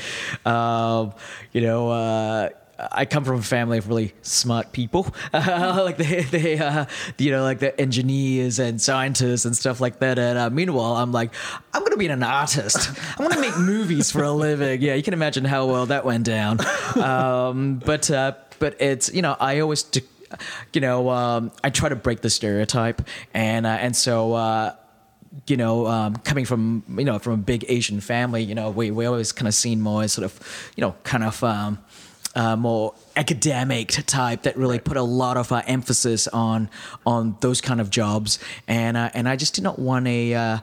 Um, 0.47 1.15
you 1.53 1.63
know. 1.63 1.91
Uh, 1.91 2.51
I 2.93 3.05
come 3.05 3.25
from 3.25 3.39
a 3.39 3.43
family 3.43 3.79
of 3.79 3.89
really 3.89 4.15
smart 4.23 4.73
people, 4.73 5.15
like 5.33 5.97
they, 5.97 6.23
they, 6.23 6.59
uh, 6.59 6.87
you 7.19 7.31
know, 7.31 7.43
like 7.43 7.59
the 7.59 7.79
engineers 7.81 8.59
and 8.59 8.81
scientists 8.81 9.45
and 9.45 9.57
stuff 9.57 9.81
like 9.81 9.99
that. 10.01 10.19
And 10.19 10.39
uh, 10.39 10.51
meanwhile, 10.51 10.97
I'm 10.97 11.13
like, 11.13 11.33
I'm 11.73 11.83
gonna 11.83 11.97
be 11.97 12.07
an 12.07 12.23
artist. 12.23 12.91
I'm 13.19 13.29
gonna 13.29 13.41
make 13.41 13.59
movies 13.59 14.11
for 14.11 14.23
a 14.23 14.33
living. 14.33 14.83
Yeah, 14.83 14.95
you 14.95 15.03
can 15.03 15.15
imagine 15.15 15.45
how 15.45 15.67
well 15.67 15.87
that 15.87 16.05
went 16.05 16.25
down. 16.25 16.59
Um, 16.97 17.81
but 17.85 18.11
uh, 18.11 18.35
but 18.59 18.81
it's 18.81 19.13
you 19.13 19.23
know, 19.23 19.37
I 19.39 19.61
always. 19.61 19.85
You 20.73 20.81
know, 20.81 21.11
um, 21.11 21.51
I 21.65 21.71
try 21.71 21.89
to 21.89 21.97
break 21.97 22.21
the 22.21 22.31
stereotype, 22.31 23.03
and 23.35 23.67
uh, 23.67 23.71
and 23.71 23.97
so 23.97 24.35
uh, 24.35 24.77
you 25.47 25.57
know, 25.57 25.87
um, 25.87 26.17
coming 26.17 26.45
from 26.45 26.85
you 26.89 27.05
know 27.05 27.19
from 27.19 27.33
a 27.35 27.37
big 27.37 27.65
Asian 27.69 28.01
family, 28.01 28.43
you 28.43 28.55
know, 28.55 28.71
we 28.71 28.91
we 28.91 29.07
always 29.07 29.33
kind 29.33 29.49
of 29.49 29.55
seen 29.55 29.81
more 29.81 30.03
as 30.03 30.13
sort 30.13 30.25
of 30.25 30.73
you 30.77 30.81
know 30.83 30.95
kind 31.05 31.25
of. 31.25 31.43
Um, 31.43 31.79
uh, 32.35 32.57
more 32.57 32.95
academic 33.17 33.89
type 34.07 34.43
that 34.43 34.57
really 34.57 34.79
put 34.79 34.97
a 34.97 35.03
lot 35.03 35.37
of 35.37 35.51
uh, 35.53 35.63
emphasis 35.67 36.29
on 36.29 36.69
on 37.07 37.37
those 37.41 37.61
kind 37.61 37.81
of 37.81 37.91
jobs, 37.91 38.39
and 38.69 38.97
uh, 38.97 39.11
and 39.15 39.29
I 39.29 39.37
just 39.37 39.55
did 39.55 39.65
not 39.65 39.79
want 39.79 40.07
a 40.07 40.35
uh, 40.35 40.59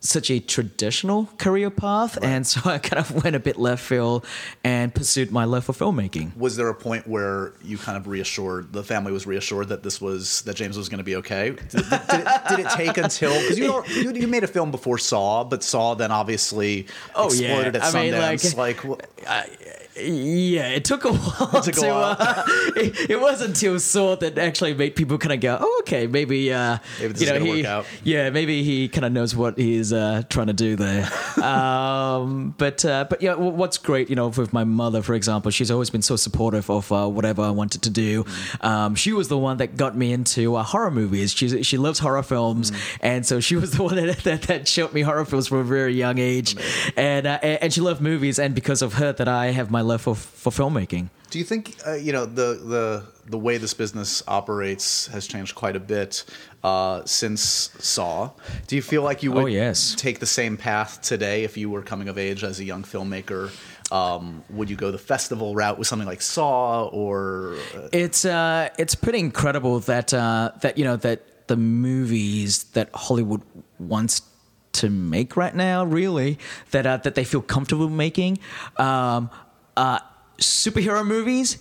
such 0.00 0.30
a 0.30 0.38
traditional 0.38 1.26
career 1.38 1.70
path, 1.70 2.18
and 2.22 2.46
so 2.46 2.60
I 2.70 2.78
kind 2.78 3.00
of 3.00 3.24
went 3.24 3.34
a 3.34 3.40
bit 3.40 3.56
left 3.58 3.82
field 3.82 4.24
and 4.62 4.94
pursued 4.94 5.32
my 5.32 5.44
love 5.44 5.64
for 5.64 5.72
filmmaking. 5.72 6.36
was 6.36 6.54
there 6.56 6.68
a 6.68 6.74
point 6.74 7.08
where 7.08 7.54
you 7.64 7.78
kind 7.78 7.96
of 7.96 8.06
reassured 8.06 8.72
the 8.72 8.84
family 8.84 9.10
was 9.10 9.26
reassured 9.26 9.68
that 9.70 9.82
this 9.82 10.00
was 10.00 10.42
that 10.42 10.54
James 10.54 10.76
was 10.76 10.88
going 10.90 10.98
to 10.98 11.04
be 11.04 11.16
okay? 11.16 11.50
Did, 11.50 11.70
did, 11.70 11.82
it, 11.90 12.28
did 12.50 12.58
it 12.60 12.70
take 12.72 12.98
until 12.98 13.32
because 13.40 13.58
you, 13.58 13.82
you 13.88 14.12
you 14.12 14.28
made 14.28 14.44
a 14.44 14.48
film 14.48 14.70
before 14.70 14.98
Saw, 14.98 15.42
but 15.44 15.64
Saw 15.64 15.94
then 15.94 16.12
obviously 16.12 16.86
Oh, 17.16 17.32
yeah. 17.32 17.46
exploded 17.48 17.76
at 17.76 17.82
I 17.94 18.02
mean, 18.02 18.12
Sundance. 18.12 18.56
like- 18.56 18.84
like, 18.84 19.00
wh- 19.00 19.30
Yeah, 19.98 20.68
it 20.68 20.84
took 20.84 21.04
a 21.04 21.12
while. 21.14 21.62
took 21.62 21.76
a 21.76 21.80
to, 21.80 21.88
while. 21.88 22.16
Uh, 22.18 22.42
it, 22.76 23.10
it 23.10 23.20
wasn't 23.20 23.50
until 23.50 23.78
Saw 23.80 24.14
that 24.16 24.36
actually 24.38 24.74
made 24.74 24.94
people 24.96 25.16
kind 25.18 25.32
of 25.32 25.40
go, 25.40 25.58
"Oh, 25.60 25.78
okay, 25.82 26.06
maybe." 26.06 26.52
Uh, 26.52 26.78
Maybe 27.00 27.12
this 27.14 27.22
you 27.22 27.28
know, 27.28 27.44
he, 27.44 27.50
work 27.62 27.64
out. 27.66 27.86
Yeah, 28.04 28.30
maybe 28.30 28.62
he 28.62 28.88
kind 28.88 29.04
of 29.04 29.12
knows 29.12 29.34
what 29.34 29.56
he's 29.58 29.92
uh, 29.92 30.22
trying 30.28 30.48
to 30.48 30.52
do 30.52 30.76
there. 30.76 31.08
um, 31.42 32.54
but 32.58 32.84
uh, 32.84 33.06
but 33.08 33.22
yeah, 33.22 33.34
what's 33.34 33.78
great, 33.78 34.10
you 34.10 34.16
know, 34.16 34.28
with 34.28 34.52
my 34.52 34.64
mother, 34.64 35.02
for 35.02 35.14
example, 35.14 35.50
she's 35.50 35.70
always 35.70 35.90
been 35.90 36.02
so 36.02 36.16
supportive 36.16 36.68
of 36.70 36.90
uh, 36.92 37.06
whatever 37.08 37.42
I 37.42 37.50
wanted 37.50 37.82
to 37.82 37.90
do. 37.90 38.24
Mm. 38.24 38.64
Um, 38.64 38.94
she 38.94 39.12
was 39.12 39.28
the 39.28 39.38
one 39.38 39.56
that 39.58 39.76
got 39.76 39.96
me 39.96 40.12
into 40.12 40.56
uh, 40.56 40.62
horror 40.62 40.90
movies. 40.90 41.32
She 41.32 41.62
she 41.62 41.76
loves 41.78 41.98
horror 41.98 42.22
films, 42.22 42.70
Mm. 42.70 42.98
and 43.00 43.26
so 43.26 43.40
she 43.40 43.56
was 43.56 43.72
the 43.72 43.82
one 43.82 43.96
that, 43.96 44.18
that 44.24 44.42
that 44.42 44.68
showed 44.68 44.92
me 44.92 45.02
horror 45.02 45.24
films 45.24 45.48
from 45.48 45.58
a 45.58 45.64
very 45.64 45.94
young 45.94 46.18
age, 46.18 46.56
and 46.96 47.26
uh, 47.26 47.38
and 47.42 47.62
and 47.62 47.72
she 47.72 47.80
loved 47.80 48.00
movies, 48.00 48.38
and 48.38 48.54
because 48.54 48.82
of 48.82 48.94
her, 48.94 49.12
that 49.12 49.28
I 49.28 49.46
have 49.52 49.70
my 49.70 49.80
love 49.86 50.02
for 50.02 50.14
for 50.16 50.50
filmmaking. 50.52 51.08
Do 51.30 51.38
you 51.40 51.44
think 51.44 51.76
uh, 51.86 51.94
you 51.94 52.12
know 52.12 52.24
the 52.26 52.48
the 52.74 53.02
the 53.30 53.38
way 53.38 53.58
this 53.58 53.74
business 53.74 54.22
operates 54.28 55.08
has 55.08 55.26
changed 55.26 55.54
quite 55.56 55.76
a 55.76 55.80
bit 55.80 56.24
uh, 56.62 57.02
since 57.04 57.70
Saw? 57.80 58.30
Do 58.68 58.76
you 58.76 58.82
feel 58.82 59.02
like 59.02 59.22
you 59.24 59.32
would 59.32 59.44
Oh, 59.44 59.46
yes. 59.46 59.94
take 59.96 60.18
the 60.20 60.26
same 60.26 60.56
path 60.56 61.00
today 61.02 61.44
if 61.44 61.56
you 61.56 61.68
were 61.70 61.82
coming 61.82 62.08
of 62.08 62.16
age 62.18 62.44
as 62.44 62.60
a 62.60 62.64
young 62.64 62.84
filmmaker? 62.84 63.50
Um, 63.92 64.42
would 64.50 64.68
you 64.70 64.76
go 64.76 64.90
the 64.92 64.98
festival 64.98 65.54
route 65.54 65.78
with 65.78 65.88
something 65.88 66.08
like 66.08 66.22
Saw, 66.22 66.86
or 66.92 67.56
uh, 67.76 67.88
It's 67.92 68.24
uh, 68.24 68.68
it's 68.78 68.94
pretty 68.94 69.18
incredible 69.18 69.80
that 69.80 70.14
uh, 70.14 70.52
that 70.62 70.78
you 70.78 70.84
know 70.84 70.96
that 70.96 71.46
the 71.48 71.56
movies 71.56 72.64
that 72.74 72.88
Hollywood 72.94 73.42
wants 73.78 74.22
to 74.72 74.90
make 74.90 75.36
right 75.36 75.54
now, 75.54 75.84
really, 75.84 76.38
that 76.72 76.86
uh, 76.86 76.96
that 76.98 77.14
they 77.14 77.24
feel 77.24 77.40
comfortable 77.42 77.88
making, 77.88 78.38
um, 78.76 79.30
uh, 79.76 79.98
superhero 80.38 81.04
movies 81.06 81.58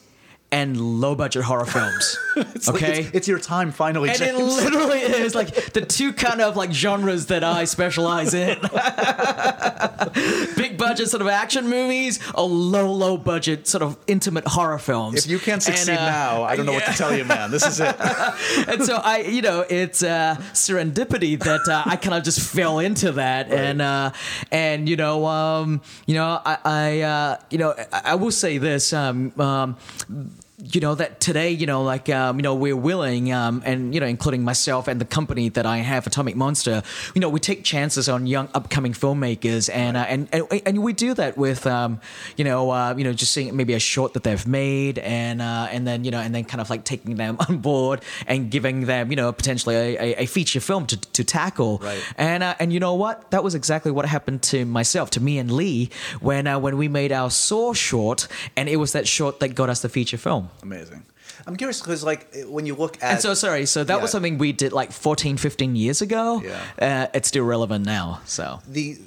and 0.55 1.01
low 1.01 1.15
budget 1.15 1.43
horror 1.43 1.65
films. 1.65 2.17
it's 2.37 2.69
like 2.69 2.81
okay. 2.81 2.99
it's, 3.01 3.09
it's 3.13 3.27
your 3.27 3.39
time 3.39 3.73
finally, 3.73 4.09
and 4.09 4.21
it 4.21 4.35
literally 4.37 4.99
is 4.99 5.35
like 5.35 5.73
the 5.73 5.81
two 5.81 6.13
kind 6.13 6.39
of 6.39 6.55
like 6.55 6.71
genres 6.71 7.25
that 7.25 7.43
I 7.43 7.65
specialize 7.65 8.33
in. 8.33 8.57
Big 10.55 10.77
budget 10.77 11.09
sort 11.09 11.21
of 11.21 11.27
action 11.27 11.67
movies 11.67 12.21
or 12.33 12.47
low, 12.47 12.89
low 12.89 13.17
budget 13.17 13.67
sort 13.67 13.81
of 13.81 13.97
intimate 14.07 14.47
horror 14.47 14.79
films. 14.79 15.25
if 15.25 15.31
you 15.31 15.39
can't 15.39 15.55
And, 15.55 15.75
succeed 15.75 15.97
uh, 15.97 16.05
now, 16.09 16.43
I 16.43 16.55
don't 16.55 16.65
know 16.65 16.71
what 16.71 16.85
to 16.85 16.93
tell 16.93 17.13
you, 17.13 17.25
man. 17.25 17.51
This 17.51 17.65
is 17.67 17.81
it. 17.81 17.93
and 18.69 18.81
so 18.81 18.95
I, 18.95 19.25
you 19.27 19.41
know, 19.41 19.65
it's 19.69 20.03
uh, 20.03 20.37
serendipity 20.53 21.37
that 21.37 21.67
uh, 21.67 21.83
I 21.85 21.97
kind 21.97 22.15
of 22.15 22.23
just 22.23 22.39
fell 22.39 22.79
into 22.79 23.11
that, 23.13 23.51
and 23.51 23.81
uh, 23.81 24.11
and 24.51 24.87
you 24.87 24.95
know, 24.95 25.25
um, 25.25 25.81
you 26.05 26.13
know, 26.13 26.41
I, 26.45 26.57
I 26.63 27.01
uh, 27.01 27.37
you 27.49 27.57
know, 27.57 27.75
I, 27.91 28.01
I 28.05 28.15
will 28.15 28.31
say 28.31 28.57
this, 28.57 28.93
um, 28.93 29.33
um, 29.37 29.75
you 30.73 30.81
know, 30.81 30.95
that 30.95 31.19
today, 31.19 31.51
you 31.51 31.65
know, 31.65 31.83
like 31.83 32.09
um, 32.09 32.37
you 32.37 32.43
know, 32.43 32.55
we're 32.55 32.75
willing, 32.75 33.31
um, 33.31 33.61
and 33.65 33.93
you 33.93 33.99
know, 33.99 34.07
including 34.07 34.43
myself 34.43 34.87
and 34.87 34.99
the 34.99 35.05
company 35.05 35.49
that 35.49 35.65
I 35.65 35.77
have, 35.77 36.07
Atomic 36.07 36.35
Monster, 36.35 36.83
you 37.13 37.21
know, 37.21 37.29
we 37.29 37.39
take 37.39 37.63
chances 37.63 38.09
on 38.09 38.25
young 38.27 38.49
upcoming 38.53 38.93
filmmakers, 38.93 39.69
and 39.73 39.97
uh, 39.97 40.05
and, 40.07 40.27
and 40.31 40.61
and 40.65 40.83
we 40.83 40.93
do 40.93 41.13
that 41.13 41.37
with, 41.37 41.67
um, 41.67 41.99
you 42.37 42.43
know, 42.43 42.71
uh, 42.71 42.95
you 42.97 43.03
know, 43.03 43.13
just 43.13 43.31
seeing 43.31 43.55
maybe 43.55 43.73
a 43.73 43.79
short 43.79 44.13
that 44.13 44.23
they've 44.23 44.47
made, 44.47 44.99
and 44.99 45.41
uh, 45.41 45.67
and 45.71 45.85
then 45.85 46.03
you 46.03 46.11
know, 46.11 46.19
and 46.19 46.33
then 46.33 46.43
kind 46.43 46.61
of 46.61 46.69
like 46.69 46.83
taking 46.83 47.15
them 47.15 47.37
on 47.49 47.59
board 47.59 48.01
and 48.27 48.49
giving 48.49 48.85
them, 48.85 49.11
you 49.11 49.15
know, 49.15 49.31
potentially 49.31 49.75
a, 49.75 49.99
a, 49.99 50.15
a 50.23 50.25
feature 50.25 50.59
film 50.59 50.85
to, 50.87 50.97
to 50.97 51.23
tackle. 51.23 51.79
Right. 51.79 52.13
And 52.17 52.43
uh, 52.43 52.55
and 52.59 52.73
you 52.73 52.79
know 52.79 52.95
what? 52.95 53.31
That 53.31 53.43
was 53.43 53.55
exactly 53.55 53.91
what 53.91 54.05
happened 54.05 54.41
to 54.43 54.65
myself, 54.65 55.11
to 55.11 55.21
me 55.21 55.37
and 55.37 55.51
Leigh, 55.51 55.89
when 56.19 56.47
uh, 56.47 56.59
when 56.59 56.77
we 56.77 56.87
made 56.87 57.11
our 57.11 57.29
Saw 57.29 57.73
short, 57.73 58.27
and 58.55 58.69
it 58.69 58.77
was 58.77 58.93
that 58.93 59.07
short 59.07 59.39
that 59.39 59.49
got 59.49 59.69
us 59.69 59.81
the 59.81 59.89
feature 59.89 60.17
film. 60.17 60.49
Amazing. 60.63 61.05
I'm 61.47 61.55
curious 61.55 61.79
because, 61.81 62.03
like, 62.03 62.33
when 62.47 62.65
you 62.65 62.75
look 62.75 62.97
at 63.03 63.13
And 63.13 63.21
so, 63.21 63.33
sorry, 63.33 63.65
so 63.65 63.83
that 63.83 63.95
Yeah. 63.95 64.01
was 64.01 64.11
something 64.11 64.37
we 64.37 64.51
did 64.51 64.71
like 64.73 64.91
14, 64.91 65.37
15 65.37 65.75
years 65.75 66.01
ago. 66.01 66.41
Yeah. 66.43 67.05
Uh, 67.05 67.07
it's 67.13 67.27
still 67.27 67.43
relevant 67.45 67.85
now. 67.85 68.21
So, 68.25 68.61
the 68.67 68.97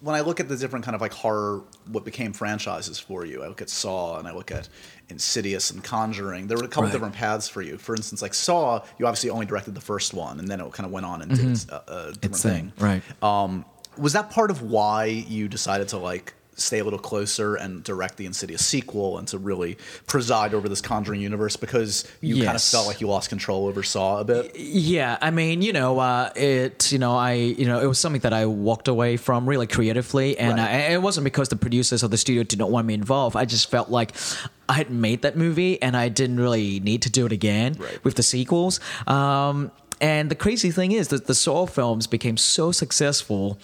when 0.00 0.14
I 0.14 0.20
look 0.20 0.38
at 0.38 0.48
the 0.48 0.56
different 0.56 0.84
kind 0.84 0.94
of 0.94 1.00
like 1.00 1.12
horror, 1.12 1.62
what 1.90 2.04
became 2.04 2.32
franchises 2.32 2.98
for 2.98 3.24
you, 3.24 3.42
I 3.42 3.48
look 3.48 3.62
at 3.62 3.68
Saw 3.70 4.18
and 4.18 4.28
I 4.28 4.32
look 4.32 4.52
at 4.52 4.68
Insidious 5.08 5.70
and 5.70 5.82
Conjuring. 5.82 6.46
There 6.46 6.56
were 6.58 6.64
a 6.64 6.68
couple 6.68 6.84
Right. 6.84 6.92
different 6.92 7.14
paths 7.14 7.48
for 7.48 7.62
you. 7.62 7.76
For 7.78 7.96
instance, 7.96 8.22
like 8.22 8.34
Saw, 8.34 8.82
you 8.98 9.06
obviously 9.06 9.30
only 9.30 9.46
directed 9.46 9.74
the 9.74 9.80
first 9.80 10.14
one, 10.14 10.38
and 10.38 10.46
then 10.46 10.60
it 10.60 10.70
kind 10.72 10.86
of 10.86 10.92
went 10.92 11.06
on 11.06 11.22
and 11.22 11.34
did 11.34 11.48
its, 11.50 11.68
uh, 11.68 11.80
a 11.88 12.12
different 12.12 12.20
Mm-hmm. 12.22 12.26
Its 12.34 12.42
thing. 12.42 12.72
thing, 12.76 13.02
right. 13.22 13.22
Um, 13.22 13.64
was 13.96 14.12
that 14.12 14.30
part 14.30 14.50
of 14.50 14.62
why 14.62 15.06
you 15.06 15.48
decided 15.48 15.88
to 15.88 15.96
like 15.98 16.34
stay 16.58 16.78
a 16.78 16.84
little 16.84 16.98
closer 16.98 17.54
and 17.54 17.84
direct 17.84 18.16
the 18.16 18.24
Insidious 18.26 18.64
sequel 18.64 19.18
and 19.18 19.28
to 19.28 19.36
really 19.38 19.76
preside 20.06 20.54
over 20.54 20.68
this 20.68 20.80
Conjuring 20.80 21.20
universe 21.20 21.54
because 21.56 22.10
you 22.22 22.42
kind 22.42 22.56
of 22.56 22.62
felt 22.62 22.86
like 22.86 23.00
you 23.00 23.06
lost 23.06 23.28
control 23.28 23.66
over 23.66 23.82
Saw 23.82 24.20
a 24.20 24.24
bit? 24.24 24.56
yeah, 24.56 25.18
I 25.20 25.30
mean, 25.30 25.60
you 25.60 25.72
know, 25.72 25.98
uh, 25.98 26.30
it, 26.34 26.90
you 26.92 26.98
know, 26.98 27.14
I, 27.14 27.32
you 27.34 27.66
know, 27.66 27.78
it 27.80 27.86
was 27.86 27.98
something 27.98 28.22
that 28.22 28.32
I 28.32 28.46
walked 28.46 28.88
away 28.88 29.16
from 29.18 29.46
really 29.48 29.66
creatively, 29.66 30.38
and 30.38 30.56
Right. 30.58 30.64
uh, 30.64 30.66
and 30.68 30.94
it 30.94 31.02
wasn't 31.02 31.24
because 31.24 31.50
the 31.50 31.56
producers 31.56 32.02
or 32.02 32.08
the 32.08 32.16
studio 32.16 32.42
did 32.42 32.58
not 32.58 32.70
want 32.70 32.86
me 32.86 32.94
involved. 32.94 33.36
I 33.36 33.44
just 33.44 33.70
felt 33.70 33.90
like 33.90 34.12
I 34.68 34.72
had 34.74 34.90
made 34.90 35.22
that 35.22 35.36
movie, 35.36 35.80
and 35.82 35.96
I 35.96 36.08
didn't 36.08 36.40
really 36.40 36.80
need 36.80 37.02
to 37.02 37.10
do 37.10 37.26
it 37.26 37.32
again 37.32 37.76
Right. 37.78 38.02
with 38.02 38.14
the 38.14 38.22
sequels. 38.22 38.80
Um, 39.06 39.70
and 40.00 40.30
the 40.30 40.34
crazy 40.34 40.70
thing 40.70 40.92
is 40.92 41.08
that 41.08 41.26
the 41.26 41.34
Saw 41.34 41.66
films 41.66 42.06
became 42.06 42.36
so 42.36 42.72
successful. 42.72 43.58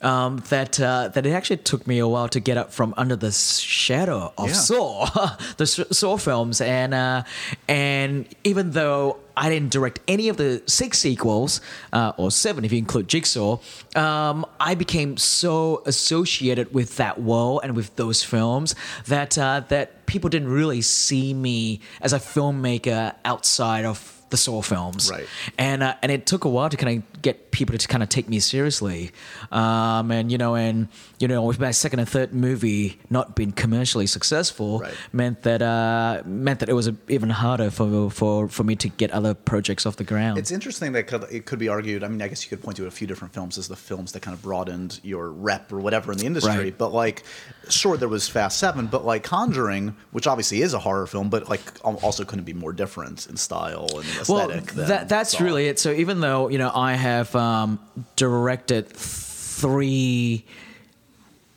Um, 0.00 0.44
that 0.50 0.78
uh, 0.80 1.08
that 1.08 1.26
it 1.26 1.32
actually 1.32 1.56
took 1.56 1.86
me 1.86 1.98
a 1.98 2.06
while 2.06 2.28
to 2.28 2.38
get 2.38 2.56
up 2.56 2.72
from 2.72 2.94
under 2.96 3.16
the 3.16 3.32
shadow 3.32 4.32
of 4.38 4.48
Yeah. 4.48 4.54
Saw, 4.54 5.06
the 5.56 5.66
Saw 5.66 6.16
films, 6.16 6.60
and 6.60 6.94
uh, 6.94 7.24
and 7.66 8.26
even 8.44 8.70
though 8.70 9.18
I 9.36 9.48
didn't 9.50 9.70
direct 9.70 10.00
any 10.08 10.28
of 10.28 10.36
the 10.36 10.62
six 10.66 10.98
sequels 10.98 11.60
uh, 11.92 12.12
or 12.16 12.30
seven 12.30 12.64
if 12.64 12.72
you 12.72 12.78
include 12.78 13.08
Jigsaw, 13.08 13.58
um, 13.96 14.44
I 14.60 14.74
became 14.74 15.16
so 15.16 15.82
associated 15.86 16.72
with 16.74 16.96
that 16.96 17.20
world 17.20 17.60
and 17.62 17.74
with 17.76 17.94
those 17.96 18.22
films 18.22 18.74
that 19.06 19.36
uh, 19.36 19.62
that 19.68 20.06
people 20.06 20.30
didn't 20.30 20.48
really 20.48 20.80
see 20.80 21.34
me 21.34 21.80
as 22.00 22.12
a 22.12 22.18
filmmaker 22.18 23.14
outside 23.24 23.84
of 23.84 24.17
the 24.30 24.36
Saw 24.36 24.62
films, 24.62 25.10
Right. 25.10 25.26
and 25.58 25.82
uh, 25.82 25.94
and 26.02 26.12
it 26.12 26.26
took 26.26 26.44
a 26.44 26.48
while 26.48 26.68
to 26.68 26.76
kind 26.76 26.98
of 27.02 27.22
get 27.22 27.50
people 27.50 27.76
to 27.76 27.88
kind 27.88 28.02
of 28.02 28.08
take 28.08 28.28
me 28.28 28.40
seriously, 28.40 29.10
um, 29.52 30.10
and 30.10 30.30
you 30.30 30.38
know, 30.38 30.54
and 30.54 30.88
you 31.18 31.28
know, 31.28 31.42
with 31.42 31.58
my 31.58 31.70
second 31.70 31.98
and 32.00 32.08
third 32.08 32.32
movie 32.34 32.98
not 33.10 33.34
being 33.34 33.52
commercially 33.52 34.06
successful, 34.06 34.80
Right. 34.80 34.94
meant 35.12 35.42
that 35.42 35.62
uh, 35.62 36.22
meant 36.26 36.60
that 36.60 36.68
it 36.68 36.74
was 36.74 36.90
even 37.08 37.30
harder 37.30 37.70
for 37.70 38.10
for 38.10 38.48
for 38.48 38.64
me 38.64 38.76
to 38.76 38.88
get 38.88 39.10
other 39.10 39.34
projects 39.34 39.86
off 39.86 39.96
the 39.96 40.04
ground. 40.04 40.38
It's 40.38 40.50
interesting 40.50 40.92
that 40.92 41.12
it 41.32 41.46
could 41.46 41.58
be 41.58 41.68
argued. 41.68 42.04
I 42.04 42.08
mean, 42.08 42.22
I 42.22 42.28
guess 42.28 42.44
you 42.44 42.50
could 42.50 42.62
point 42.62 42.76
to 42.76 42.86
a 42.86 42.90
few 42.90 43.06
different 43.06 43.34
films 43.34 43.58
as 43.58 43.68
the 43.68 43.76
films 43.76 44.12
that 44.12 44.20
kind 44.20 44.34
of 44.34 44.42
broadened 44.42 45.00
your 45.02 45.30
rep 45.30 45.72
or 45.72 45.80
whatever 45.80 46.12
in 46.12 46.18
the 46.18 46.26
industry. 46.26 46.56
Right. 46.56 46.78
But 46.78 46.92
like, 46.92 47.22
sure, 47.68 47.96
there 47.96 48.08
was 48.08 48.28
Fast 48.28 48.58
Seven, 48.58 48.86
but 48.86 49.04
like 49.04 49.22
Conjuring, 49.24 49.96
which 50.12 50.26
obviously 50.26 50.62
is 50.62 50.74
a 50.74 50.78
horror 50.78 51.06
film, 51.06 51.30
but 51.30 51.48
like 51.48 51.60
also 51.84 52.24
couldn't 52.24 52.44
be 52.44 52.52
more 52.54 52.72
different 52.72 53.26
in 53.26 53.36
style. 53.36 53.88
And 53.94 54.04
aesthetic. 54.20 54.64
than 54.72 54.88
that 54.88 55.08
that's 55.08 55.36
Saw. 55.38 55.44
really 55.44 55.66
it. 55.68 55.78
So 55.78 55.90
even 55.92 56.20
though 56.20 56.48
you 56.48 56.58
know 56.58 56.70
I 56.74 56.94
have 56.94 57.34
um, 57.36 57.78
directed 58.16 58.88
three, 58.88 60.44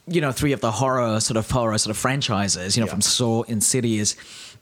you 0.08 0.22
know, 0.22 0.32
three 0.32 0.52
of 0.54 0.62
the 0.62 0.72
horror 0.72 1.20
sort 1.20 1.38
of 1.38 1.50
horror 1.50 1.78
sort 1.78 1.92
of 1.92 1.98
franchises, 1.98 2.76
you 2.76 2.82
know, 2.82 2.88
Yeah. 2.88 2.92
from 2.94 3.02
Saw, 3.02 3.44
Insidious. 3.44 4.16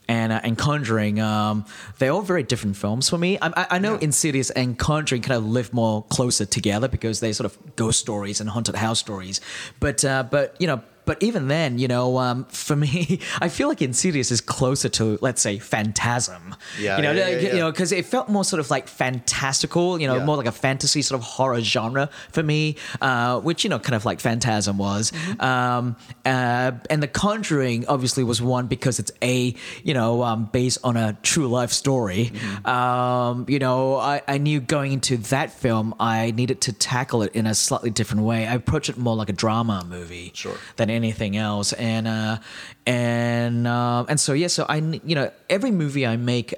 And, 0.08 0.32
uh, 0.32 0.40
and 0.42 0.58
Conjuring, 0.58 1.20
um, 1.20 1.64
they're 1.98 2.10
all 2.10 2.20
very 2.22 2.42
different 2.42 2.76
films 2.76 3.08
for 3.08 3.16
me. 3.16 3.38
I, 3.40 3.46
I, 3.56 3.66
I 3.72 3.78
know 3.78 3.92
Yeah. 3.92 3.98
Insidious 4.08 4.50
and 4.50 4.76
Conjuring 4.76 5.22
kind 5.22 5.38
of 5.38 5.46
live 5.46 5.72
more 5.72 6.02
closer 6.10 6.44
together 6.44 6.88
because 6.88 7.20
they're 7.20 7.32
sort 7.32 7.44
of 7.46 7.76
ghost 7.76 8.00
stories 8.00 8.40
and 8.40 8.50
haunted 8.50 8.74
house 8.74 8.98
stories. 8.98 9.40
But 9.78 10.04
uh, 10.04 10.24
but 10.24 10.56
you 10.58 10.66
know, 10.66 10.82
but 11.04 11.22
even 11.22 11.48
then, 11.48 11.78
you 11.78 11.88
know, 11.88 12.18
um, 12.18 12.44
for 12.46 12.76
me, 12.76 13.20
I 13.40 13.48
feel 13.48 13.68
like 13.68 13.82
Insidious 13.82 14.30
is 14.30 14.40
closer 14.40 14.88
to 14.90 15.18
let's 15.20 15.42
say 15.42 15.58
Phantasm. 15.58 16.54
Yeah, 16.78 16.96
you 16.96 17.02
know, 17.02 17.12
yeah, 17.12 17.28
yeah, 17.28 17.52
you 17.52 17.58
know, 17.58 17.70
because 17.70 17.92
it 17.92 18.06
felt 18.06 18.28
more 18.28 18.44
sort 18.44 18.60
of 18.60 18.70
like 18.70 18.88
fantastical, 18.88 20.00
you 20.00 20.06
know, 20.06 20.20
more 20.24 20.36
like 20.36 20.46
a 20.46 20.52
fantasy 20.52 21.02
sort 21.02 21.20
of 21.20 21.26
horror 21.26 21.60
genre 21.60 22.10
for 22.32 22.42
me, 22.42 22.76
uh, 23.00 23.40
which 23.40 23.64
you 23.64 23.70
know, 23.70 23.78
kind 23.78 23.94
of 23.94 24.04
like 24.04 24.20
Phantasm 24.20 24.78
was. 24.78 25.10
Mm-hmm. 25.12 25.40
Um, 25.40 25.96
uh, 26.24 26.72
and 26.90 27.02
The 27.02 27.08
Conjuring 27.08 27.86
obviously 27.86 28.24
was 28.24 28.42
one 28.42 28.66
because 28.66 28.98
it's 28.98 29.12
a 29.22 29.54
you 29.82 29.94
know 29.94 30.22
um, 30.22 30.46
based 30.52 30.78
on 30.84 30.96
a 30.96 31.16
true 31.22 31.48
life 31.48 31.72
story. 31.72 32.30
Mm-hmm. 32.32 32.66
Um, 32.66 33.46
you 33.48 33.58
know, 33.58 33.96
I, 33.96 34.22
I 34.28 34.38
knew 34.38 34.60
going 34.60 34.92
into 34.92 35.16
that 35.16 35.52
film 35.52 35.94
I 35.98 36.30
needed 36.32 36.60
to 36.62 36.72
tackle 36.72 37.22
it 37.22 37.34
in 37.34 37.46
a 37.46 37.54
slightly 37.54 37.90
different 37.90 38.24
way. 38.24 38.46
I 38.46 38.54
approached 38.54 38.88
it 38.88 38.98
more 38.98 39.16
like 39.16 39.28
a 39.28 39.32
drama 39.32 39.84
movie 39.88 40.32
Sure. 40.34 40.56
than 40.76 40.89
anything 40.90 41.36
else, 41.36 41.72
and 41.72 42.06
uh, 42.06 42.38
and 42.86 43.66
uh, 43.66 44.04
and 44.08 44.18
so 44.20 44.32
yeah, 44.32 44.48
so 44.48 44.66
I 44.68 44.76
you 44.76 45.14
know 45.14 45.30
every 45.48 45.70
movie 45.70 46.06
I 46.06 46.16
make 46.16 46.54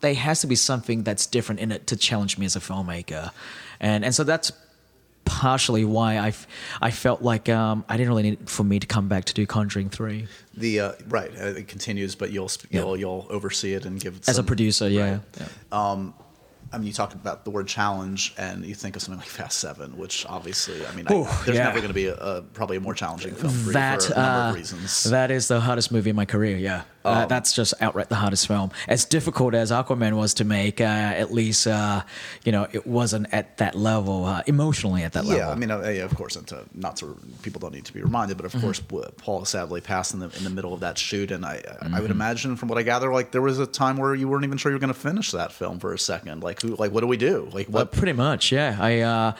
there 0.00 0.14
has 0.14 0.40
to 0.42 0.46
be 0.46 0.54
something 0.56 1.02
that's 1.02 1.26
different 1.26 1.60
in 1.60 1.72
it 1.72 1.86
to 1.86 1.96
challenge 1.96 2.36
me 2.36 2.44
as 2.46 2.56
a 2.56 2.60
filmmaker, 2.60 3.30
and 3.80 4.04
and 4.04 4.14
so 4.14 4.22
that's 4.24 4.52
partially 5.24 5.86
why 5.86 6.16
I, 6.16 6.28
f- 6.28 6.46
I 6.82 6.90
felt 6.90 7.22
like 7.22 7.48
um, 7.48 7.82
I 7.88 7.96
didn't 7.96 8.10
really 8.10 8.22
need 8.24 8.50
for 8.50 8.62
me 8.62 8.78
to 8.78 8.86
come 8.86 9.08
back 9.08 9.24
to 9.24 9.32
do 9.34 9.46
Conjuring 9.46 9.88
three 9.88 10.26
The 10.54 10.80
uh, 10.80 10.92
right, 11.08 11.30
uh, 11.40 11.46
it 11.46 11.66
continues, 11.68 12.14
but 12.14 12.30
you'll 12.30 12.50
Yeah. 12.70 12.80
you'll 12.80 12.96
you'll 12.98 13.26
oversee 13.30 13.72
it 13.72 13.86
and 13.86 13.98
give 13.98 14.16
it 14.16 14.28
as 14.28 14.36
a 14.36 14.42
producer. 14.44 14.86
Yeah, 14.88 15.10
right. 15.12 15.20
yeah. 15.72 16.04
I 16.74 16.78
mean, 16.78 16.88
you 16.88 16.92
talk 16.92 17.14
about 17.14 17.44
the 17.44 17.50
word 17.50 17.68
challenge, 17.68 18.34
and 18.36 18.64
you 18.64 18.74
think 18.74 18.96
of 18.96 19.02
something 19.02 19.20
like 19.20 19.28
Fast 19.28 19.58
Seven, 19.58 19.96
which 19.96 20.26
obviously, 20.26 20.84
I 20.84 20.92
mean, 20.94 21.06
Ooh, 21.10 21.22
I, 21.22 21.42
there's 21.44 21.56
yeah. 21.56 21.64
never 21.64 21.78
going 21.78 21.88
to 21.88 21.94
be 21.94 22.06
a, 22.06 22.16
a 22.16 22.42
probably 22.42 22.76
a 22.76 22.80
more 22.80 22.94
challenging 22.94 23.34
film 23.34 23.52
that 23.72 24.02
for 24.02 24.12
a 24.12 24.16
number 24.16 24.30
uh, 24.30 24.48
of 24.50 24.54
reasons. 24.56 25.04
that 25.04 25.30
is 25.30 25.48
the 25.48 25.60
hardest 25.60 25.92
movie 25.92 26.10
in 26.10 26.16
my 26.16 26.24
career. 26.24 26.56
Yeah, 26.56 26.82
Oh. 27.04 27.14
That- 27.14 27.28
that's 27.28 27.52
just 27.52 27.74
outright 27.80 28.08
the 28.08 28.14
hardest 28.16 28.46
film. 28.46 28.70
As 28.88 29.04
difficult 29.04 29.54
as 29.54 29.70
Aquaman 29.70 30.14
was 30.16 30.34
to 30.34 30.44
make, 30.44 30.80
uh, 30.80 30.84
at 30.84 31.32
least 31.32 31.66
uh, 31.66 32.02
you 32.44 32.52
know 32.52 32.66
it 32.72 32.86
wasn't 32.86 33.26
at 33.32 33.58
that 33.58 33.74
level 33.74 34.24
uh, 34.24 34.42
emotionally 34.46 35.02
at 35.02 35.12
that 35.12 35.24
level. 35.24 35.38
yeah, 35.38 35.50
I 35.50 35.54
mean, 35.54 35.70
uh, 35.70 35.80
yeah, 35.88 36.04
of 36.04 36.14
course, 36.14 36.36
and 36.36 36.46
to, 36.48 36.64
not 36.74 36.96
to 36.96 37.18
people 37.42 37.60
don't 37.60 37.74
need 37.74 37.84
to 37.84 37.92
be 37.92 38.00
reminded, 38.02 38.36
but 38.36 38.46
of 38.46 38.52
Mm-hmm. 38.52 38.60
course, 38.62 38.80
Paul 39.18 39.44
sadly 39.44 39.80
passed 39.80 40.14
in 40.14 40.20
the 40.20 40.30
in 40.38 40.44
the 40.44 40.50
middle 40.50 40.72
of 40.72 40.80
that 40.80 40.96
shoot, 40.96 41.30
and 41.30 41.44
I 41.44 41.54
I 41.54 41.58
Mm-hmm. 41.84 42.00
would 42.02 42.10
imagine 42.10 42.56
from 42.56 42.68
what 42.68 42.78
I 42.78 42.82
gather, 42.82 43.12
like 43.12 43.32
there 43.32 43.42
was 43.42 43.58
a 43.58 43.66
time 43.66 43.96
where 43.96 44.14
you 44.14 44.28
weren't 44.28 44.44
even 44.44 44.58
sure 44.58 44.70
you 44.70 44.76
were 44.76 44.80
going 44.86 44.92
to 44.94 44.98
finish 44.98 45.32
that 45.32 45.52
film 45.52 45.78
for 45.80 45.92
a 45.92 45.98
second. 45.98 46.42
Like, 46.42 46.62
who, 46.62 46.74
like, 46.76 46.92
what 46.92 47.00
do 47.00 47.06
we 47.06 47.16
do? 47.16 47.48
Like, 47.52 47.68
Uh, 47.68 47.72
what? 47.72 47.92
pretty 47.92 48.12
much, 48.12 48.52
yeah. 48.52 48.76
I, 48.80 49.00
uh, 49.00 49.32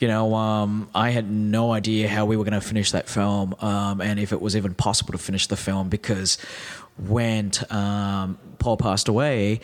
you 0.00 0.08
know, 0.08 0.34
um, 0.34 0.88
I 0.94 1.10
had 1.10 1.30
no 1.30 1.72
idea 1.72 2.08
how 2.08 2.24
we 2.26 2.36
were 2.36 2.44
going 2.44 2.60
to 2.60 2.66
finish 2.66 2.90
that 2.92 3.08
film, 3.08 3.54
um, 3.60 4.00
and 4.00 4.18
if 4.18 4.32
it 4.32 4.40
was 4.40 4.56
even 4.56 4.74
possible 4.74 5.12
to 5.12 5.18
finish 5.18 5.46
the 5.46 5.56
film, 5.56 5.88
because 5.88 6.38
when 7.08 7.52
um, 7.70 8.38
Paul 8.58 8.76
passed 8.76 9.08
away, 9.08 9.60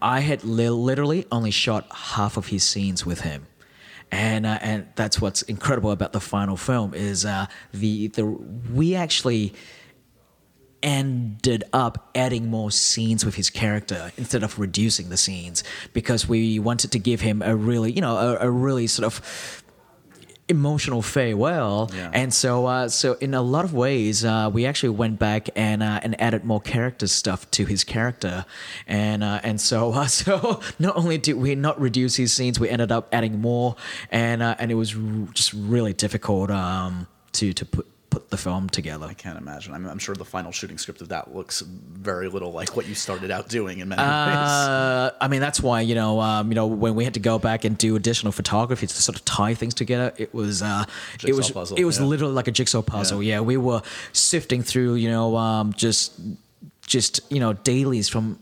I 0.00 0.20
had 0.20 0.44
li- 0.44 0.70
literally 0.70 1.26
only 1.30 1.50
shot 1.50 1.86
half 1.92 2.36
of 2.36 2.48
his 2.48 2.62
scenes 2.62 3.04
with 3.04 3.20
him. 3.20 3.46
And 4.10 4.46
uh, 4.46 4.58
and 4.62 4.86
that's 4.94 5.20
what's 5.20 5.42
incredible 5.42 5.90
about 5.90 6.14
the 6.14 6.20
final 6.20 6.56
film 6.56 6.94
is 6.94 7.26
uh, 7.26 7.46
the 7.72 8.08
the 8.08 8.24
we 8.24 8.94
actually 8.94 9.52
ended 10.82 11.64
up 11.72 12.08
adding 12.14 12.48
more 12.48 12.70
scenes 12.70 13.24
with 13.24 13.34
his 13.34 13.50
character 13.50 14.12
instead 14.16 14.42
of 14.42 14.58
reducing 14.58 15.08
the 15.08 15.16
scenes 15.16 15.64
because 15.92 16.28
we 16.28 16.58
wanted 16.58 16.92
to 16.92 16.98
give 16.98 17.20
him 17.20 17.42
a 17.42 17.54
really 17.54 17.92
you 17.92 18.00
know 18.00 18.16
a, 18.16 18.46
a 18.46 18.50
really 18.50 18.86
sort 18.86 19.04
of 19.04 19.62
emotional 20.48 21.02
farewell. 21.02 21.90
Yeah. 21.94 22.10
and 22.12 22.32
so 22.32 22.66
uh, 22.66 22.88
so 22.88 23.14
in 23.14 23.34
a 23.34 23.42
lot 23.42 23.64
of 23.64 23.72
ways 23.74 24.24
uh, 24.24 24.50
we 24.52 24.66
actually 24.66 24.90
went 24.90 25.18
back 25.18 25.48
and 25.56 25.82
uh, 25.82 26.00
and 26.02 26.20
added 26.20 26.44
more 26.44 26.60
character 26.60 27.06
stuff 27.06 27.50
to 27.52 27.64
his 27.66 27.84
character. 27.84 28.44
And 28.86 29.22
uh, 29.22 29.40
and 29.42 29.60
so 29.60 29.92
uh, 29.92 30.06
so 30.20 30.60
not 30.78 30.96
only 30.96 31.18
did 31.18 31.36
we 31.36 31.54
not 31.54 31.80
reduce 31.80 32.16
his 32.16 32.32
scenes 32.32 32.58
we 32.58 32.68
ended 32.68 32.92
up 32.92 33.08
adding 33.12 33.40
more. 33.40 33.76
And 34.10 34.42
uh, 34.42 34.56
and 34.58 34.70
it 34.70 34.74
was 34.74 34.94
r- 34.94 35.28
just 35.32 35.52
really 35.52 35.92
difficult 35.92 36.50
um, 36.50 37.06
to 37.32 37.52
to 37.52 37.64
put 37.64 37.86
put 38.28 38.36
the 38.36 38.42
film 38.42 38.68
together 38.68 39.06
I 39.06 39.14
can't 39.14 39.38
imagine. 39.38 39.74
I 39.74 39.78
mean, 39.78 39.88
I'm 39.88 39.98
sure 39.98 40.14
the 40.14 40.24
final 40.24 40.52
shooting 40.52 40.78
script 40.78 41.00
of 41.00 41.08
that 41.08 41.34
looks 41.34 41.60
very 41.60 42.28
little 42.28 42.52
like 42.52 42.76
what 42.76 42.86
you 42.86 42.94
started 42.94 43.30
out 43.30 43.48
doing 43.48 43.78
in 43.78 43.88
many 43.88 44.00
ways. 44.00 44.08
Uh, 44.08 45.12
I 45.20 45.28
mean, 45.28 45.40
that's 45.40 45.60
why 45.60 45.80
you 45.80 45.94
know, 45.94 46.20
um, 46.20 46.48
you 46.48 46.54
know, 46.54 46.66
when 46.66 46.94
we 46.94 47.04
had 47.04 47.14
to 47.14 47.20
go 47.20 47.38
back 47.38 47.64
and 47.64 47.76
do 47.76 47.96
additional 47.96 48.32
photography 48.32 48.86
to 48.86 48.94
sort 48.94 49.16
of 49.16 49.24
tie 49.24 49.54
things 49.54 49.74
together, 49.74 50.12
it 50.16 50.34
was, 50.34 50.62
uh, 50.62 50.84
it 51.24 51.34
was, 51.34 51.50
puzzle, 51.50 51.76
it 51.76 51.84
was 51.84 51.98
yeah. 51.98 52.04
literally 52.04 52.34
like 52.34 52.48
a 52.48 52.52
jigsaw 52.52 52.82
puzzle. 52.82 53.22
Yeah. 53.22 53.40
we 53.40 53.56
were 53.56 53.82
sifting 54.12 54.62
through, 54.62 54.94
you 54.94 55.10
know, 55.10 55.36
um, 55.36 55.72
just, 55.72 56.20
just 56.86 57.20
you 57.30 57.40
know, 57.40 57.52
dailies 57.52 58.08
from 58.08 58.38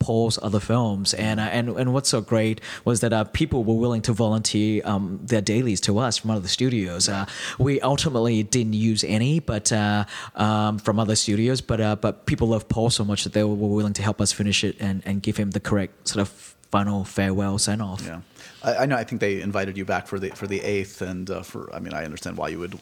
Paul's 0.00 0.38
other 0.42 0.60
films, 0.60 1.14
and 1.14 1.38
uh, 1.38 1.44
and 1.44 1.68
and 1.68 1.92
what's 1.92 2.08
so 2.08 2.20
great 2.20 2.60
was 2.84 3.00
that 3.00 3.12
uh, 3.12 3.24
people 3.24 3.62
were 3.62 3.76
willing 3.76 4.02
to 4.02 4.12
volunteer 4.12 4.82
um, 4.84 5.20
their 5.22 5.42
dailies 5.42 5.80
to 5.82 5.98
us 5.98 6.18
from 6.18 6.30
other 6.30 6.48
studios. 6.48 7.08
Uh, 7.08 7.26
we 7.58 7.80
ultimately 7.82 8.42
didn't 8.42 8.72
use 8.72 9.04
any, 9.04 9.38
but 9.38 9.70
uh, 9.70 10.04
um, 10.34 10.78
from 10.78 10.98
other 10.98 11.14
studios, 11.14 11.60
but 11.60 11.80
uh, 11.80 11.96
but 11.96 12.26
people 12.26 12.48
loved 12.48 12.68
Paul 12.68 12.90
so 12.90 13.04
much 13.04 13.24
that 13.24 13.34
they 13.34 13.44
were 13.44 13.54
willing 13.54 13.92
to 13.92 14.02
help 14.02 14.20
us 14.20 14.32
finish 14.32 14.64
it 14.64 14.76
and, 14.80 15.02
and 15.04 15.22
give 15.22 15.36
him 15.36 15.52
the 15.52 15.60
correct 15.60 16.08
sort 16.08 16.22
of 16.22 16.56
final 16.70 17.04
farewell 17.04 17.58
send 17.58 17.82
off. 17.82 18.02
Yeah, 18.04 18.20
I, 18.62 18.76
I 18.82 18.86
know. 18.86 18.96
I 18.96 19.04
think 19.04 19.20
they 19.20 19.40
invited 19.40 19.76
you 19.76 19.84
back 19.84 20.06
for 20.06 20.18
the 20.18 20.30
for 20.30 20.46
the 20.46 20.60
eighth, 20.60 21.02
and 21.02 21.30
uh, 21.30 21.42
for 21.42 21.72
I 21.74 21.78
mean, 21.80 21.94
I 21.94 22.04
understand 22.04 22.36
why 22.36 22.48
you 22.48 22.58
would, 22.58 22.78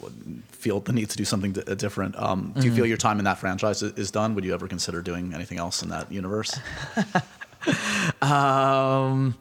feel 0.51 0.81
the 0.81 0.93
need 0.93 1.09
to 1.11 1.17
do 1.17 1.25
something 1.25 1.53
di- 1.53 1.75
different. 1.77 2.17
Um, 2.17 2.53
do 2.57 2.63
you 2.63 2.69
Mm-hmm. 2.71 2.77
feel 2.77 2.87
your 2.87 2.97
time 2.97 3.19
in 3.19 3.25
that 3.25 3.39
franchise 3.39 3.83
is, 3.83 3.93
is 3.95 4.11
done? 4.11 4.35
Would 4.35 4.45
you 4.45 4.55
ever 4.55 4.67
consider 4.69 5.03
doing 5.03 5.33
anything 5.35 5.59
else 5.59 5.83
in 5.83 5.89
that 5.91 6.11
universe? 6.13 6.59
Um, 8.23 9.37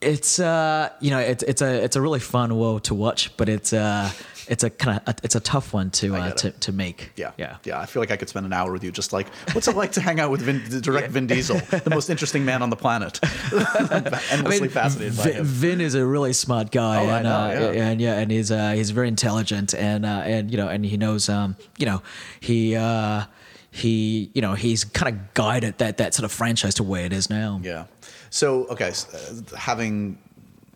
it's 0.00 0.38
uh, 0.38 0.90
you 1.00 1.10
know, 1.10 1.18
it's 1.18 1.42
it's 1.44 1.62
a 1.62 1.82
it's 1.84 1.96
a 1.96 2.00
really 2.00 2.20
fun 2.20 2.56
world 2.56 2.84
to 2.84 2.94
watch, 2.94 3.34
but 3.36 3.48
it's 3.48 3.72
uh, 3.72 4.10
it's 4.48 4.64
a 4.64 4.70
kind 4.70 5.00
of 5.06 5.14
it's 5.22 5.34
a 5.34 5.40
tough 5.40 5.72
one 5.72 5.90
to 5.92 6.16
uh, 6.16 6.30
to 6.32 6.50
to 6.50 6.72
make. 6.72 7.12
Yeah, 7.16 7.32
yeah. 7.36 7.56
yeah. 7.64 7.80
I 7.80 7.86
feel 7.86 8.00
like 8.02 8.10
I 8.10 8.16
could 8.16 8.28
spend 8.28 8.46
an 8.46 8.52
hour 8.52 8.72
with 8.72 8.84
you, 8.84 8.90
just 8.92 9.12
like, 9.12 9.28
what's 9.52 9.68
it 9.68 9.76
like 9.76 9.92
to 9.92 10.00
hang 10.00 10.20
out 10.20 10.30
with 10.30 10.42
Vin, 10.42 10.62
direct 10.80 11.10
Vin 11.10 11.26
Diesel, 11.26 11.58
the 11.58 11.90
most 11.90 12.10
interesting 12.10 12.44
man 12.44 12.62
on 12.62 12.70
the 12.70 12.76
planet? 12.76 13.20
I'm 13.52 14.06
endlessly 14.30 14.68
fascinated 14.68 15.16
by 15.16 15.22
Vin, 15.24 15.32
him. 15.34 15.44
Vin 15.44 15.80
is 15.80 15.94
a 15.94 16.04
really 16.06 16.32
smart 16.32 16.70
guy, 16.70 17.04
Oh, 17.04 17.08
I 17.08 17.16
and, 17.16 17.24
know, 17.24 17.36
uh, 17.68 17.72
yeah. 17.72 17.88
and 17.88 18.00
yeah, 18.00 18.18
and 18.18 18.30
he's 18.30 18.50
uh, 18.50 18.72
he's 18.72 18.90
very 18.90 19.08
intelligent, 19.08 19.74
and 19.74 20.04
uh, 20.04 20.22
and 20.24 20.50
you 20.50 20.56
know, 20.56 20.68
and 20.68 20.84
he 20.84 20.96
knows, 20.96 21.28
um, 21.28 21.56
you 21.78 21.86
know, 21.86 22.02
he 22.40 22.76
uh, 22.76 23.24
he 23.70 24.30
you 24.34 24.42
know 24.42 24.54
he's 24.54 24.84
kind 24.84 25.14
of 25.16 25.34
guided 25.34 25.78
that 25.78 25.96
that 25.98 26.14
sort 26.14 26.24
of 26.24 26.32
franchise 26.32 26.74
to 26.74 26.82
where 26.82 27.04
it 27.04 27.12
is 27.12 27.28
now. 27.30 27.60
Yeah. 27.62 27.84
So 28.30 28.64
okay, 28.66 28.88
s- 28.88 29.12
uh, 29.52 29.56
having 29.56 30.18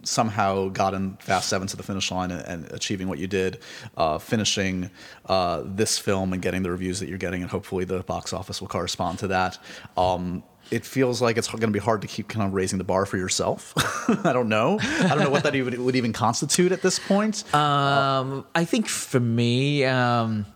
somehow 0.08 0.68
gotten 0.68 1.16
Fast 1.16 1.48
Seven 1.48 1.68
to 1.68 1.76
the 1.76 1.82
finish 1.82 2.10
line 2.10 2.30
and, 2.30 2.42
and 2.46 2.72
achieving 2.72 3.08
what 3.08 3.18
you 3.18 3.26
did, 3.26 3.60
uh, 3.96 4.18
finishing 4.18 4.90
uh, 5.26 5.62
this 5.64 5.98
film 5.98 6.32
and 6.32 6.42
getting 6.42 6.62
the 6.62 6.70
reviews 6.70 7.00
that 7.00 7.08
you're 7.08 7.18
getting, 7.18 7.42
and 7.42 7.50
hopefully 7.50 7.84
the 7.84 8.02
box 8.02 8.32
office 8.32 8.60
will 8.60 8.68
correspond 8.68 9.18
to 9.20 9.28
that. 9.28 9.58
Um, 9.96 10.42
it 10.70 10.84
feels 10.84 11.22
like 11.22 11.36
it's 11.38 11.48
going 11.48 11.60
to 11.60 11.68
be 11.68 11.78
hard 11.78 12.02
to 12.02 12.08
keep 12.08 12.28
kind 12.28 12.46
of 12.46 12.52
raising 12.52 12.78
the 12.78 12.84
bar 12.84 13.06
for 13.06 13.16
yourself. 13.16 13.72
I 14.24 14.32
don't 14.32 14.48
know. 14.48 14.78
I 14.80 15.08
don't 15.08 15.20
know 15.20 15.30
what 15.30 15.44
that 15.44 15.54
even, 15.54 15.82
would 15.84 15.96
even 15.96 16.12
constitute 16.12 16.72
at 16.72 16.82
this 16.82 16.98
point. 16.98 17.42
Um, 17.54 18.46
I 18.54 18.64
think 18.64 18.88
for 18.88 19.20
me, 19.20 19.84
um, 19.84 20.46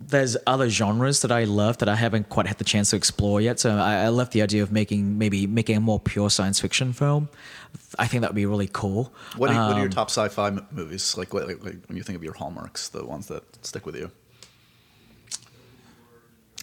there's 0.00 0.36
other 0.46 0.68
genres 0.70 1.22
that 1.22 1.32
I 1.32 1.44
love 1.44 1.78
that 1.78 1.88
I 1.88 1.96
haven't 1.96 2.28
quite 2.28 2.46
had 2.46 2.58
the 2.58 2.64
chance 2.64 2.90
to 2.90 2.96
explore 2.96 3.40
yet. 3.40 3.58
So 3.58 3.76
I, 3.76 4.04
I 4.04 4.08
love 4.08 4.30
the 4.30 4.42
idea 4.42 4.62
of 4.62 4.70
making 4.70 5.18
maybe 5.18 5.46
making 5.46 5.76
a 5.76 5.80
more 5.80 5.98
pure 5.98 6.30
science 6.30 6.60
fiction 6.60 6.92
film. 6.92 7.28
I 7.98 8.06
think 8.06 8.20
that 8.20 8.30
would 8.30 8.36
be 8.36 8.46
really 8.46 8.70
cool. 8.72 9.12
what, 9.36 9.50
are, 9.50 9.68
what 9.68 9.76
are 9.76 9.80
your 9.80 9.86
Um, 9.86 9.90
top 9.90 10.08
sci-fi 10.08 10.56
movies? 10.70 11.16
Like, 11.16 11.34
what, 11.34 11.46
like, 11.46 11.64
like 11.64 11.76
when 11.86 11.96
you 11.96 12.02
think 12.02 12.16
of 12.16 12.22
your 12.22 12.34
hallmarks, 12.34 12.88
the 12.88 13.04
ones 13.04 13.26
that 13.26 13.42
stick 13.66 13.86
with 13.86 13.96
you. 13.96 14.10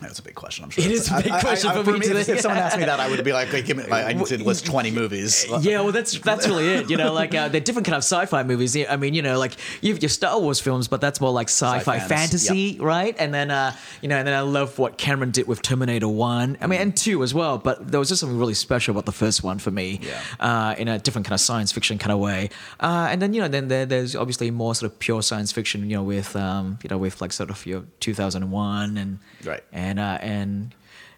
That's 0.01 0.19
a 0.19 0.23
big 0.23 0.35
question. 0.35 0.65
I'm 0.65 0.69
sure 0.71 0.83
It's- 0.83 1.09
a 1.09 1.21
big 1.23 1.31
I- 1.31 1.37
I- 1.37 1.41
question 1.41 1.69
I- 1.69 1.81
for 1.83 1.91
me 1.91 1.99
if, 1.99 2.03
today. 2.03 2.33
if 2.33 2.41
someone 2.41 2.59
asked 2.61 2.77
me 2.77 2.83
that, 2.83 2.99
I 2.99 3.07
would 3.09 3.23
be 3.23 3.31
like, 3.31 3.47
okay, 3.47 3.61
give 3.61 3.77
me, 3.77 3.83
I, 3.89 4.09
I 4.09 4.13
need 4.13 4.25
to 4.27 4.43
list 4.43 4.65
20 4.65 4.91
movies. 4.91 5.45
Yeah, 5.61 5.81
well, 5.81 5.93
that's 5.93 6.19
that's 6.19 6.47
really 6.47 6.67
it. 6.67 6.89
You 6.89 6.97
know, 6.97 7.13
like 7.13 7.33
uh, 7.33 7.47
they're 7.47 7.61
different 7.61 7.85
kind 7.85 7.95
of 7.95 8.03
sci-fi 8.03 8.43
movies. 8.43 8.75
I 8.75 8.97
mean, 8.97 9.13
you 9.13 9.21
know, 9.21 9.39
like 9.39 9.53
you 9.81 9.93
have 9.93 10.01
your 10.03 10.09
Star 10.09 10.37
Wars 10.39 10.59
films, 10.59 10.89
but 10.89 10.99
that's 10.99 11.21
more 11.21 11.31
like 11.31 11.47
sci-fi 11.47 11.77
Sci-fans, 11.97 12.07
fantasy, 12.09 12.77
right? 12.79 13.15
And 13.17 13.33
then, 13.33 13.49
uh, 13.51 13.73
you 14.01 14.09
know, 14.09 14.17
and 14.17 14.27
then 14.27 14.35
I 14.35 14.41
love 14.41 14.77
what 14.77 14.97
Cameron 14.97 15.31
did 15.31 15.47
with 15.47 15.61
Terminator 15.61 16.09
One. 16.09 16.57
I 16.61 16.67
mean, 16.67 16.81
and 16.81 16.95
two 16.95 17.23
as 17.23 17.33
well. 17.33 17.57
But 17.57 17.89
there 17.89 17.99
was 17.99 18.09
just 18.09 18.19
something 18.19 18.37
really 18.37 18.53
special 18.53 18.91
about 18.91 19.05
the 19.05 19.13
first 19.13 19.43
one 19.43 19.59
for 19.59 19.71
me, 19.71 20.01
Yeah. 20.03 20.19
uh, 20.41 20.75
in 20.77 20.87
a 20.89 20.99
different 20.99 21.25
kind 21.25 21.33
of 21.35 21.39
science 21.39 21.71
fiction 21.71 21.97
kind 21.97 22.11
of 22.11 22.19
way. 22.19 22.49
Uh, 22.81 23.07
and 23.09 23.21
then, 23.21 23.33
you 23.33 23.41
know, 23.41 23.47
then 23.47 23.69
there, 23.69 23.85
there's 23.85 24.13
obviously 24.15 24.51
more 24.51 24.75
sort 24.75 24.91
of 24.91 24.99
pure 24.99 25.21
science 25.23 25.53
fiction. 25.53 25.89
You 25.89 25.97
know, 25.97 26.03
with 26.03 26.35
um, 26.35 26.79
you 26.83 26.89
know, 26.89 26.97
with 26.97 27.21
like 27.21 27.31
sort 27.31 27.49
of 27.49 27.65
your 27.65 27.83
2001 28.01 28.97
and 28.97 29.19
Right. 29.43 29.63
and 29.71 29.84
uh, 29.99 30.17
and 30.21 30.73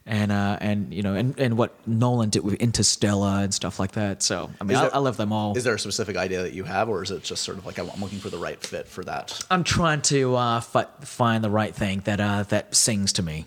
and 0.07 0.31
uh, 0.31 0.57
and 0.61 0.93
you 0.93 1.03
know 1.03 1.13
and, 1.13 1.37
and 1.39 1.57
what 1.57 1.75
Nolan 1.87 2.29
did 2.29 2.43
with 2.43 2.55
Interstellar 2.55 3.43
and 3.43 3.53
stuff 3.53 3.79
like 3.79 3.91
that. 3.91 4.23
So 4.23 4.49
I 4.59 4.63
mean, 4.63 4.77
Is 4.77 4.83
I, 4.83 4.87
I 4.87 4.97
love 4.99 5.17
them 5.17 5.33
all. 5.33 5.55
Is 5.57 5.63
there 5.63 5.75
a 5.75 5.79
specific 5.79 6.15
idea 6.15 6.41
that 6.43 6.53
you 6.53 6.63
have, 6.63 6.89
or 6.89 7.03
is 7.03 7.11
it 7.11 7.23
just 7.23 7.43
sort 7.43 7.57
of 7.57 7.65
like 7.65 7.77
I'm 7.77 7.89
I'm 7.89 8.01
looking 8.01 8.19
for 8.19 8.29
the 8.29 8.37
right 8.37 8.59
fit 8.59 8.87
for 8.87 9.03
that? 9.03 9.39
I'm 9.51 9.63
trying 9.63 10.01
to 10.03 10.35
uh, 10.35 10.59
fi- 10.61 10.87
find 11.01 11.43
the 11.43 11.49
right 11.49 11.75
thing 11.75 12.01
that 12.05 12.19
uh, 12.19 12.43
that 12.43 12.73
sings 12.73 13.13
to 13.13 13.23
me. 13.23 13.45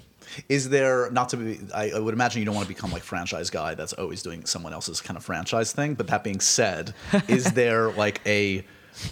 Is 0.48 0.68
there 0.68 1.10
not 1.10 1.30
to 1.30 1.36
be? 1.38 1.60
I, 1.74 1.90
I 1.92 1.98
would 1.98 2.14
imagine 2.14 2.40
you 2.40 2.46
don't 2.46 2.54
want 2.54 2.68
to 2.68 2.72
become 2.72 2.92
like 2.92 3.02
franchise 3.02 3.50
guy 3.50 3.74
that's 3.74 3.94
always 3.94 4.22
doing 4.22 4.44
someone 4.44 4.72
else's 4.72 5.00
kind 5.00 5.16
of 5.16 5.24
franchise 5.24 5.72
thing. 5.72 5.94
But 5.94 6.08
that 6.08 6.22
being 6.22 6.40
said, 6.40 6.94
is 7.26 7.44
there 7.52 7.90
like 7.92 8.20
a 8.26 8.64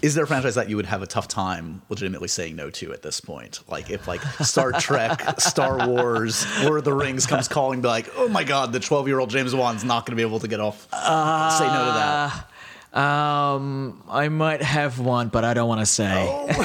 is 0.03 0.15
there 0.15 0.25
a 0.25 0.27
franchise 0.27 0.55
that 0.55 0.69
you 0.69 0.77
would 0.77 0.87
have 0.87 1.03
a 1.03 1.07
tough 1.07 1.29
time 1.29 1.83
legitimately 1.89 2.29
saying 2.29 2.57
no 2.57 2.71
to 2.71 2.93
at 2.93 3.03
this 3.03 3.21
point? 3.21 3.61
Like 3.69 3.91
if 3.91 4.07
like 4.09 4.23
Star 4.45 4.73
Trek, 4.73 5.41
Star 5.41 5.89
Wars, 5.89 6.47
Lord 6.65 6.79
of 6.79 6.85
the 6.85 6.93
Rings 6.95 7.27
comes 7.27 7.49
calling, 7.49 7.81
be 7.81 7.89
like, 7.89 8.09
oh 8.17 8.29
my 8.29 8.45
god, 8.45 8.73
the 8.73 8.81
twelve 8.81 9.09
year 9.09 9.19
old 9.19 9.31
James 9.31 9.55
Wan's 9.55 9.85
not 9.85 10.07
going 10.07 10.13
to 10.13 10.17
be 10.17 10.27
able 10.27 10.41
to 10.41 10.49
get 10.49 10.61
off. 10.61 10.83
say 10.83 11.67
no 11.67 11.85
to 11.85 11.93
that. 11.95 12.45
Um, 12.93 14.03
I 14.09 14.29
might 14.29 14.63
have 14.63 14.99
one, 14.99 15.29
but 15.29 15.45
I 15.45 15.53
don't 15.53 15.69
want 15.69 15.81
to 15.81 15.87
say. 15.87 16.27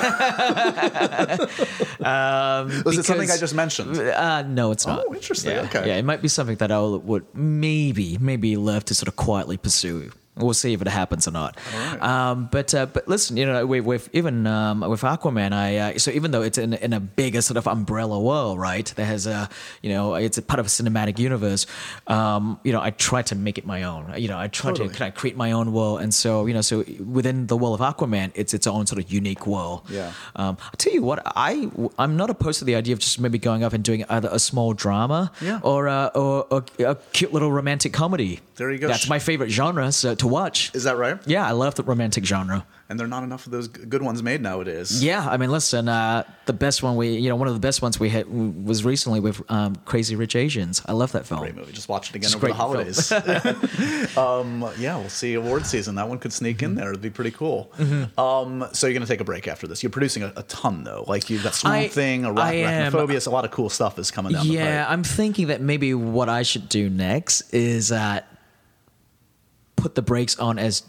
Was 2.85 2.97
it 2.97 3.03
something 3.03 3.29
I 3.29 3.37
just 3.37 3.53
mentioned? 3.53 3.97
Uh, 3.97 4.41
no, 4.43 4.71
it's 4.71 4.87
not. 4.87 5.03
Oh, 5.05 5.13
interesting. 5.13 5.51
Yeah. 5.51 5.63
Okay. 5.63 5.87
Yeah, 5.87 5.97
it 5.97 6.05
might 6.05 6.21
be 6.21 6.29
something 6.29 6.55
that 6.57 6.71
I 6.71 6.79
would 6.79 7.25
maybe, 7.35 8.17
maybe 8.19 8.55
love 8.55 8.85
to 8.85 8.95
sort 8.95 9.09
of 9.09 9.17
quietly 9.17 9.57
pursue. 9.57 10.11
We'll 10.35 10.53
see 10.55 10.73
if 10.73 10.81
it 10.81 10.87
happens 10.87 11.27
or 11.27 11.31
not. 11.31 11.57
right. 11.75 12.01
Um, 12.01 12.49
but 12.51 12.73
uh, 12.73 12.87
but 12.87 13.07
listen, 13.07 13.37
you 13.37 13.45
know, 13.45 13.65
with, 13.67 13.85
with 13.85 14.09
even 14.13 14.47
um, 14.47 14.79
with 14.81 15.01
Aquaman, 15.01 15.53
I 15.53 15.77
uh, 15.77 15.97
so 15.99 16.09
even 16.09 16.31
though 16.31 16.41
it's 16.41 16.57
in, 16.57 16.73
in 16.73 16.91
a 16.91 16.99
bigger 16.99 17.41
sort 17.41 17.57
of 17.57 17.67
umbrella 17.67 18.19
world, 18.19 18.57
right? 18.59 18.85
That 18.95 19.05
has 19.05 19.27
a 19.27 19.47
you 19.83 19.89
know, 19.91 20.15
it's 20.15 20.39
a 20.39 20.41
part 20.41 20.59
of 20.59 20.65
a 20.65 20.69
cinematic 20.69 21.19
universe. 21.19 21.67
Um, 22.07 22.59
you 22.63 22.71
know, 22.71 22.81
I 22.81 22.89
try 22.89 23.21
to 23.21 23.35
make 23.35 23.57
it 23.59 23.65
my 23.67 23.83
own. 23.83 24.11
You 24.17 24.27
know, 24.27 24.39
I 24.39 24.47
try 24.47 24.71
Totally. 24.71 24.89
to 24.89 24.95
kind 24.95 25.09
of 25.13 25.15
create 25.15 25.37
my 25.37 25.51
own 25.51 25.71
world, 25.71 26.01
and 26.01 26.11
so 26.13 26.47
you 26.47 26.53
know, 26.55 26.61
so 26.61 26.83
within 27.05 27.45
the 27.47 27.55
world 27.55 27.79
of 27.79 27.95
Aquaman, 27.95 28.31
it's 28.33 28.53
its 28.55 28.65
own 28.65 28.87
sort 28.87 28.99
of 29.03 29.11
unique 29.11 29.45
world. 29.45 29.83
Yeah. 29.89 30.13
Um, 30.35 30.57
I'll 30.63 30.71
tell 30.77 30.93
you 30.93 31.03
what, 31.03 31.21
I 31.25 31.69
I'm 31.99 32.17
not 32.17 32.29
opposed 32.31 32.57
to 32.59 32.65
the 32.65 32.75
idea 32.75 32.93
of 32.93 32.99
just 32.99 33.19
maybe 33.19 33.37
going 33.37 33.63
up 33.63 33.73
and 33.73 33.83
doing 33.83 34.03
either 34.09 34.29
a 34.31 34.39
small 34.39 34.73
drama 34.73 35.31
Yeah. 35.41 35.59
or, 35.61 35.87
uh, 35.87 36.07
or, 36.15 36.45
or 36.49 36.65
a 36.79 36.95
cute 37.13 37.33
little 37.33 37.51
romantic 37.51 37.93
comedy. 37.93 38.39
There 38.55 38.71
you 38.71 38.79
go. 38.79 38.87
That's 38.87 39.07
my 39.07 39.19
favorite 39.19 39.49
genre 39.49 39.91
so, 39.91 40.15
to 40.23 40.27
watch. 40.27 40.71
Is 40.73 40.83
that 40.85 40.97
right? 40.97 41.17
Yeah, 41.25 41.47
I 41.47 41.51
love 41.51 41.75
the 41.75 41.83
romantic 41.83 42.25
genre. 42.25 42.65
And 42.89 42.99
there 42.99 43.05
are 43.05 43.09
not 43.09 43.23
enough 43.23 43.45
of 43.45 43.51
those 43.51 43.67
good 43.69 44.01
ones 44.03 44.21
made 44.21 44.41
nowadays. 44.41 45.03
Yeah, 45.03 45.27
I 45.27 45.37
mean, 45.37 45.49
listen, 45.49 45.87
uh, 45.87 46.23
the 46.45 46.53
best 46.53 46.83
one 46.83 46.95
we, 46.95 47.15
you 47.15 47.29
know, 47.29 47.35
one 47.35 47.47
of 47.47 47.53
the 47.53 47.59
best 47.59 47.81
ones 47.81 47.99
we 47.99 48.09
had 48.09 48.27
was 48.27 48.83
recently 48.85 49.19
with 49.19 49.41
um, 49.49 49.75
Crazy 49.85 50.15
Rich 50.15 50.35
Asians. 50.35 50.81
I 50.85 50.91
love 50.91 51.11
that 51.13 51.25
film. 51.25 51.39
Great 51.39 51.55
movie. 51.55 51.71
Just 51.71 51.87
watch 51.89 52.09
it 52.09 52.15
again 52.17 52.27
It's 52.27 52.35
over 52.35 52.47
the 52.47 52.53
holidays. 52.53 53.11
um, 54.17 54.69
yeah, 54.77 54.97
we'll 54.97 55.09
see 55.09 55.33
award 55.33 55.65
season. 55.65 55.95
That 55.95 56.07
one 56.09 56.19
could 56.19 56.33
sneak 56.33 56.53
Mm-hmm. 56.57 56.65
in 56.65 56.75
there. 56.75 56.89
It'd 56.89 57.01
be 57.01 57.09
pretty 57.09 57.31
cool. 57.31 57.71
Um, 58.17 58.67
so 58.73 58.85
you're 58.85 58.93
gonna 58.93 59.07
take 59.07 59.21
a 59.21 59.23
break 59.23 59.47
after 59.47 59.65
this. 59.65 59.81
You're 59.81 59.89
producing 59.89 60.21
a, 60.23 60.31
a 60.35 60.43
ton 60.43 60.83
though. 60.83 61.03
Like 61.07 61.29
you've 61.31 61.43
got 61.43 61.55
Swamp 61.55 61.75
I- 61.75 61.87
Thing, 61.87 62.25
a 62.25 62.31
rock, 62.31 62.45
I 62.45 62.55
arachnophobia. 62.57 63.25
A 63.25 63.29
lot 63.31 63.43
of 63.45 63.49
cool 63.51 63.69
stuff 63.69 63.97
is 63.97 64.11
coming 64.11 64.33
down. 64.33 64.45
Yeah. 64.45 64.85
I'm 64.87 65.03
thinking 65.03 65.47
that 65.47 65.61
maybe 65.61 65.93
what 65.95 66.29
I 66.29 66.43
should 66.43 66.69
do 66.69 66.89
next 66.89 67.51
is 67.53 67.91
uh, 67.91 68.19
put 69.83 69.95
the 69.95 70.01
brakes 70.01 70.39
on 70.39 70.57
as 70.57 70.83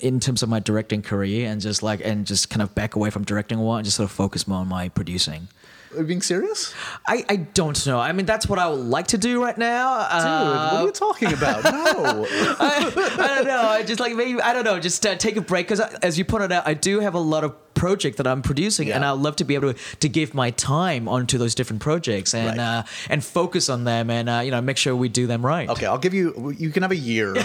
in 0.00 0.18
terms 0.18 0.42
of 0.42 0.48
my 0.48 0.58
directing 0.58 1.02
career 1.02 1.50
and 1.50 1.60
just 1.60 1.82
like 1.82 2.00
and 2.02 2.26
just 2.26 2.48
kind 2.48 2.62
of 2.62 2.74
back 2.74 2.96
away 2.96 3.10
from 3.10 3.24
directing 3.24 3.58
a 3.58 3.62
while 3.62 3.76
and 3.76 3.84
just 3.84 3.98
sort 3.98 4.08
of 4.08 4.10
focus 4.10 4.48
more 4.48 4.60
on 4.60 4.68
my 4.68 4.88
producing. 4.88 5.48
Are 5.96 6.02
being 6.04 6.22
serious, 6.22 6.72
I, 7.06 7.24
I 7.28 7.36
don't 7.36 7.86
know. 7.86 7.98
I 7.98 8.12
mean, 8.12 8.26
that's 8.26 8.46
what 8.46 8.58
I 8.58 8.68
would 8.68 8.80
like 8.80 9.08
to 9.08 9.18
do 9.18 9.42
right 9.42 9.56
now. 9.58 9.98
dude? 9.98 10.08
Uh, 10.26 10.70
what 10.70 10.80
are 10.82 10.86
you 10.86 10.92
talking 10.92 11.32
about? 11.32 11.62
No. 11.72 12.26
I 12.28 13.34
don't 13.36 13.46
know. 13.46 13.62
I 13.62 13.82
just 13.82 14.00
like 14.00 14.14
maybe 14.14 14.40
I 14.40 14.52
don't 14.52 14.64
know. 14.64 14.78
Just 14.80 15.04
uh, 15.06 15.14
take 15.16 15.36
a 15.36 15.40
break 15.40 15.66
because, 15.68 15.80
as 15.80 16.18
you 16.18 16.24
pointed 16.24 16.52
out, 16.52 16.66
I 16.66 16.74
do 16.74 17.00
have 17.00 17.14
a 17.14 17.18
lot 17.20 17.44
of 17.44 17.54
project 17.74 18.18
that 18.18 18.26
I'm 18.26 18.42
producing, 18.42 18.92
and 18.92 19.04
I'd 19.04 19.12
love 19.12 19.36
to 19.36 19.44
be 19.44 19.54
able 19.54 19.72
to, 19.72 19.96
to 20.00 20.08
give 20.08 20.34
my 20.34 20.50
time 20.50 21.08
onto 21.08 21.36
those 21.38 21.54
different 21.54 21.82
projects 21.82 22.34
and 22.34 22.58
Right. 22.58 22.78
uh, 22.78 22.82
and 23.08 23.24
focus 23.24 23.68
on 23.68 23.84
them 23.84 24.10
and 24.10 24.28
uh, 24.28 24.40
you 24.44 24.50
know 24.50 24.60
make 24.60 24.76
sure 24.76 24.94
we 24.94 25.08
do 25.08 25.26
them 25.26 25.44
right. 25.44 25.68
Okay, 25.68 25.86
I'll 25.86 25.98
give 25.98 26.14
you. 26.14 26.54
You 26.58 26.70
can 26.70 26.82
have 26.82 26.92
a 26.92 26.96
year 26.96 27.34
to 27.34 27.42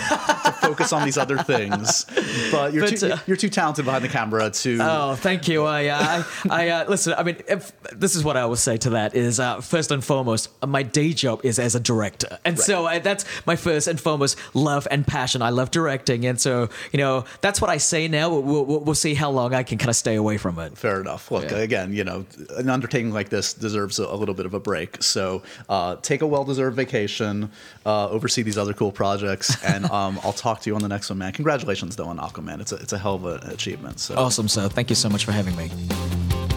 focus 0.62 0.93
on 0.93 1.06
these 1.06 1.18
other 1.18 1.38
things, 1.38 2.06
but 2.52 2.74
you're 2.74 2.84
But, 2.86 2.98
too 2.98 3.12
uh, 3.14 3.18
you're 3.26 3.38
too 3.38 3.50
talented 3.50 3.86
behind 3.86 4.04
the 4.04 4.10
camera 4.10 4.50
to. 4.50 4.78
Oh, 4.82 5.16
thank 5.16 5.48
you. 5.48 5.64
I, 5.66 5.88
uh, 5.88 6.24
I, 6.50 6.66
I 6.66 6.70
uh, 6.70 6.89
listen. 6.89 7.14
I 7.18 7.24
mean, 7.24 7.38
if, 7.48 7.72
this 7.91 8.16
is 8.16 8.24
what 8.24 8.37
I 8.38 8.46
will 8.46 8.56
say 8.56 8.78
to 8.78 8.92
that: 8.92 9.16
is 9.16 9.40
uh, 9.40 9.62
first 9.62 9.92
and 9.92 10.04
foremost, 10.04 10.50
my 10.66 10.84
day 10.84 11.14
job 11.14 11.42
is 11.44 11.60
as 11.60 11.76
a 11.76 11.80
director, 11.80 12.38
and 12.46 12.58
so 12.60 12.86
I, 12.86 13.00
that's 13.00 13.26
my 13.46 13.56
first 13.56 13.88
and 13.88 14.00
foremost 14.00 14.38
love 14.54 14.88
and 14.90 15.06
passion. 15.06 15.42
I 15.42 15.50
love 15.50 15.72
directing, 15.72 16.26
and 16.26 16.40
so 16.40 16.70
you 16.92 17.00
know 17.00 17.26
that's 17.42 17.60
what 17.62 17.70
I 17.70 17.78
say 17.78 18.08
now. 18.08 18.30
We'll, 18.30 18.66
we'll, 18.66 18.80
we'll 18.80 18.96
see 18.96 19.14
how 19.14 19.30
long 19.30 19.54
I 19.54 19.64
can 19.64 19.78
kind 19.78 19.90
of 19.90 19.96
stay 19.96 20.16
away 20.16 20.38
from 20.38 20.60
it. 20.60 20.78
Fair 20.78 21.02
enough. 21.02 21.30
Look, 21.32 21.52
Yeah. 21.52 21.58
again, 21.58 21.94
you 21.94 22.04
know, 22.04 22.26
an 22.58 22.70
undertaking 22.70 23.12
like 23.12 23.30
this 23.30 23.54
deserves 23.54 24.00
a, 24.00 24.16
little 24.16 24.36
bit 24.36 24.46
of 24.46 24.54
a 24.54 24.60
break. 24.60 25.02
So 25.04 25.44
uh, 25.70 25.98
take 25.98 26.22
a 26.22 26.28
well-deserved 26.28 26.76
vacation, 26.76 27.52
uh, 27.86 28.10
oversee 28.10 28.42
these 28.44 28.58
other 28.58 28.74
cool 28.74 28.92
projects, 28.92 29.62
and 29.64 29.86
um, 29.92 30.20
I'll 30.24 30.34
talk 30.34 30.62
to 30.62 30.70
you 30.70 30.76
on 30.76 30.82
the 30.82 30.88
next 30.88 31.10
one, 31.10 31.20
man. 31.20 31.34
Congratulations, 31.34 31.96
though, 31.96 32.06
on 32.08 32.18
Aquaman. 32.18 32.62
It's 32.62 32.72
a, 32.72 32.76
it's 32.78 32.94
a 32.94 32.98
hell 32.98 33.16
of 33.16 33.26
an 33.26 33.50
achievement. 33.52 34.00
So 34.00 34.16
Awesome, 34.16 34.48
so 34.48 34.68
thank 34.70 34.90
you 34.90 34.96
so 34.96 35.10
much 35.10 35.26
for 35.26 35.32
having 35.32 35.56
me. 35.56 36.57